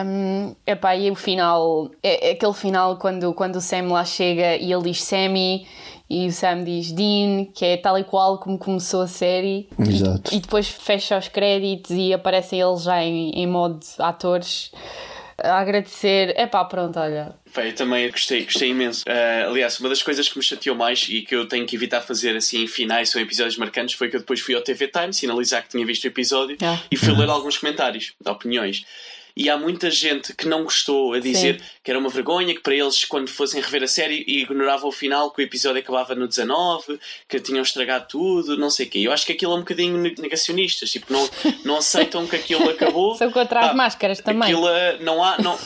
Um, 0.06 0.54
epá, 0.66 0.96
e 0.96 1.10
o 1.10 1.14
final, 1.14 1.90
é, 2.02 2.30
é, 2.30 2.32
aquele 2.32 2.54
final 2.54 2.96
quando, 2.96 3.34
quando 3.34 3.56
o 3.56 3.60
Sam 3.60 3.92
lá 3.92 4.04
chega 4.04 4.56
e 4.56 4.72
ele 4.72 4.84
diz 4.84 5.02
Sammy 5.02 5.66
e 6.08 6.26
o 6.26 6.32
Sam 6.32 6.64
diz 6.64 6.92
Dean, 6.92 7.44
que 7.52 7.64
é 7.64 7.76
tal 7.76 7.98
e 7.98 8.04
qual 8.04 8.38
como 8.38 8.56
começou 8.56 9.02
a 9.02 9.06
série. 9.06 9.68
Exato. 9.78 10.32
E, 10.32 10.38
e 10.38 10.40
depois 10.40 10.68
fecha 10.68 11.18
os 11.18 11.28
créditos 11.28 11.90
e 11.90 12.14
aparecem 12.14 12.60
eles 12.60 12.82
já 12.82 13.04
em, 13.04 13.30
em 13.30 13.46
modo 13.46 13.80
atores 13.98 14.72
a 15.42 15.58
agradecer. 15.58 16.32
É 16.36 16.46
pá, 16.46 16.64
pronto, 16.64 16.98
olha. 16.98 17.34
Eu 17.56 17.74
também 17.74 18.10
gostei, 18.10 18.44
gostei 18.44 18.70
imenso. 18.70 19.04
Uh, 19.06 19.50
aliás, 19.50 19.78
uma 19.80 19.88
das 19.88 20.02
coisas 20.02 20.28
que 20.28 20.36
me 20.36 20.44
chateou 20.44 20.76
mais 20.76 21.06
e 21.08 21.22
que 21.22 21.34
eu 21.34 21.46
tenho 21.46 21.66
que 21.66 21.76
evitar 21.76 22.00
fazer 22.00 22.36
assim 22.36 22.64
em 22.64 22.66
finais 22.66 23.14
ou 23.14 23.20
episódios 23.20 23.56
marcantes 23.56 23.94
foi 23.94 24.08
que 24.08 24.16
eu 24.16 24.20
depois 24.20 24.40
fui 24.40 24.54
ao 24.54 24.62
TV 24.62 24.88
Time 24.88 25.12
sinalizar 25.12 25.62
que 25.62 25.68
tinha 25.70 25.84
visto 25.84 26.04
o 26.04 26.06
episódio 26.08 26.56
ah. 26.62 26.78
e 26.90 26.96
fui 26.96 27.14
ler 27.16 27.28
alguns 27.28 27.58
comentários, 27.58 28.14
opiniões 28.24 28.84
e 29.36 29.50
há 29.50 29.58
muita 29.58 29.90
gente 29.90 30.32
que 30.34 30.48
não 30.48 30.64
gostou 30.64 31.12
a 31.12 31.20
dizer 31.20 31.60
Sim. 31.60 31.66
que 31.84 31.90
era 31.90 32.00
uma 32.00 32.08
vergonha, 32.08 32.54
que 32.54 32.62
para 32.62 32.74
eles, 32.74 33.04
quando 33.04 33.28
fossem 33.28 33.60
rever 33.60 33.82
a 33.82 33.86
série, 33.86 34.24
ignoravam 34.26 34.88
o 34.88 34.92
final, 34.92 35.30
que 35.30 35.42
o 35.42 35.44
episódio 35.44 35.78
acabava 35.80 36.14
no 36.14 36.26
19, 36.26 36.98
que 37.28 37.38
tinham 37.38 37.62
estragado 37.62 38.06
tudo, 38.08 38.56
não 38.56 38.70
sei 38.70 38.86
o 38.86 38.88
quê. 38.88 38.98
Eu 39.00 39.12
acho 39.12 39.26
que 39.26 39.32
aquilo 39.32 39.52
é 39.52 39.56
um 39.56 39.60
bocadinho 39.60 39.98
negacionistas, 40.18 40.90
tipo, 40.90 41.12
não, 41.12 41.28
não 41.64 41.76
aceitam 41.76 42.26
que 42.26 42.34
aquilo 42.34 42.68
acabou. 42.70 43.14
São 43.16 43.30
contra 43.30 43.60
as 43.60 43.70
ah, 43.72 43.74
máscaras 43.74 44.20
também. 44.20 44.44
Aquilo 44.44 44.68
eh, 44.68 44.98
não 45.00 45.22
há. 45.22 45.36
Não, 45.38 45.58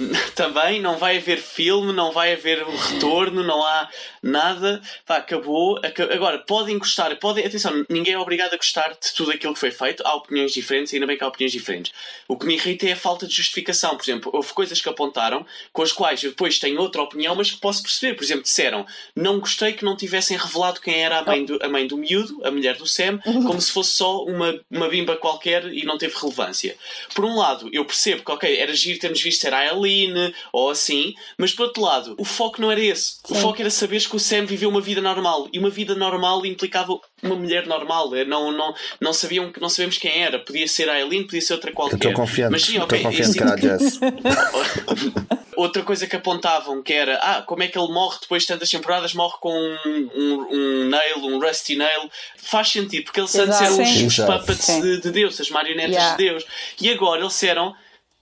também 0.34 0.80
não 0.80 0.96
vai 0.96 1.18
haver 1.18 1.38
filme, 1.38 1.92
não 1.92 2.12
vai 2.12 2.32
haver 2.32 2.64
retorno, 2.64 3.42
não 3.42 3.64
há 3.64 3.88
nada. 4.22 4.80
Pá, 5.06 5.16
acabou. 5.16 5.78
Agora, 6.12 6.38
podem 6.38 6.78
gostar, 6.78 7.14
podem, 7.16 7.44
atenção, 7.44 7.84
ninguém 7.88 8.14
é 8.14 8.18
obrigado 8.18 8.54
a 8.54 8.56
gostar 8.56 8.90
de 8.90 9.14
tudo 9.14 9.30
aquilo 9.30 9.54
que 9.54 9.60
foi 9.60 9.70
feito. 9.70 10.02
Há 10.06 10.14
opiniões 10.14 10.52
diferentes, 10.52 10.92
ainda 10.94 11.06
bem 11.06 11.16
que 11.16 11.24
há 11.24 11.28
opiniões 11.28 11.52
diferentes. 11.52 11.92
O 12.28 12.36
que 12.36 12.46
me 12.46 12.54
irrita 12.54 12.88
é 12.88 12.92
a 12.92 12.96
falta 12.96 13.26
de 13.26 13.34
justificação. 13.34 13.96
Por 13.96 14.02
exemplo, 14.02 14.30
houve 14.34 14.52
coisas 14.52 14.80
que 14.80 14.88
apontaram 14.88 15.44
com 15.72 15.82
as 15.82 15.92
quais 15.92 16.22
eu 16.22 16.30
depois 16.30 16.58
tenho 16.58 16.80
outra 16.80 17.02
opinião, 17.02 17.34
mas 17.34 17.50
que 17.50 17.58
posso 17.58 17.82
perceber. 17.82 18.14
Por 18.14 18.24
exemplo, 18.24 18.42
disseram 18.42 18.86
não 19.14 19.40
gostei 19.40 19.72
que 19.72 19.84
não 19.84 19.96
tivessem 19.96 20.36
revelado 20.36 20.80
quem 20.80 21.02
era 21.02 21.18
a 21.18 21.24
mãe 21.24 21.44
do, 21.44 21.58
a 21.62 21.68
mãe 21.68 21.86
do 21.86 21.96
miúdo, 21.96 22.40
a 22.44 22.50
mulher 22.50 22.76
do 22.76 22.86
Sam, 22.86 23.18
como 23.18 23.60
se 23.60 23.72
fosse 23.72 23.90
só 23.92 24.24
uma, 24.24 24.58
uma 24.70 24.88
bimba 24.88 25.16
qualquer 25.16 25.66
e 25.72 25.84
não 25.84 25.98
teve 25.98 26.16
relevância. 26.16 26.76
Por 27.14 27.24
um 27.24 27.36
lado, 27.36 27.68
eu 27.72 27.84
percebo 27.84 28.24
que, 28.24 28.30
ok, 28.30 28.56
era 28.56 28.74
giro 28.74 28.98
termos 28.98 29.20
visto 29.20 29.44
era 29.46 29.58
a 29.58 29.74
Aline 29.90 30.34
ou 30.52 30.70
assim, 30.70 31.14
mas 31.36 31.52
por 31.52 31.64
outro 31.66 31.82
lado, 31.82 32.14
o 32.18 32.24
foco 32.24 32.60
não 32.60 32.70
era 32.70 32.80
esse. 32.80 33.16
Sim. 33.24 33.34
O 33.34 33.34
foco 33.36 33.60
era 33.60 33.70
saberes 33.70 34.06
que 34.06 34.16
o 34.16 34.20
Sam 34.20 34.46
viveu 34.46 34.68
uma 34.68 34.80
vida 34.80 35.00
normal 35.00 35.48
e 35.52 35.58
uma 35.58 35.70
vida 35.70 35.94
normal 35.94 36.46
implicava 36.46 36.98
uma 37.22 37.34
mulher 37.34 37.66
normal. 37.66 38.14
É, 38.14 38.24
não, 38.24 38.52
não, 38.52 38.74
não 39.00 39.12
sabiam 39.12 39.52
não 39.60 39.68
sabemos 39.68 39.98
quem 39.98 40.22
era. 40.22 40.38
Podia 40.38 40.66
ser 40.68 40.88
a 40.88 40.98
Eileen, 40.98 41.24
podia 41.24 41.40
ser 41.40 41.54
outra 41.54 41.72
qualquer. 41.72 41.96
Estou 41.96 42.12
confiante. 42.12 42.52
Mas 42.52 42.62
sim, 42.62 42.78
ok. 42.78 43.02
Confiante 43.02 43.32
que 43.32 43.42
era 43.42 43.54
a 43.54 43.56
Jess. 43.56 44.00
outra 45.56 45.82
coisa 45.82 46.06
que 46.06 46.16
apontavam 46.16 46.82
que 46.82 46.92
era 46.92 47.16
ah, 47.16 47.42
como 47.42 47.62
é 47.62 47.68
que 47.68 47.78
ele 47.78 47.92
morre 47.92 48.18
depois 48.20 48.42
de 48.42 48.48
tantas 48.48 48.70
temporadas, 48.70 49.12
morre 49.12 49.36
com 49.40 49.52
um, 49.52 50.10
um, 50.14 50.46
um 50.50 50.84
nail, 50.88 51.18
um 51.18 51.38
rusty 51.38 51.76
nail. 51.76 52.10
Faz 52.36 52.68
sentido, 52.68 53.04
porque 53.04 53.20
eles 53.20 53.34
antes 53.34 53.60
eram 53.60 53.82
os, 53.82 54.02
os 54.02 54.16
puppets 54.16 54.80
de, 54.80 55.00
de, 55.00 55.10
Deus, 55.10 55.40
as 55.40 55.50
marionetas 55.50 55.94
yeah. 55.94 56.16
de 56.16 56.24
Deus. 56.24 56.44
E 56.80 56.90
agora 56.90 57.20
eles 57.20 57.42
eram 57.42 57.74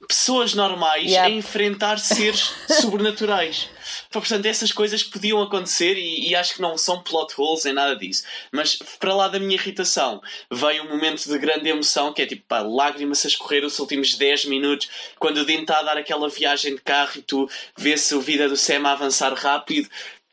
pessoas 0.09 0.55
normais 0.55 1.13
yep. 1.13 1.27
a 1.27 1.29
enfrentar 1.31 1.99
seres 1.99 2.55
sobrenaturais. 2.81 3.69
Portanto, 4.11 4.47
essas 4.47 4.73
coisas 4.73 5.03
podiam 5.03 5.43
acontecer 5.43 5.99
e, 5.99 6.31
e, 6.31 6.35
acho 6.35 6.55
que 6.55 6.63
não 6.63 6.79
são 6.79 7.03
plot 7.03 7.35
holes 7.37 7.67
em 7.67 7.75
nada 7.75 7.95
disso. 7.95 8.25
Mas 8.51 8.77
para 8.99 9.15
lá 9.15 9.29
da 9.29 9.39
minha 9.39 9.55
irritação, 9.55 10.23
veio 10.51 10.85
um 10.85 10.89
momento 10.89 11.29
de 11.29 11.39
grande 11.39 11.69
emoção 11.69 12.13
que 12.13 12.23
é 12.23 12.27
tipo 12.27 12.43
pá, 12.49 12.61
lágrimas 12.61 13.25
a 13.25 13.29
escorrer 13.29 13.65
os 13.65 13.79
últimos 13.79 14.15
10 14.15 14.47
minutos 14.47 14.89
quando 15.19 15.39
o 15.39 15.45
Dean 15.45 15.61
está 15.61 15.81
a 15.81 15.83
dar 15.83 15.99
aquela 15.99 16.29
viagem 16.29 16.75
de 16.75 16.81
carro 16.81 17.13
e 17.17 17.23
tu 17.23 17.49
vês 17.77 18.11
a 18.11 18.19
vida 18.19 18.49
do 18.49 18.57
Sam 18.57 18.87
a 18.87 18.93
avançar 18.93 19.35
rápido 19.35 19.89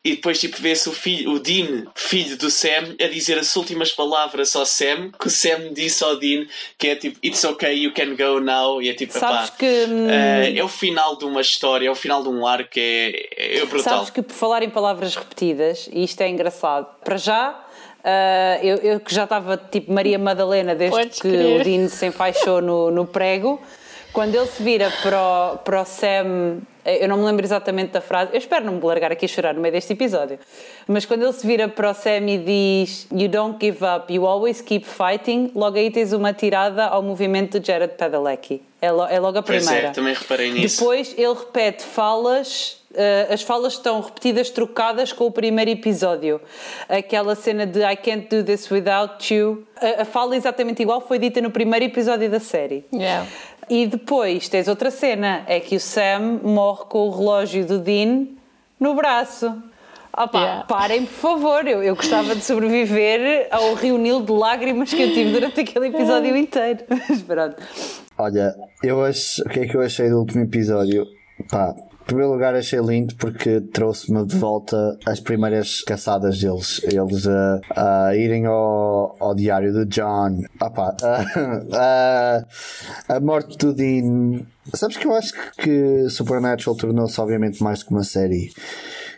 e 0.06 0.12
depois 0.12 0.39
tipo 0.39 0.62
vê-se 0.62 0.88
o 0.88 0.91
filho, 0.91 1.32
o 1.32 1.39
Dean, 1.39 1.88
filho 1.95 2.38
do 2.38 2.51
Sam, 2.51 2.95
a 3.01 3.08
dizer 3.08 3.39
as 3.39 3.56
últimas 3.56 3.91
palavras 3.91 4.56
ao 4.56 4.64
Sam, 4.64 5.10
que 5.20 5.26
o 5.26 5.30
Sam 5.32 5.74
disse 5.74 6.03
ao 6.03 6.16
Dean, 6.16 6.45
que 6.78 6.89
é 6.89 6.95
tipo 6.95 7.18
It's 7.26 7.43
okay, 7.43 7.74
you 7.74 7.91
can 7.91 8.16
go 8.16 8.39
now, 8.39 8.80
e 8.80 8.89
é 8.89 8.93
tipo 8.93 9.12
Sabes 9.12 9.49
pá, 9.49 9.56
que, 9.58 9.66
uh, 9.66 10.58
é 10.60 10.64
o 10.64 10.68
final 10.68 11.18
de 11.18 11.26
uma 11.26 11.41
história, 11.41 11.88
é 11.88 11.91
o 11.91 11.95
final 11.95 12.22
de 12.22 12.30
um 12.30 12.45
arco, 12.45 12.70
é, 12.78 13.30
é 13.36 13.66
brutal. 13.66 13.95
Sabes 13.95 14.12
que 14.12 14.22
por 14.22 14.34
falar 14.34 14.62
em 14.62 14.70
palavras 14.70 15.16
repetidas, 15.16 15.89
e 15.91 16.03
isto 16.03 16.22
é 16.22 16.30
engraçado, 16.30 16.86
para 17.03 17.18
já 17.18 17.62
Uh, 18.06 18.62
eu, 18.64 18.78
eu, 18.78 18.99
que 18.99 19.12
já 19.12 19.24
estava 19.24 19.58
tipo 19.58 19.91
Maria 19.91 20.20
Madalena 20.20 20.76
desde 20.76 20.95
Podes 20.95 21.20
que 21.20 21.28
o 21.28 21.64
Dean 21.64 21.88
se 21.88 22.06
enfaixou 22.06 22.62
no, 22.62 22.91
no 22.91 23.08
prego, 23.08 23.60
quando 24.16 24.34
ele 24.34 24.47
se 24.47 24.63
vira 24.63 24.91
para 25.03 25.22
o, 25.22 25.57
para 25.57 25.82
o 25.82 25.86
Sam 25.86 26.61
eu 26.86 27.09
não 27.09 27.18
me 27.18 27.26
lembro 27.26 27.43
exatamente 27.43 27.91
da 27.91 28.01
frase, 28.01 28.32
eu 28.32 28.38
espero 28.38 28.63
não 28.63 28.74
me 28.74 28.82
largar 28.84 29.11
aqui 29.11 29.26
a 29.26 29.28
chorar 29.28 29.55
no 29.55 29.59
meio 29.59 29.74
deste 29.74 29.93
episódio, 29.93 30.38
mas 30.88 31.03
quando 31.03 31.24
ele 31.24 31.34
se 31.34 31.45
vira 31.45 31.68
para 31.68 31.89
o 31.89 31.93
Sam 31.95 32.30
e 32.30 32.38
diz 32.38 33.07
You 33.11 33.28
don't 33.28 33.57
give 33.59 33.84
up, 33.84 34.13
you 34.13 34.26
always 34.28 34.61
keep 34.61 34.86
fighting, 34.86 35.51
logo 35.55 35.78
aí 35.78 35.89
tens 35.89 36.13
uma 36.13 36.32
tirada 36.32 36.86
ao 36.86 37.01
movimento 37.01 37.59
de 37.59 37.68
Jared 37.68 37.95
Padalecki. 37.95 38.61
É, 38.80 38.91
lo, 38.91 39.05
é 39.07 39.20
logo 39.20 39.39
a 39.39 39.41
primeira. 39.41 39.72
Pois 39.72 39.84
é, 39.84 39.91
também 39.91 40.13
reparei 40.13 40.53
nisso. 40.53 40.78
Depois 40.78 41.16
ele 41.18 41.34
repete 41.34 41.84
falas 41.84 42.86
Uh, 42.95 43.34
as 43.34 43.41
falas 43.41 43.74
estão 43.74 43.99
repetidas, 43.99 44.49
trocadas 44.49 45.11
com 45.11 45.26
o 45.26 45.32
primeiro 45.32 45.70
episódio. 45.70 46.39
Aquela 46.88 47.36
cena 47.36 47.66
de 47.66 47.84
I 47.84 47.97
can't 47.97 48.34
do 48.34 48.41
this 48.41 48.72
without 48.72 49.34
you. 49.34 49.68
A, 49.76 50.03
a 50.03 50.05
fala 50.05 50.38
exatamente 50.38 50.82
igual 50.82 51.01
foi 51.01 51.20
dita 51.20 51.41
no 51.41 51.51
primeiro 51.51 51.84
episódio 51.84 52.30
da 52.30 52.39
série. 52.39 52.86
Yeah. 52.93 53.28
E 53.70 53.88
depois 53.88 54.47
tens 54.47 54.68
outra 54.68 54.91
cena, 54.91 55.43
é 55.47 55.59
que 55.59 55.76
o 55.76 55.80
Sam 55.80 56.39
morre 56.43 56.86
com 56.86 57.07
o 57.07 57.11
relógio 57.11 57.66
do 57.66 57.80
Dean 57.80 58.28
no 58.80 58.93
braço. 58.93 59.47
Opa, 60.18 60.39
yeah. 60.39 60.63
parem, 60.63 61.05
por 61.05 61.13
favor, 61.13 61.68
eu, 61.68 61.84
eu 61.84 61.93
gostava 61.93 62.34
de 62.36 62.41
sobreviver 62.41 63.49
ao 63.51 63.74
reunir 63.74 64.22
de 64.22 64.32
lágrimas 64.32 64.93
que 64.93 65.01
eu 65.01 65.13
tive 65.13 65.34
durante 65.34 65.59
aquele 65.59 65.88
episódio 65.88 66.36
inteiro. 66.38 66.86
Mas 66.88 67.22
pronto. 67.22 67.57
Olha, 68.18 68.55
eu 68.82 69.03
acho, 69.03 69.41
o 69.41 69.49
que 69.49 69.59
é 69.59 69.68
que 69.68 69.76
eu 69.76 69.82
achei 69.82 70.09
do 70.09 70.20
último 70.20 70.43
episódio? 70.43 71.05
Pá, 71.51 71.76
em 72.06 72.08
primeiro 72.08 72.32
lugar 72.32 72.53
achei 72.53 72.80
lindo 72.80 73.16
porque 73.16 73.60
trouxe-me 73.60 74.24
de 74.28 74.38
volta 74.38 74.95
as 75.08 75.20
primeiras 75.20 75.82
caçadas 75.82 76.39
deles. 76.39 76.80
Eles 76.84 77.28
a, 77.28 78.08
a 78.08 78.16
irem 78.16 78.45
ao, 78.45 79.16
ao 79.20 79.34
diário 79.34 79.74
do 79.74 79.88
John. 79.88 80.43
Opa, 80.62 80.95
a, 81.01 82.45
a, 83.10 83.16
a 83.16 83.20
morte 83.20 83.58
do 83.58 83.74
Dean. 83.74 84.45
Sabes 84.76 84.97
que 84.97 85.08
eu 85.08 85.16
acho 85.16 85.34
que 85.58 86.08
Supernatural 86.08 86.78
tornou-se 86.78 87.20
obviamente 87.20 87.64
mais 87.64 87.80
do 87.80 87.86
que 87.86 87.91
uma 87.91 88.03
série 88.03 88.51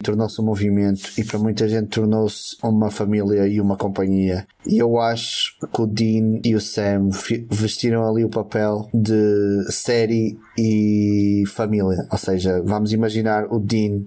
tornou-se 0.04 0.40
um 0.42 0.46
movimento 0.46 1.12
e 1.18 1.24
para 1.24 1.40
muita 1.40 1.68
gente 1.68 1.90
tornou-se 1.90 2.58
uma 2.64 2.90
família 2.92 3.48
e 3.48 3.60
uma 3.60 3.78
companhia. 3.78 4.46
E 4.66 4.82
eu 4.82 5.00
acho 5.00 5.58
que 5.74 5.82
o 5.82 5.88
Dean 5.88 6.40
e 6.44 6.56
o 6.56 6.62
Sam 6.62 7.10
vestiram 7.50 8.08
ali 8.08 8.24
o 8.24 8.30
papel 8.30 8.90
de 8.94 9.72
série 9.72 10.38
e 10.58 11.44
família. 11.48 12.08
Ou 12.12 12.18
seja, 12.18 12.62
vamos 12.64 12.92
imaginar 12.92 13.46
o 13.52 13.60
Dean 13.60 14.04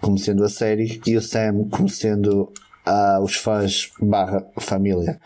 como 0.00 0.18
sendo 0.18 0.44
a 0.44 0.48
série 0.48 1.00
e 1.06 1.16
o 1.16 1.22
Sam 1.22 1.68
como 1.70 1.88
sendo 1.88 2.52
os 3.22 3.36
fãs 3.36 3.90
barra 4.00 4.44
família. 4.58 5.20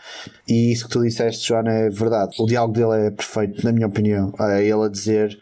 E 0.47 0.71
isso 0.71 0.85
que 0.85 0.91
tu 0.91 1.01
disseste, 1.01 1.47
Joana, 1.47 1.71
é 1.71 1.89
verdade. 1.89 2.35
O 2.39 2.45
diálogo 2.45 2.73
dele 2.73 3.07
é 3.07 3.11
perfeito, 3.11 3.63
na 3.63 3.71
minha 3.71 3.87
opinião. 3.87 4.33
É 4.39 4.63
ele 4.63 4.85
a 4.85 4.87
dizer, 4.87 5.37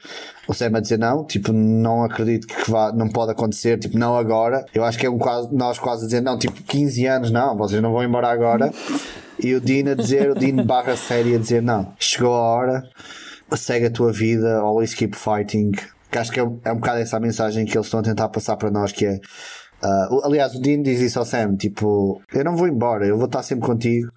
o 0.47 0.53
Sam 0.53 0.77
a 0.77 0.79
dizer 0.79 0.97
não, 0.97 1.25
tipo, 1.25 1.51
não 1.51 2.03
acredito 2.03 2.47
que 2.47 2.69
vá, 2.69 2.91
não 2.91 3.09
pode 3.09 3.31
acontecer, 3.31 3.77
tipo, 3.77 3.97
não 3.97 4.15
agora. 4.15 4.65
Eu 4.73 4.83
acho 4.83 4.97
que 4.97 5.05
é 5.05 5.09
um 5.09 5.17
quase, 5.17 5.53
nós 5.53 5.77
quase 5.77 6.03
a 6.03 6.05
dizer, 6.05 6.21
não, 6.21 6.37
tipo, 6.37 6.61
15 6.63 7.05
anos, 7.05 7.31
não, 7.31 7.57
vocês 7.57 7.81
não 7.81 7.91
vão 7.91 8.03
embora 8.03 8.29
agora. 8.29 8.71
E 9.37 9.53
o 9.53 9.59
Dean 9.59 9.91
a 9.91 9.95
dizer, 9.95 10.31
o 10.31 10.35
Dean 10.35 10.63
barra 10.63 10.95
série 10.95 11.35
a 11.35 11.37
dizer, 11.37 11.61
não, 11.61 11.93
chegou 11.99 12.33
a 12.33 12.39
hora, 12.39 12.89
segue 13.57 13.87
a 13.87 13.91
tua 13.91 14.11
vida, 14.11 14.59
always 14.59 14.93
keep 14.93 15.15
fighting. 15.15 15.71
Que 16.09 16.17
acho 16.17 16.31
que 16.31 16.39
é, 16.39 16.43
é 16.43 16.71
um 16.71 16.75
bocado 16.75 16.99
essa 16.99 17.17
a 17.17 17.19
mensagem 17.19 17.65
que 17.65 17.77
eles 17.77 17.87
estão 17.87 17.99
a 17.99 18.03
tentar 18.03 18.29
passar 18.29 18.55
para 18.55 18.71
nós, 18.71 18.93
que 18.93 19.05
é 19.05 19.19
Uh, 19.85 20.25
aliás, 20.25 20.55
o 20.55 20.59
Dean 20.59 20.81
diz 20.81 20.99
isso 20.99 21.19
ao 21.19 21.25
Sam: 21.25 21.55
tipo, 21.55 22.21
eu 22.33 22.43
não 22.43 22.55
vou 22.55 22.67
embora, 22.67 23.05
eu 23.05 23.17
vou 23.17 23.27
estar 23.27 23.43
sempre 23.43 23.65
contigo. 23.65 24.11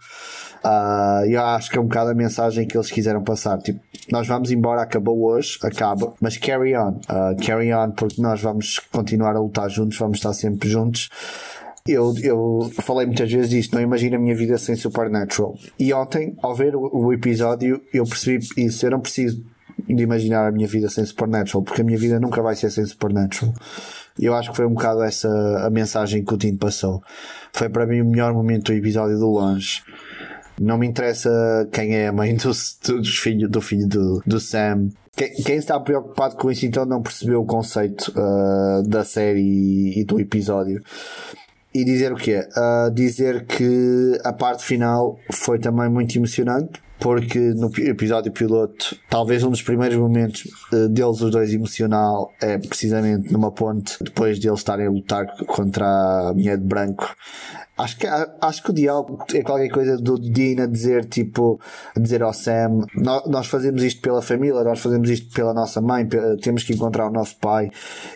Uh, 0.64 1.24
eu 1.28 1.40
acho 1.40 1.70
que 1.70 1.78
é 1.78 1.80
um 1.80 1.84
bocado 1.84 2.10
a 2.10 2.14
mensagem 2.14 2.66
que 2.66 2.76
eles 2.76 2.90
quiseram 2.90 3.22
passar. 3.22 3.58
Tipo, 3.58 3.80
nós 4.10 4.26
vamos 4.26 4.50
embora, 4.50 4.82
acabou 4.82 5.22
hoje, 5.24 5.58
acaba, 5.62 6.14
mas 6.20 6.36
carry 6.36 6.76
on. 6.76 6.98
Uh, 7.08 7.36
carry 7.44 7.72
on, 7.72 7.90
porque 7.92 8.20
nós 8.20 8.40
vamos 8.40 8.78
continuar 8.90 9.36
a 9.36 9.40
lutar 9.40 9.68
juntos, 9.68 9.98
vamos 9.98 10.18
estar 10.18 10.32
sempre 10.32 10.68
juntos. 10.68 11.10
Eu, 11.86 12.14
eu 12.22 12.70
falei 12.82 13.06
muitas 13.06 13.30
vezes 13.30 13.48
disto, 13.48 13.74
não 13.74 13.80
imagino 13.80 14.16
a 14.16 14.18
minha 14.18 14.34
vida 14.34 14.58
sem 14.58 14.76
Supernatural. 14.76 15.54
E 15.78 15.92
ontem, 15.94 16.36
ao 16.42 16.54
ver 16.54 16.76
o, 16.76 16.90
o 16.92 17.12
episódio, 17.12 17.80
eu 17.94 18.04
percebi 18.04 18.46
isso. 18.58 18.84
Eu 18.84 18.90
não 18.90 19.00
preciso 19.00 19.42
de 19.94 20.02
imaginar 20.02 20.46
a 20.46 20.52
minha 20.52 20.68
vida 20.68 20.88
sem 20.88 21.04
Supernatural, 21.04 21.62
porque 21.62 21.82
a 21.82 21.84
minha 21.84 21.98
vida 21.98 22.20
nunca 22.20 22.42
vai 22.42 22.54
ser 22.54 22.70
sem 22.70 22.84
Supernatural. 22.84 23.54
E 24.18 24.24
eu 24.24 24.34
acho 24.34 24.50
que 24.50 24.56
foi 24.56 24.66
um 24.66 24.74
bocado 24.74 25.02
essa 25.02 25.28
a 25.64 25.70
mensagem 25.70 26.24
que 26.24 26.34
o 26.34 26.36
Tino 26.36 26.58
passou. 26.58 27.02
Foi 27.52 27.68
para 27.68 27.86
mim 27.86 28.00
o 28.00 28.04
melhor 28.04 28.34
momento 28.34 28.72
do 28.72 28.72
episódio 28.72 29.18
do 29.18 29.28
longe. 29.28 29.82
Não 30.60 30.76
me 30.76 30.86
interessa 30.86 31.30
quem 31.72 31.94
é 31.94 32.08
a 32.08 32.12
mãe 32.12 32.34
do, 32.34 32.48
dos 32.48 33.18
filho, 33.18 33.48
do 33.48 33.60
filho 33.60 33.86
do, 33.86 34.22
do 34.26 34.40
Sam. 34.40 34.88
Quem, 35.16 35.32
quem, 35.34 35.56
está 35.56 35.78
preocupado 35.78 36.36
com 36.36 36.50
isso 36.50 36.66
então 36.66 36.84
não 36.84 37.02
percebeu 37.02 37.40
o 37.40 37.46
conceito 37.46 38.12
uh, 38.16 38.82
da 38.88 39.04
série 39.04 40.00
e, 40.00 40.04
do 40.04 40.20
episódio. 40.20 40.82
E 41.72 41.84
dizer 41.84 42.12
o 42.12 42.16
quê? 42.16 42.40
Uh, 42.56 42.90
dizer 42.90 43.44
que 43.44 44.18
a 44.24 44.32
parte 44.32 44.64
final 44.64 45.18
foi 45.32 45.58
também 45.58 45.88
muito 45.88 46.16
emocionante 46.16 46.80
porque 46.98 47.38
no 47.38 47.70
episódio 47.78 48.32
piloto, 48.32 48.96
talvez 49.08 49.42
um 49.42 49.50
dos 49.50 49.62
primeiros 49.62 49.96
momentos 49.96 50.44
uh, 50.72 50.88
deles, 50.88 51.20
os 51.20 51.30
dois 51.30 51.52
emocional, 51.52 52.32
é 52.40 52.58
precisamente 52.58 53.32
numa 53.32 53.52
ponte, 53.52 53.96
depois 54.02 54.38
de 54.38 54.48
eles 54.48 54.60
estarem 54.60 54.86
a 54.86 54.90
lutar 54.90 55.26
contra 55.46 55.86
a 55.86 56.32
mulher 56.34 56.58
de 56.58 56.64
branco. 56.64 57.14
Acho 57.78 57.96
que, 57.96 58.08
acho 58.40 58.62
que 58.64 58.70
o 58.70 58.72
diálogo 58.72 59.24
é 59.32 59.40
qualquer 59.40 59.68
coisa 59.68 59.96
do 59.96 60.18
Dean 60.18 60.64
a 60.64 60.66
dizer, 60.66 61.04
tipo, 61.04 61.60
dizer 61.96 62.24
ao 62.24 62.32
Sam: 62.32 62.80
nós, 62.96 63.46
fazemos 63.46 63.84
isto 63.84 64.00
pela 64.00 64.20
família, 64.20 64.64
nós 64.64 64.80
fazemos 64.80 65.08
isto 65.08 65.32
pela 65.32 65.54
nossa 65.54 65.80
mãe, 65.80 66.04
temos 66.42 66.64
que 66.64 66.72
encontrar 66.72 67.06
o 67.06 67.12
nosso 67.12 67.36
pai. 67.38 67.70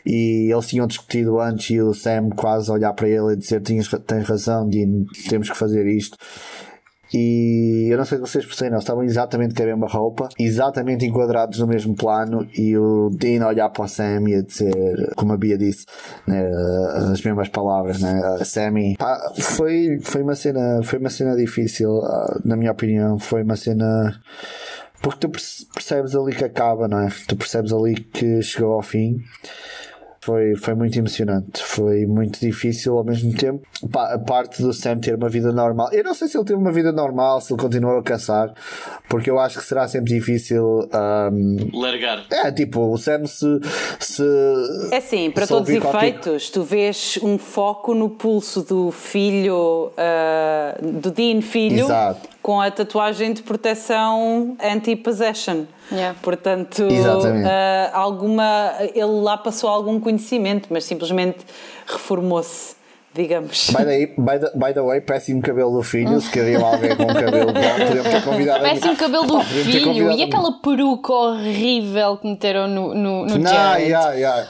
E 0.05 0.53
eles 0.53 0.67
tinham 0.67 0.85
discutido 0.89 1.39
antes 1.39 1.71
e 1.71 1.81
o 1.81 1.95
Sam 1.95 2.31
quase 2.31 2.73
olhar 2.73 2.93
para 2.93 3.09
ele 3.09 3.35
e 3.35 3.37
dizer: 3.37 3.61
tens, 3.61 3.89
tens 4.05 4.29
razão, 4.29 4.69
Dean, 4.69 5.05
temos 5.29 5.49
que 5.49 5.57
fazer 5.57 5.87
isto. 5.87 6.19
E 7.13 7.89
eu 7.91 7.99
não 7.99 8.05
sei 8.05 8.19
se 8.19 8.23
vocês 8.23 8.47
percebem, 8.47 8.73
eles 8.73 8.83
estavam 8.83 9.03
exatamente 9.03 9.55
com 9.55 9.63
a 9.63 9.67
mesma 9.67 9.87
roupa, 9.87 10.29
exatamente 10.39 11.05
enquadrados 11.05 11.59
no 11.59 11.67
mesmo 11.67 11.95
plano, 11.95 12.49
e 12.57 12.77
o 12.77 13.11
Dean 13.11 13.45
a 13.45 13.49
olhar 13.49 13.69
para 13.69 13.85
o 13.85 13.89
Sam 13.89 14.29
e 14.29 14.35
a 14.37 14.43
dizer, 14.43 15.13
como 15.17 15.33
a 15.33 15.37
Bia 15.37 15.59
disse, 15.59 15.87
né, 16.27 16.43
as 17.13 17.23
mesmas 17.23 17.49
palavras, 17.49 18.01
né? 18.01 18.21
Sammy. 18.45 18.97
Pá, 18.97 19.33
foi, 19.39 19.99
foi, 20.03 20.23
uma 20.23 20.35
cena, 20.35 20.81
foi 20.83 20.99
uma 20.99 21.11
cena 21.11 21.37
difícil, 21.37 21.91
ah, 22.03 22.41
na 22.45 22.57
minha 22.57 22.73
opinião, 22.73 23.19
foi 23.19 23.43
uma 23.43 23.57
cena. 23.57 24.21
Porque 25.03 25.19
tu 25.19 25.31
percebes 25.75 26.15
ali 26.15 26.33
que 26.33 26.45
acaba, 26.45 26.87
não 26.87 27.01
é? 27.01 27.09
Tu 27.27 27.35
percebes 27.35 27.73
ali 27.73 27.95
que 27.97 28.41
chegou 28.41 28.75
ao 28.75 28.83
fim 28.83 29.21
foi, 30.23 30.55
foi 30.55 30.75
muito 30.75 30.97
emocionante, 30.97 31.61
foi 31.61 32.07
muito 32.07 32.39
difícil 32.39 32.97
ao 32.97 33.03
mesmo 33.03 33.35
tempo. 33.35 33.67
Pá, 33.91 34.15
a 34.15 34.19
parte 34.19 34.63
do 34.63 34.73
Sam 34.73 34.99
ter 34.99 35.17
uma 35.17 35.29
vida 35.29 35.51
normal, 35.51 35.89
eu 35.93 36.05
não 36.05 36.15
sei 36.15 36.29
se 36.29 36.39
ele 36.39 36.45
teve 36.45 36.61
uma 36.61 36.71
vida 36.71 36.93
normal, 36.93 37.41
se 37.41 37.53
ele 37.53 37.61
continuou 37.61 37.99
a 37.99 38.03
caçar, 38.05 38.55
porque 39.09 39.29
eu 39.29 39.41
acho 39.41 39.59
que 39.59 39.65
será 39.65 39.89
sempre 39.89 40.15
difícil 40.15 40.89
um... 40.95 41.71
largar. 41.77 42.25
É 42.31 42.53
tipo, 42.53 42.81
o 42.93 42.97
Sam 42.97 43.27
se. 43.27 43.61
se 43.99 44.23
é 44.93 44.99
assim, 44.99 45.29
para 45.29 45.45
todos 45.45 45.69
os 45.69 45.75
efeitos, 45.75 45.91
qualquer... 45.91 46.53
tu 46.53 46.63
vês 46.63 47.19
um 47.21 47.37
foco 47.37 47.93
no 47.93 48.09
pulso 48.09 48.63
do 48.63 48.93
filho, 48.93 49.91
uh, 49.91 51.01
do 51.01 51.11
Dean 51.11 51.43
Filho, 51.43 51.87
Exato. 51.87 52.32
Com 52.43 52.61
a 52.61 52.71
tatuagem 52.71 53.33
de 53.33 53.43
proteção 53.43 54.57
anti-possession. 54.61 55.65
Yeah. 55.91 56.19
Portanto, 56.21 56.83
uh, 56.83 57.91
alguma, 57.93 58.73
ele 58.95 59.05
lá 59.23 59.39
passou 59.39 59.71
algum 59.71 60.01
conhecimento, 60.01 60.69
mas 60.71 60.85
simplesmente 60.85 61.39
reformou-se 61.87 62.82
digamos. 63.15 63.71
By 63.71 63.85
the, 63.85 64.07
by 64.17 64.39
the, 64.39 64.53
by 64.55 64.73
the 64.73 64.83
way, 64.83 65.01
péssimo 65.01 65.43
cabelo 65.43 65.73
do 65.73 65.83
filho. 65.83 66.21
Se 66.21 66.31
queriam 66.31 66.65
alguém 66.65 66.97
com 66.97 67.07
cabelo 67.07 67.53
bom, 67.53 67.87
podemos 67.87 68.09
ter 68.09 68.23
convidado 68.25 68.63
Péssimo 68.65 68.97
cabelo 68.97 69.27
do 69.27 69.41
filho 69.41 70.13
e 70.13 70.23
aquela 70.23 70.53
peruca 70.61 71.13
horrível 71.13 72.17
que 72.17 72.29
meteram 72.29 72.69
no, 72.69 72.95
no, 72.95 73.27
no 73.27 73.39
Não, 73.39 73.51
Jared. 73.51 73.89
Yeah, 73.89 74.13
yeah. 74.13 74.49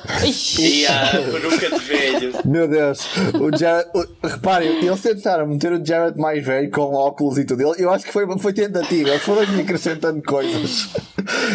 e 0.58 0.86
a 0.86 1.10
peruca 1.10 1.70
de 1.70 1.84
velho. 1.84 2.32
Meu 2.44 2.68
Deus, 2.68 3.08
o 3.34 3.56
Jared, 3.56 3.88
o, 3.94 4.26
reparem, 4.26 4.84
eles 4.84 5.02
tentaram 5.02 5.46
meter 5.46 5.72
o 5.72 5.84
Jared 5.84 6.18
mais 6.18 6.44
velho 6.44 6.70
com 6.70 6.94
óculos 6.94 7.38
e 7.38 7.44
tudo. 7.44 7.74
Eu 7.76 7.90
acho 7.90 8.04
que 8.04 8.12
foi, 8.12 8.26
foi 8.38 8.52
tentativa, 8.52 9.10
eles 9.10 9.22
foram 9.22 9.42
acrescentando 9.42 10.22
coisas. 10.22 10.88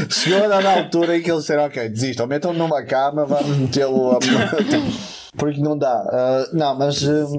Chegou 0.09 0.43
a 0.43 0.47
dar 0.47 0.61
na 0.61 0.77
altura 0.77 1.17
em 1.17 1.21
que 1.21 1.29
eles 1.29 1.41
disseram: 1.41 1.65
Ok, 1.65 1.89
desistam, 1.89 2.27
metam 2.27 2.53
numa 2.53 2.83
cama, 2.83 3.25
vamos 3.25 3.57
metê-lo 3.57 4.11
a. 4.11 4.19
Porque 5.37 5.61
não 5.61 5.77
dá. 5.77 6.03
Uh, 6.03 6.57
não, 6.57 6.75
mas 6.75 7.03
uh, 7.03 7.37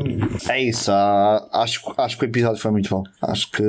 é 0.49 0.62
isso. 0.62 0.90
Uh, 0.90 1.49
acho, 1.53 1.80
acho 1.96 2.16
que 2.16 2.24
o 2.24 2.26
episódio 2.26 2.61
foi 2.61 2.70
muito 2.70 2.88
bom. 2.88 3.03
Acho 3.20 3.51
que 3.51 3.62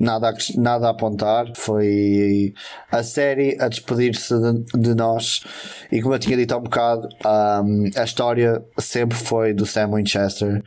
nada 0.00 0.30
a, 0.30 0.34
nada 0.56 0.88
a 0.88 0.90
apontar. 0.90 1.46
Foi 1.54 2.52
a 2.90 3.02
série 3.02 3.56
a 3.60 3.68
despedir-se 3.68 4.34
de, 4.34 4.80
de, 4.80 4.94
nós. 4.94 5.44
E 5.92 6.02
como 6.02 6.14
eu 6.14 6.18
tinha 6.18 6.36
dito 6.36 6.52
há 6.52 6.58
um 6.58 6.62
bocado, 6.62 7.08
um, 7.24 7.90
a 7.96 8.04
história 8.04 8.62
sempre 8.78 9.16
foi 9.16 9.54
do 9.54 9.64
Sam 9.64 9.94
Winchester 9.94 10.62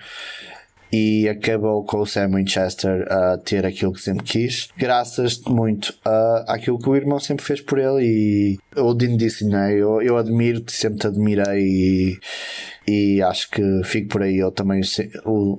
e 0.92 1.30
acabou 1.30 1.84
com 1.86 2.02
o 2.02 2.06
Sam 2.06 2.36
Winchester 2.36 3.08
a 3.10 3.38
ter 3.38 3.66
aquilo 3.66 3.94
que 3.94 4.02
sempre 4.02 4.26
quis, 4.26 4.70
graças 4.78 5.40
muito 5.42 5.94
a, 6.04 6.56
àquilo 6.56 6.78
que 6.78 6.90
o 6.90 6.96
irmão 6.96 7.20
sempre 7.20 7.46
fez 7.46 7.62
por 7.62 7.80
ele. 7.80 8.04
E 8.04 8.60
o 8.76 8.94
Dean 8.94 9.18
disse, 9.18 9.46
né? 9.46 9.74
Eu, 9.74 10.02
eu 10.02 10.18
admiro-te, 10.18 10.72
sempre 10.72 11.00
te 11.00 11.08
admirei 11.08 11.62
e 11.62 12.20
e 12.88 13.22
acho 13.22 13.50
que 13.50 13.62
fico 13.86 14.10
por 14.10 14.24
aí. 14.24 14.38
Eu 14.38 14.52
também 14.52 14.82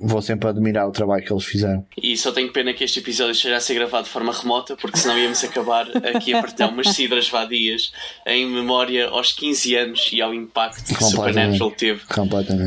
vou 0.01 0.21
sempre 0.21 0.49
admirar 0.49 0.87
o 0.87 0.91
trabalho 0.91 1.23
que 1.23 1.31
eles 1.31 1.45
fizeram. 1.45 1.85
E 1.97 2.17
só 2.17 2.31
tenho 2.31 2.51
pena 2.51 2.73
que 2.73 2.83
este 2.83 2.99
episódio 2.99 3.31
esteja 3.31 3.55
a 3.55 3.59
ser 3.59 3.75
gravado 3.75 4.03
de 4.03 4.09
forma 4.09 4.33
remota, 4.33 4.75
porque 4.75 4.97
senão 4.97 5.17
íamos 5.17 5.43
acabar 5.43 5.87
aqui 6.05 6.33
a 6.33 6.41
partilhar 6.41 6.69
umas 6.69 6.89
cidras 6.89 7.29
vadias 7.29 7.91
em 8.25 8.45
memória 8.45 9.07
aos 9.07 9.31
15 9.31 9.75
anos 9.75 10.09
e 10.11 10.21
ao 10.21 10.33
impacto 10.33 10.93
que 10.93 11.03
Supernatural 11.03 11.71
teve 11.71 12.01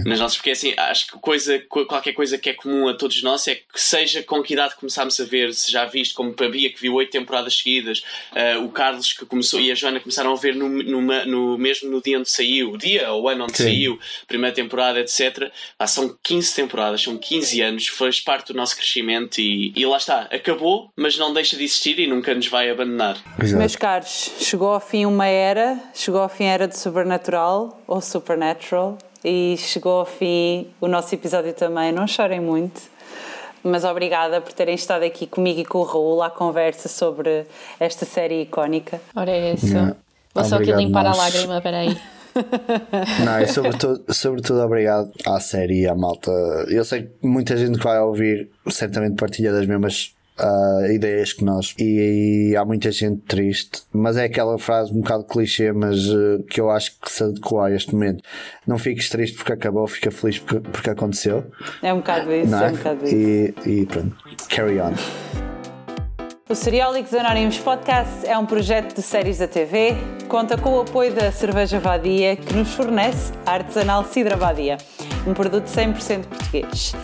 nas 0.05 0.19
nossas. 0.19 0.37
Porque 0.37 0.51
assim, 0.51 0.73
acho 0.77 1.13
que 1.13 1.19
coisa, 1.19 1.59
qualquer 1.69 2.13
coisa 2.13 2.39
que 2.39 2.51
é 2.51 2.55
comum 2.55 2.89
a 2.89 2.95
todos 2.95 3.23
nós 3.23 3.47
é 3.49 3.55
que 3.55 3.63
seja 3.75 4.23
com 4.23 4.43
que 4.43 4.55
idade 4.55 4.75
começámos 4.77 5.21
a 5.21 5.25
ver, 5.25 5.53
se 5.53 5.71
já 5.71 5.85
viste, 5.85 6.15
como 6.15 6.35
a 6.39 6.49
Bia 6.49 6.73
que 6.73 6.81
viu 6.81 6.95
oito 6.95 7.11
temporadas 7.11 7.59
seguidas, 7.59 8.03
uh, 8.33 8.65
o 8.65 8.71
Carlos 8.71 9.13
que 9.13 9.27
começou 9.27 9.61
e 9.61 9.71
a 9.71 9.75
Joana 9.75 10.01
começaram 10.01 10.33
a 10.33 10.36
ver 10.37 10.55
no, 10.55 10.69
no, 10.69 11.01
no 11.27 11.59
mesmo 11.59 11.91
no 11.91 12.03
dia 12.03 12.19
onde 12.19 12.31
saiu, 12.31 12.73
o 12.73 12.79
dia 12.79 13.11
ou 13.13 13.25
o 13.25 13.29
ano 13.29 13.45
onde 13.45 13.57
Sim. 13.57 13.65
saiu, 13.65 13.99
primeira 14.27 14.55
temporada, 14.55 15.01
etc. 15.01 15.51
Ah, 15.79 15.87
são 15.87 16.17
15 16.23 16.55
temporadas, 16.55 17.03
são 17.03 17.17
15 17.17 17.61
anos, 17.61 17.87
faz 17.89 18.21
parte 18.21 18.53
do 18.53 18.57
nosso 18.57 18.77
crescimento 18.77 19.41
e, 19.41 19.73
e 19.77 19.87
lá 19.87 19.97
está, 19.97 20.23
acabou, 20.33 20.91
mas 20.97 21.17
não 21.17 21.33
deixa 21.33 21.57
de 21.57 21.65
existir 21.65 21.99
e 21.99 22.07
nunca 22.07 22.35
nos 22.35 22.47
vai 22.47 22.71
abandonar. 22.71 23.17
Exato. 23.43 23.59
Meus 23.59 23.77
caros, 23.77 24.31
chegou 24.41 24.69
ao 24.69 24.81
fim 24.81 25.07
uma 25.07 25.27
era, 25.27 25.79
chegou 25.95 26.21
ao 26.21 26.29
fim 26.29 26.45
a 26.45 26.53
era 26.53 26.69
de 26.69 26.79
Supernatural 26.79 27.83
ou 27.87 28.01
Supernatural 28.01 28.99
e 29.25 29.57
chegou 29.59 30.01
ao 30.01 30.07
fim 30.07 30.67
o 30.81 30.89
nosso 30.89 31.15
episódio 31.15 31.53
também. 31.53 31.93
Não 31.93 32.07
chorem 32.07 32.41
muito 32.41 32.97
mas 33.67 33.85
obrigada 33.85 34.41
por 34.41 34.53
terem 34.53 34.75
estado 34.75 35.03
aqui 35.03 35.27
comigo 35.27 35.61
e 35.61 35.65
com 35.65 35.79
o 35.79 35.83
Raul 35.83 36.23
à 36.23 36.31
conversa 36.31 36.89
sobre 36.89 37.45
esta 37.81 38.05
série 38.07 38.43
icónica. 38.43 39.01
Ora, 39.15 39.31
é 39.31 39.55
isso. 39.55 39.67
Yeah. 39.67 39.97
Vou 40.37 40.45
só 40.45 40.57
aqui 40.57 40.73
limpar 40.73 41.05
nós. 41.05 41.19
a 41.19 41.23
lágrima, 41.23 41.61
peraí. 41.61 41.97
Não, 43.25 43.41
e 43.41 43.47
sobretudo, 43.47 44.05
sobretudo 44.13 44.61
obrigado 44.61 45.11
à 45.27 45.41
série 45.41 45.83
e 45.83 45.89
à 45.89 45.95
malta. 45.95 46.31
Eu 46.69 46.85
sei 46.85 47.05
que 47.05 47.27
muita 47.27 47.57
gente 47.57 47.79
que 47.79 47.85
vai 47.85 47.99
ouvir 48.01 48.51
certamente 48.69 49.17
partilha 49.17 49.53
das 49.53 49.67
mesmas 49.67 50.15
uh, 50.39 50.93
ideias 50.93 51.33
que 51.33 51.45
nós. 51.45 51.75
E, 51.79 52.51
e, 52.51 52.57
há 52.57 52.65
muita 52.65 52.91
gente 52.91 53.23
triste, 53.23 53.83
mas 53.93 54.17
é 54.17 54.25
aquela 54.25 54.59
frase 54.59 54.93
um 54.93 55.01
bocado 55.01 55.25
clichê, 55.25 55.73
mas 55.73 56.07
uh, 56.09 56.43
que 56.49 56.61
eu 56.61 56.71
acho 56.71 56.99
que 57.01 57.11
se 57.11 57.25
adequa 57.25 57.67
a 57.67 57.75
este 57.75 57.95
momento. 57.95 58.23
Não 58.67 58.79
fiques 58.79 59.09
triste 59.09 59.37
porque 59.37 59.53
acabou, 59.53 59.87
fica 59.87 60.11
feliz 60.11 60.39
porque, 60.39 60.69
porque 60.69 60.91
aconteceu. 60.91 61.45
É 61.83 61.93
um 61.93 61.99
bocado 61.99 62.33
isso, 62.33 62.55
é? 62.55 62.65
é? 62.65 62.69
um 62.69 62.77
bocado 62.77 63.05
isso. 63.05 63.15
E, 63.15 63.55
e 63.67 63.87
pronto, 63.87 64.17
carry 64.49 64.81
on. 64.81 64.93
O 66.49 66.55
Seriólicos 66.55 67.13
Anónimos 67.13 67.59
Podcast 67.59 68.25
é 68.25 68.39
um 68.39 68.47
projeto 68.47 68.95
de 68.95 69.03
séries 69.03 69.39
da 69.39 69.49
TV, 69.49 69.97
conta 70.29 70.57
com 70.57 70.77
o 70.77 70.83
apoio 70.83 71.13
da 71.13 71.33
Cerveja 71.33 71.81
Vadia, 71.81 72.37
que 72.37 72.55
nos 72.55 72.73
fornece 72.73 73.33
a 73.45 73.55
artesanal 73.55 74.05
Cidra 74.05 74.37
Vadia, 74.37 74.79
um 75.27 75.35
produto 75.35 75.67
100% 75.67 76.27
português. 76.27 76.95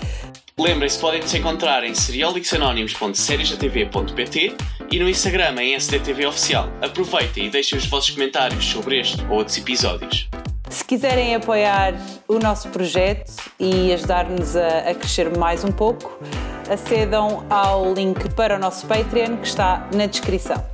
Lembrem-se, 0.56 1.00
podem-nos 1.00 1.34
encontrar 1.34 1.82
em 1.82 1.92
seriolicosanónimos.seriesdatv.pt 1.92 4.54
e 4.92 4.98
no 5.00 5.08
Instagram 5.08 5.60
em 5.60 5.74
SDTV 5.74 6.26
Oficial. 6.26 6.68
Aproveitem 6.80 7.46
e 7.46 7.50
deixem 7.50 7.76
os 7.76 7.86
vossos 7.86 8.10
comentários 8.10 8.64
sobre 8.64 9.00
este 9.00 9.24
ou 9.24 9.38
outros 9.38 9.58
episódios. 9.58 10.28
Se 10.72 10.82
quiserem 10.86 11.34
apoiar 11.34 11.92
o 12.26 12.38
nosso 12.38 12.70
projeto 12.70 13.30
e 13.60 13.92
ajudar-nos 13.92 14.56
a, 14.56 14.78
a 14.90 14.94
crescer 14.94 15.36
mais 15.36 15.62
um 15.64 15.70
pouco, 15.70 16.18
acedam 16.70 17.44
ao 17.50 17.92
link 17.92 18.30
para 18.30 18.56
o 18.56 18.58
nosso 18.58 18.86
Patreon 18.86 19.36
que 19.36 19.48
está 19.48 19.86
na 19.94 20.06
descrição. 20.06 20.64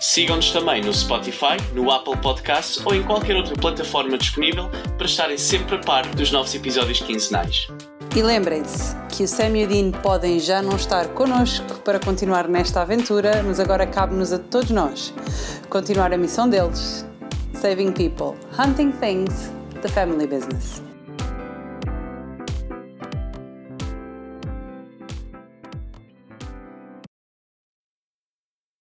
Sigam-nos 0.00 0.50
também 0.50 0.82
no 0.82 0.92
Spotify, 0.92 1.58
no 1.72 1.92
Apple 1.92 2.16
Podcasts 2.16 2.84
ou 2.84 2.92
em 2.92 3.04
qualquer 3.04 3.36
outra 3.36 3.54
plataforma 3.54 4.18
disponível 4.18 4.68
para 4.98 5.06
estarem 5.06 5.38
sempre 5.38 5.76
a 5.76 5.78
par 5.78 6.04
dos 6.08 6.32
novos 6.32 6.52
episódios 6.52 6.98
quinzenais. 6.98 7.68
E 8.16 8.22
lembrem-se 8.22 8.96
que 9.10 9.22
o 9.22 9.28
Sam 9.28 9.58
e 9.58 9.64
o 9.64 9.68
Dean 9.68 9.92
podem 9.92 10.40
já 10.40 10.60
não 10.60 10.74
estar 10.74 11.06
connosco 11.10 11.80
para 11.84 12.00
continuar 12.00 12.48
nesta 12.48 12.82
aventura, 12.82 13.44
mas 13.44 13.60
agora 13.60 13.86
cabe-nos 13.86 14.32
a 14.32 14.40
todos 14.40 14.70
nós 14.70 15.14
continuar 15.70 16.12
a 16.12 16.18
missão 16.18 16.48
deles: 16.48 17.06
Saving 17.56 17.94
People, 17.94 18.36
Hunting 18.52 18.92
Things, 18.92 19.50
The 19.80 19.88
Family 19.88 20.26
Business. 20.26 20.82